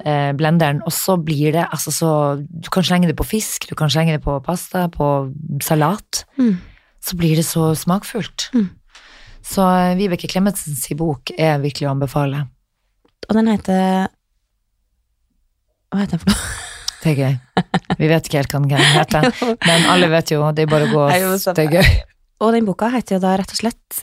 eh, 0.05 0.29
blenderen, 0.37 0.83
og 0.85 0.93
så 0.95 1.17
blir 1.17 1.55
det 1.55 1.65
altså 1.65 1.93
så 1.93 2.11
Du 2.43 2.69
kan 2.73 2.85
slenge 2.85 3.09
det 3.09 3.17
på 3.19 3.27
fisk, 3.27 3.69
du 3.69 3.75
kan 3.79 3.91
slenge 3.91 4.17
det 4.17 4.23
på 4.25 4.37
pasta, 4.45 4.87
på 4.93 5.31
salat. 5.63 6.25
Mm. 6.37 6.57
Så 7.03 7.19
blir 7.19 7.35
det 7.35 7.45
så 7.47 7.73
smakfullt. 7.75 8.49
Mm. 8.53 8.69
Så 9.43 9.63
eh, 9.67 9.95
Vibeke 9.99 10.29
Klemetsens 10.31 10.85
bok 10.97 11.33
er 11.37 11.59
virkelig 11.63 11.89
å 11.89 11.95
anbefale. 11.95 12.45
Og 13.29 13.37
den 13.39 13.49
heter 13.51 14.11
Hva 15.91 16.03
heter 16.03 16.17
den 16.17 16.23
for 16.25 16.35
noe? 16.35 16.51
Det 17.03 17.11
er 17.11 17.17
gøy. 17.19 17.33
Vi 17.99 18.07
vet 18.07 18.27
ikke 18.29 18.39
helt 18.39 18.53
hva 18.53 18.61
den 18.63 18.79
heter, 18.79 19.25
men 19.67 19.89
alle 19.91 20.07
vet 20.07 20.31
jo, 20.31 20.39
det 20.55 20.63
er 20.63 20.69
bare 20.71 20.85
å 20.87 20.91
gå. 20.93 21.07
Det 21.51 21.65
er 21.65 21.73
gøy. 21.81 21.89
Og 22.41 22.53
den 22.55 22.65
boka 22.65 22.89
heter 22.93 23.17
jo 23.17 23.23
da 23.23 23.35
rett 23.39 23.53
og 23.53 23.59
slett 23.59 23.99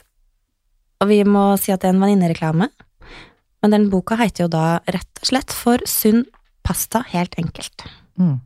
Og 1.01 1.09
vi 1.09 1.19
må 1.27 1.51
si 1.59 1.73
at 1.73 1.81
det 1.81 1.89
er 1.89 1.95
en 1.95 2.03
venninnereklame. 2.03 2.69
Men 3.61 3.75
den 3.75 3.89
boka 3.91 4.17
heter 4.21 4.45
jo 4.45 4.51
da 4.53 4.79
rett 4.85 5.21
og 5.21 5.31
slett 5.33 5.55
For 5.55 5.83
sunn 5.89 6.23
pasta, 6.61 7.01
helt 7.09 7.33
enkelt. 7.41 7.83
Mm. 8.19 8.37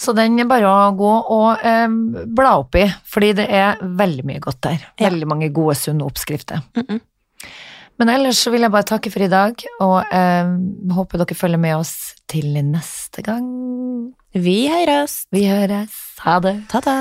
Så 0.00 0.14
den 0.16 0.40
er 0.40 0.48
bare 0.48 0.68
å 0.68 0.92
gå 0.96 1.10
og 1.36 1.66
eh, 1.66 1.84
bla 2.24 2.54
opp 2.62 2.78
i, 2.80 2.86
fordi 3.04 3.34
det 3.42 3.46
er 3.52 3.82
veldig 3.84 4.24
mye 4.30 4.40
godt 4.40 4.62
der. 4.64 4.86
Ja. 4.96 5.10
Veldig 5.10 5.28
mange 5.28 5.50
gode, 5.52 5.76
sunne 5.76 6.08
oppskrifter. 6.08 6.62
Mm 6.76 6.86
-mm. 6.88 7.00
Men 8.00 8.08
ellers 8.08 8.38
så 8.40 8.50
vil 8.50 8.64
jeg 8.64 8.72
bare 8.72 8.88
takke 8.88 9.10
for 9.12 9.20
i 9.20 9.28
dag, 9.28 9.64
og 9.80 9.98
eh, 10.12 10.52
håper 10.96 11.18
dere 11.18 11.36
følger 11.36 11.60
med 11.60 11.76
oss 11.76 12.14
til 12.28 12.56
neste 12.64 13.22
gang. 13.22 14.14
Vi 14.32 14.68
høres! 14.72 15.26
Vi 15.30 15.44
høres. 15.44 15.90
Ha 16.24 16.38
det. 16.40 16.62
Ta-ta! 16.70 16.96